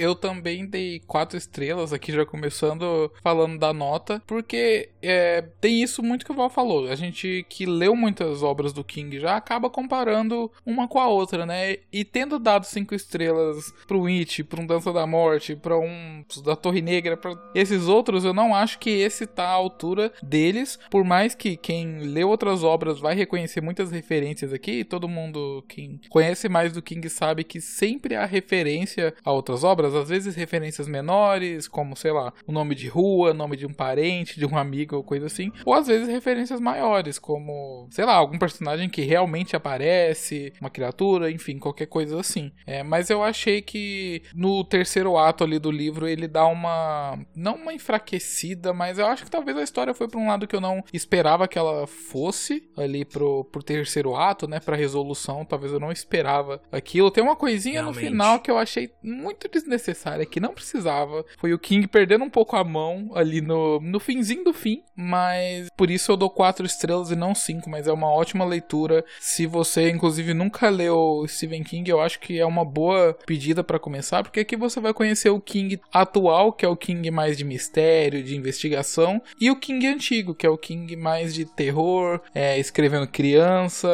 Eu 0.00 0.14
também 0.14 0.64
dei 0.64 1.00
quatro 1.06 1.36
estrelas 1.36 1.92
aqui, 1.92 2.10
já 2.10 2.24
começando 2.24 3.12
falando 3.22 3.58
da 3.58 3.70
nota, 3.70 4.22
porque 4.26 4.88
é, 5.02 5.42
tem 5.60 5.82
isso 5.82 6.02
muito 6.02 6.24
que 6.24 6.32
o 6.32 6.34
Val 6.34 6.48
falou. 6.48 6.88
A 6.88 6.94
gente 6.94 7.44
que 7.50 7.66
leu 7.66 7.94
muitas 7.94 8.42
obras 8.42 8.72
do 8.72 8.82
King 8.82 9.18
já 9.20 9.36
acaba 9.36 9.68
comparando 9.68 10.50
uma 10.64 10.88
com 10.88 10.98
a 10.98 11.06
outra, 11.06 11.44
né? 11.44 11.76
E 11.92 12.02
tendo 12.02 12.38
dado 12.38 12.64
cinco 12.64 12.94
estrelas 12.94 13.72
pro 13.86 14.06
It, 14.06 14.42
pra 14.44 14.62
um 14.62 14.66
Dança 14.66 14.90
da 14.90 15.06
Morte, 15.06 15.54
pra 15.54 15.78
um 15.78 16.24
da 16.42 16.56
Torre 16.56 16.80
Negra, 16.80 17.14
pra 17.14 17.36
esses 17.54 17.86
outros, 17.86 18.24
eu 18.24 18.32
não 18.32 18.54
acho 18.54 18.78
que 18.78 18.88
esse 18.88 19.26
tá 19.26 19.48
à 19.48 19.52
altura 19.52 20.10
deles, 20.22 20.78
por 20.90 21.04
mais 21.04 21.34
que 21.34 21.58
quem 21.58 21.98
leu 21.98 22.30
outras 22.30 22.64
obras 22.64 22.98
vai 22.98 23.14
reconhecer 23.14 23.60
muitas 23.60 23.90
referências 23.90 24.52
aqui, 24.52 24.82
todo 24.82 25.08
mundo 25.08 25.62
quem 25.68 26.00
conhece 26.08 26.48
mais 26.48 26.72
do 26.72 26.80
King 26.80 27.06
sabe 27.10 27.44
que 27.44 27.60
sempre 27.60 28.14
há 28.14 28.24
referência 28.24 29.14
a 29.24 29.32
outras 29.32 29.64
obras, 29.64 29.89
às 29.94 30.08
vezes 30.08 30.34
referências 30.34 30.88
menores, 30.88 31.68
como, 31.68 31.96
sei 31.96 32.12
lá, 32.12 32.32
o 32.46 32.52
nome 32.52 32.74
de 32.74 32.88
rua, 32.88 33.34
nome 33.34 33.56
de 33.56 33.66
um 33.66 33.72
parente, 33.72 34.38
de 34.38 34.46
um 34.46 34.56
amigo 34.56 34.96
ou 34.96 35.04
coisa 35.04 35.26
assim, 35.26 35.52
ou 35.64 35.74
às 35.74 35.86
vezes 35.86 36.08
referências 36.08 36.60
maiores, 36.60 37.18
como, 37.18 37.88
sei 37.90 38.04
lá, 38.04 38.14
algum 38.14 38.38
personagem 38.38 38.88
que 38.88 39.02
realmente 39.02 39.56
aparece, 39.56 40.52
uma 40.60 40.70
criatura, 40.70 41.30
enfim, 41.30 41.58
qualquer 41.58 41.86
coisa 41.86 42.18
assim. 42.18 42.52
É, 42.66 42.82
mas 42.82 43.10
eu 43.10 43.22
achei 43.22 43.62
que 43.62 44.22
no 44.34 44.64
terceiro 44.64 45.16
ato 45.16 45.44
ali 45.44 45.58
do 45.58 45.70
livro 45.70 46.06
ele 46.08 46.26
dá 46.26 46.46
uma. 46.46 47.18
não 47.34 47.56
uma 47.56 47.72
enfraquecida, 47.72 48.72
mas 48.72 48.98
eu 48.98 49.06
acho 49.06 49.24
que 49.24 49.30
talvez 49.30 49.56
a 49.56 49.62
história 49.62 49.94
foi 49.94 50.08
para 50.08 50.20
um 50.20 50.28
lado 50.28 50.46
que 50.46 50.56
eu 50.56 50.60
não 50.60 50.82
esperava 50.92 51.48
que 51.48 51.58
ela 51.58 51.86
fosse 51.86 52.68
ali 52.76 53.04
pro, 53.04 53.44
pro 53.44 53.62
terceiro 53.62 54.14
ato, 54.16 54.48
né? 54.48 54.60
Pra 54.60 54.76
resolução. 54.76 55.44
Talvez 55.44 55.72
eu 55.72 55.80
não 55.80 55.92
esperava 55.92 56.60
aquilo. 56.72 57.10
Tem 57.10 57.22
uma 57.22 57.36
coisinha 57.36 57.80
Realmente. 57.80 58.02
no 58.02 58.08
final 58.08 58.40
que 58.40 58.50
eu 58.50 58.58
achei 58.58 58.90
muito 59.02 59.48
desnecessária, 59.48 59.79
que 60.26 60.40
não 60.40 60.54
precisava. 60.54 61.24
Foi 61.38 61.52
o 61.52 61.58
King 61.58 61.86
perdendo 61.86 62.24
um 62.24 62.30
pouco 62.30 62.56
a 62.56 62.64
mão 62.64 63.10
ali 63.14 63.40
no, 63.40 63.80
no 63.80 64.00
finzinho 64.00 64.44
do 64.44 64.52
fim. 64.52 64.82
Mas 64.94 65.68
por 65.76 65.90
isso 65.90 66.12
eu 66.12 66.16
dou 66.16 66.28
quatro 66.28 66.66
estrelas 66.66 67.10
e 67.10 67.16
não 67.16 67.34
cinco. 67.34 67.70
Mas 67.70 67.86
é 67.86 67.92
uma 67.92 68.10
ótima 68.10 68.44
leitura. 68.44 69.04
Se 69.18 69.46
você, 69.46 69.90
inclusive, 69.90 70.34
nunca 70.34 70.68
leu 70.68 71.24
Stephen 71.28 71.62
King, 71.62 71.90
eu 71.90 72.00
acho 72.00 72.20
que 72.20 72.38
é 72.38 72.46
uma 72.46 72.64
boa 72.64 73.16
pedida 73.26 73.64
para 73.64 73.78
começar, 73.78 74.22
porque 74.22 74.40
aqui 74.40 74.56
você 74.56 74.80
vai 74.80 74.92
conhecer 74.92 75.30
o 75.30 75.40
King 75.40 75.80
atual, 75.92 76.52
que 76.52 76.64
é 76.64 76.68
o 76.68 76.76
King 76.76 77.10
mais 77.10 77.36
de 77.36 77.44
mistério, 77.44 78.22
de 78.22 78.36
investigação, 78.36 79.20
e 79.40 79.50
o 79.50 79.56
King 79.56 79.86
antigo, 79.86 80.34
que 80.34 80.46
é 80.46 80.50
o 80.50 80.58
King 80.58 80.96
mais 80.96 81.34
de 81.34 81.44
terror, 81.44 82.20
é, 82.34 82.58
escrevendo 82.58 83.06
criança, 83.06 83.88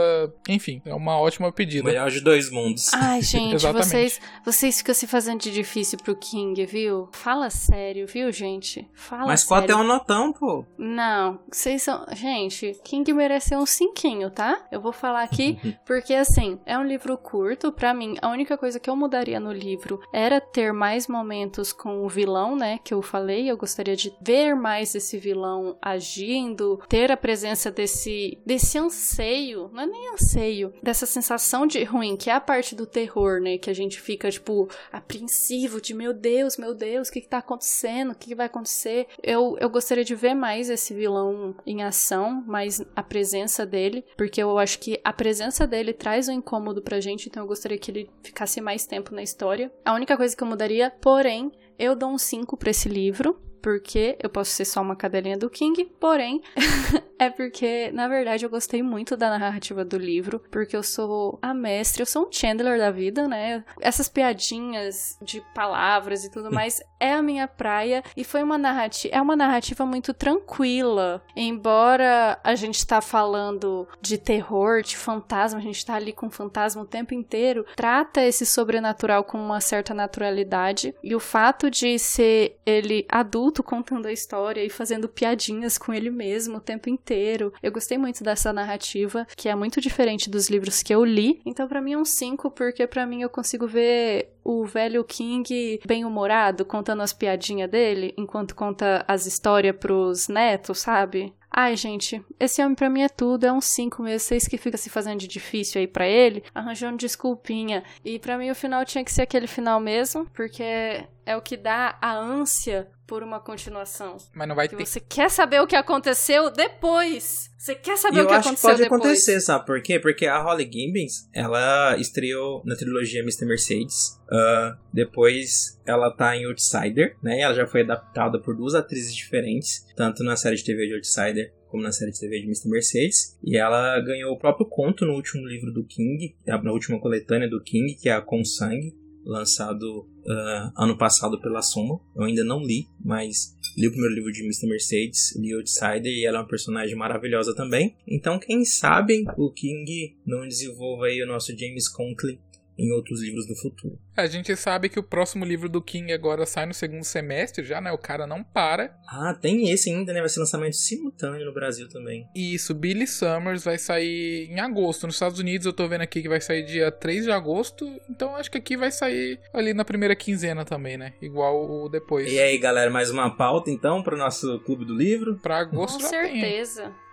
enfim, 0.48 0.82
é 0.84 0.94
uma 0.94 1.18
ótima 1.18 1.52
pedida. 1.52 1.84
Melhor 1.84 2.10
de 2.10 2.20
dois 2.20 2.50
mundos. 2.50 2.92
Ai, 2.94 3.22
gente, 3.22 3.66
vocês, 3.66 4.20
vocês 4.44 4.78
ficam 4.78 4.94
se 4.94 5.06
fazendo 5.06 5.40
de 5.40 5.50
difícil 5.66 5.98
pro 5.98 6.14
King, 6.14 6.64
viu? 6.64 7.08
Fala 7.10 7.50
sério, 7.50 8.06
viu, 8.06 8.30
gente? 8.30 8.88
Fala 8.94 9.26
Mas 9.26 9.40
sério. 9.40 9.66
qual 9.66 9.80
é 9.80 9.82
um 9.82 9.86
notão, 9.86 10.32
pô? 10.32 10.64
Não, 10.78 11.40
vocês 11.50 11.82
são. 11.82 12.06
Gente, 12.12 12.80
King 12.84 13.12
mereceu 13.12 13.58
um 13.58 13.66
cinquinho, 13.66 14.30
tá? 14.30 14.64
Eu 14.70 14.80
vou 14.80 14.92
falar 14.92 15.22
aqui 15.24 15.58
porque, 15.84 16.14
assim, 16.14 16.60
é 16.64 16.78
um 16.78 16.84
livro 16.84 17.18
curto. 17.18 17.72
Para 17.72 17.92
mim, 17.92 18.16
a 18.22 18.28
única 18.28 18.56
coisa 18.56 18.78
que 18.78 18.88
eu 18.88 18.94
mudaria 18.94 19.40
no 19.40 19.52
livro 19.52 20.00
era 20.12 20.40
ter 20.40 20.72
mais 20.72 21.08
momentos 21.08 21.72
com 21.72 22.04
o 22.04 22.08
vilão, 22.08 22.54
né? 22.54 22.78
Que 22.84 22.94
eu 22.94 23.02
falei. 23.02 23.50
Eu 23.50 23.56
gostaria 23.56 23.96
de 23.96 24.14
ver 24.20 24.54
mais 24.54 24.94
esse 24.94 25.18
vilão 25.18 25.76
agindo, 25.82 26.80
ter 26.88 27.10
a 27.10 27.16
presença 27.16 27.72
desse, 27.72 28.38
desse 28.46 28.78
anseio, 28.78 29.68
não 29.72 29.82
é 29.82 29.86
nem 29.86 30.12
anseio, 30.12 30.72
dessa 30.80 31.06
sensação 31.06 31.66
de 31.66 31.82
ruim, 31.82 32.16
que 32.16 32.30
é 32.30 32.34
a 32.34 32.40
parte 32.40 32.76
do 32.76 32.86
terror, 32.86 33.40
né? 33.40 33.58
Que 33.58 33.68
a 33.68 33.74
gente 33.74 34.00
fica, 34.00 34.30
tipo, 34.30 34.68
apreensivo 34.92 35.55
de 35.80 35.94
meu 35.94 36.12
Deus, 36.12 36.56
meu 36.56 36.74
Deus, 36.74 37.08
o 37.08 37.12
que, 37.12 37.20
que 37.20 37.28
tá 37.28 37.38
acontecendo? 37.38 38.12
O 38.12 38.14
que, 38.14 38.28
que 38.28 38.34
vai 38.34 38.46
acontecer? 38.46 39.06
Eu, 39.22 39.56
eu 39.58 39.68
gostaria 39.68 40.04
de 40.04 40.14
ver 40.14 40.34
mais 40.34 40.68
esse 40.68 40.92
vilão 40.94 41.54
em 41.66 41.82
ação, 41.82 42.42
mais 42.46 42.82
a 42.94 43.02
presença 43.02 43.64
dele, 43.64 44.04
porque 44.16 44.42
eu 44.42 44.58
acho 44.58 44.78
que 44.78 45.00
a 45.02 45.12
presença 45.12 45.66
dele 45.66 45.92
traz 45.92 46.28
um 46.28 46.32
incômodo 46.32 46.82
pra 46.82 47.00
gente, 47.00 47.28
então 47.28 47.42
eu 47.42 47.46
gostaria 47.46 47.78
que 47.78 47.90
ele 47.90 48.10
ficasse 48.22 48.60
mais 48.60 48.86
tempo 48.86 49.14
na 49.14 49.22
história. 49.22 49.72
A 49.84 49.94
única 49.94 50.16
coisa 50.16 50.36
que 50.36 50.42
eu 50.42 50.48
mudaria, 50.48 50.90
porém, 51.00 51.52
eu 51.78 51.94
dou 51.94 52.10
um 52.10 52.18
5 52.18 52.56
para 52.56 52.70
esse 52.70 52.88
livro, 52.88 53.40
porque 53.66 54.16
eu 54.22 54.30
posso 54.30 54.52
ser 54.52 54.64
só 54.64 54.80
uma 54.80 54.94
cadelinha 54.94 55.36
do 55.36 55.50
King, 55.50 55.84
porém, 55.98 56.40
é 57.18 57.28
porque, 57.28 57.90
na 57.90 58.06
verdade, 58.06 58.44
eu 58.44 58.48
gostei 58.48 58.80
muito 58.80 59.16
da 59.16 59.28
narrativa 59.28 59.84
do 59.84 59.98
livro, 59.98 60.38
porque 60.52 60.76
eu 60.76 60.84
sou 60.84 61.36
a 61.42 61.52
mestre, 61.52 62.00
eu 62.00 62.06
sou 62.06 62.28
um 62.28 62.32
Chandler 62.32 62.78
da 62.78 62.92
vida, 62.92 63.26
né? 63.26 63.64
Essas 63.80 64.08
piadinhas 64.08 65.18
de 65.20 65.42
palavras 65.52 66.24
e 66.24 66.30
tudo 66.30 66.48
mais 66.48 66.80
é 66.98 67.12
a 67.12 67.22
minha 67.22 67.46
praia 67.46 68.02
e 68.16 68.24
foi 68.24 68.42
uma 68.42 68.58
narrativa, 68.58 69.14
é 69.14 69.20
uma 69.20 69.36
narrativa 69.36 69.84
muito 69.84 70.12
tranquila. 70.14 71.22
Embora 71.34 72.38
a 72.42 72.54
gente 72.54 72.86
tá 72.86 73.00
falando 73.00 73.86
de 74.00 74.18
terror, 74.18 74.82
de 74.82 74.96
fantasma, 74.96 75.58
a 75.58 75.62
gente 75.62 75.84
tá 75.84 75.94
ali 75.94 76.12
com 76.12 76.30
fantasma 76.30 76.82
o 76.82 76.86
tempo 76.86 77.14
inteiro, 77.14 77.64
trata 77.76 78.22
esse 78.22 78.46
sobrenatural 78.46 79.24
com 79.24 79.38
uma 79.38 79.60
certa 79.60 79.94
naturalidade 79.94 80.94
e 81.02 81.14
o 81.14 81.20
fato 81.20 81.70
de 81.70 81.98
ser 81.98 82.58
ele 82.64 83.06
adulto 83.08 83.62
contando 83.62 84.06
a 84.06 84.12
história 84.12 84.64
e 84.64 84.70
fazendo 84.70 85.08
piadinhas 85.08 85.78
com 85.78 85.92
ele 85.92 86.10
mesmo 86.10 86.58
o 86.58 86.60
tempo 86.60 86.88
inteiro. 86.88 87.52
Eu 87.62 87.72
gostei 87.72 87.98
muito 87.98 88.22
dessa 88.22 88.52
narrativa, 88.52 89.26
que 89.36 89.48
é 89.48 89.54
muito 89.54 89.80
diferente 89.80 90.30
dos 90.30 90.48
livros 90.48 90.82
que 90.82 90.94
eu 90.94 91.04
li. 91.04 91.40
Então, 91.44 91.68
para 91.68 91.80
mim 91.80 91.92
é 91.92 91.98
um 91.98 92.04
5, 92.04 92.50
porque 92.50 92.86
para 92.86 93.06
mim 93.06 93.22
eu 93.22 93.30
consigo 93.30 93.66
ver 93.66 94.32
o 94.46 94.64
velho 94.64 95.02
King 95.02 95.80
bem-humorado, 95.84 96.64
contando 96.86 97.02
as 97.02 97.12
piadinhas 97.12 97.68
dele, 97.68 98.14
enquanto 98.16 98.54
conta 98.54 99.04
as 99.08 99.26
histórias 99.26 99.74
pros 99.76 100.28
netos, 100.28 100.78
sabe? 100.78 101.34
Ai, 101.50 101.74
gente, 101.74 102.22
esse 102.38 102.62
homem 102.62 102.76
pra 102.76 102.88
mim 102.88 103.02
é 103.02 103.08
tudo, 103.08 103.44
é 103.44 103.52
um 103.52 103.60
5 103.60 104.02
mesmo. 104.02 104.20
Vocês 104.20 104.46
que 104.46 104.56
fica 104.56 104.76
se 104.76 104.88
fazendo 104.88 105.18
de 105.18 105.26
difícil 105.26 105.80
aí 105.80 105.88
para 105.88 106.06
ele, 106.06 106.44
arranjando 106.54 106.96
desculpinha. 106.98 107.82
E 108.04 108.20
para 108.20 108.38
mim 108.38 108.50
o 108.50 108.54
final 108.54 108.84
tinha 108.84 109.02
que 109.02 109.12
ser 109.12 109.22
aquele 109.22 109.48
final 109.48 109.80
mesmo, 109.80 110.26
porque 110.26 111.02
é 111.26 111.36
o 111.36 111.42
que 111.42 111.56
dá 111.56 111.98
a 112.00 112.16
ânsia 112.16 112.88
por 113.04 113.22
uma 113.22 113.40
continuação. 113.40 114.16
Mas 114.32 114.48
não 114.48 114.54
vai 114.54 114.68
que 114.68 114.76
ter. 114.76 114.86
Você 114.86 115.00
quer 115.00 115.28
saber 115.28 115.60
o 115.60 115.66
que 115.66 115.74
aconteceu 115.74 116.50
depois. 116.50 117.50
Você 117.58 117.74
quer 117.74 117.98
saber 117.98 118.18
e 118.18 118.22
o 118.22 118.26
que 118.28 118.32
aconteceu 118.32 118.54
depois. 118.54 118.62
Eu 118.62 118.76
acho 118.76 118.86
que 118.86 118.88
pode 118.88 119.02
acontecer, 119.02 119.40
sabe 119.40 119.66
por 119.66 119.82
quê? 119.82 119.98
Porque 119.98 120.26
a 120.26 120.40
Holly 120.40 120.70
Gibbons, 120.72 121.28
ela 121.34 121.96
estreou 121.98 122.62
na 122.64 122.76
trilogia 122.76 123.22
Mr. 123.22 123.44
Mercedes. 123.44 124.20
Uh, 124.30 124.76
depois 124.92 125.80
ela 125.84 126.10
tá 126.10 126.36
em 126.36 126.46
Outsider, 126.46 127.16
né? 127.20 127.40
Ela 127.40 127.54
já 127.54 127.66
foi 127.66 127.82
adaptada 127.82 128.40
por 128.40 128.56
duas 128.56 128.74
atrizes 128.74 129.14
diferentes, 129.14 129.84
tanto 129.96 130.22
na 130.22 130.36
série 130.36 130.56
de 130.56 130.64
TV 130.64 130.86
de 130.86 130.94
Outsider 130.94 131.52
como 131.68 131.82
na 131.82 131.90
série 131.90 132.12
de 132.12 132.20
TV 132.20 132.38
de 132.38 132.46
Mr. 132.46 132.68
Mercedes. 132.68 133.36
E 133.42 133.56
ela 133.56 134.00
ganhou 134.00 134.32
o 134.32 134.38
próprio 134.38 134.66
conto 134.66 135.04
no 135.04 135.14
último 135.14 135.44
livro 135.46 135.72
do 135.72 135.84
King, 135.84 136.36
na 136.46 136.72
última 136.72 137.00
coletânea 137.00 137.50
do 137.50 137.60
King, 137.60 137.96
que 137.96 138.08
é 138.08 138.12
a 138.12 138.22
Com 138.22 138.44
Sangue, 138.44 138.94
lançado 139.24 140.08
uh, 140.26 140.72
ano 140.76 140.96
passado 140.96 141.40
pela 141.40 141.62
Soma. 141.62 142.00
Eu 142.14 142.24
ainda 142.24 142.44
não 142.44 142.60
li, 142.60 142.88
mas 143.02 143.56
li 143.76 143.86
o 143.86 143.90
primeiro 143.90 144.14
livro 144.14 144.32
de 144.32 144.42
Mr. 144.42 144.66
Mercedes, 144.66 145.36
li 145.36 145.54
Outsider, 145.54 146.12
e 146.12 146.24
ela 146.26 146.38
é 146.38 146.40
uma 146.40 146.48
personagem 146.48 146.96
maravilhosa 146.96 147.54
também. 147.54 147.94
Então, 148.06 148.38
quem 148.38 148.64
sabe 148.64 149.24
o 149.36 149.50
King 149.50 150.16
não 150.26 150.46
desenvolva 150.46 151.06
aí 151.06 151.22
o 151.22 151.26
nosso 151.26 151.56
James 151.56 151.88
Conklin 151.88 152.38
em 152.78 152.92
outros 152.92 153.22
livros 153.22 153.46
do 153.46 153.54
futuro. 153.56 153.98
A 154.16 154.26
gente 154.26 154.54
sabe 154.56 154.88
que 154.88 154.98
o 154.98 155.02
próximo 155.02 155.44
livro 155.44 155.68
do 155.68 155.82
King 155.82 156.12
agora 156.12 156.46
sai 156.46 156.66
no 156.66 156.74
segundo 156.74 157.04
semestre 157.04 157.64
já, 157.64 157.80
né? 157.80 157.92
O 157.92 157.98
cara 157.98 158.26
não 158.26 158.42
para. 158.42 158.96
Ah, 159.08 159.34
tem 159.34 159.70
esse 159.70 159.90
ainda, 159.90 160.12
né? 160.12 160.20
Vai 160.20 160.28
ser 160.28 160.40
lançamento 160.40 160.76
simultâneo 160.76 161.44
no 161.44 161.52
Brasil 161.52 161.88
também. 161.88 162.26
Isso, 162.34 162.74
Billy 162.74 163.06
Summers 163.06 163.64
vai 163.64 163.78
sair 163.78 164.48
em 164.50 164.60
agosto. 164.60 165.06
Nos 165.06 165.16
Estados 165.16 165.38
Unidos 165.38 165.66
eu 165.66 165.72
tô 165.72 165.88
vendo 165.88 166.02
aqui 166.02 166.22
que 166.22 166.28
vai 166.28 166.40
sair 166.40 166.64
dia 166.64 166.90
3 166.90 167.24
de 167.24 167.30
agosto. 167.30 167.86
Então 168.10 168.36
acho 168.36 168.50
que 168.50 168.58
aqui 168.58 168.76
vai 168.76 168.90
sair 168.90 169.40
ali 169.52 169.72
na 169.72 169.84
primeira 169.84 170.14
quinzena 170.14 170.64
também, 170.64 170.96
né? 170.96 171.14
Igual 171.20 171.84
o 171.84 171.88
depois. 171.88 172.30
E 172.30 172.38
aí, 172.38 172.58
galera, 172.58 172.90
mais 172.90 173.10
uma 173.10 173.34
pauta 173.36 173.70
então 173.70 174.02
pro 174.02 174.16
nosso 174.16 174.60
clube 174.60 174.84
do 174.84 174.94
livro? 174.94 175.36
Pra 175.42 175.58
agosto 175.58 175.96
Com 175.96 176.00
já 176.00 176.08
certeza. 176.08 176.82
Tem. 176.82 177.05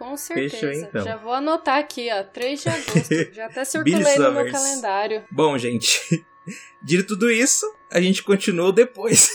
Com 0.00 0.16
certeza. 0.16 0.56
Fechou, 0.56 0.72
então. 0.72 1.04
Já 1.04 1.16
vou 1.16 1.34
anotar 1.34 1.76
aqui, 1.76 2.08
ó. 2.10 2.22
3 2.24 2.62
de 2.62 2.68
agosto. 2.70 3.14
Já 3.34 3.46
até 3.46 3.66
circulei 3.66 4.16
no 4.16 4.32
meu 4.32 4.50
calendário. 4.50 5.22
Bom, 5.30 5.58
gente. 5.58 6.24
Dito 6.82 7.08
tudo 7.08 7.30
isso, 7.30 7.70
a 7.92 8.00
gente 8.00 8.22
continua 8.22 8.72
depois. 8.72 9.28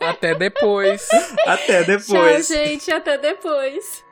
até 0.00 0.34
depois. 0.34 1.06
Até 1.44 1.84
depois. 1.84 2.48
Tchau, 2.48 2.56
gente. 2.56 2.90
Até 2.90 3.18
depois. 3.18 4.02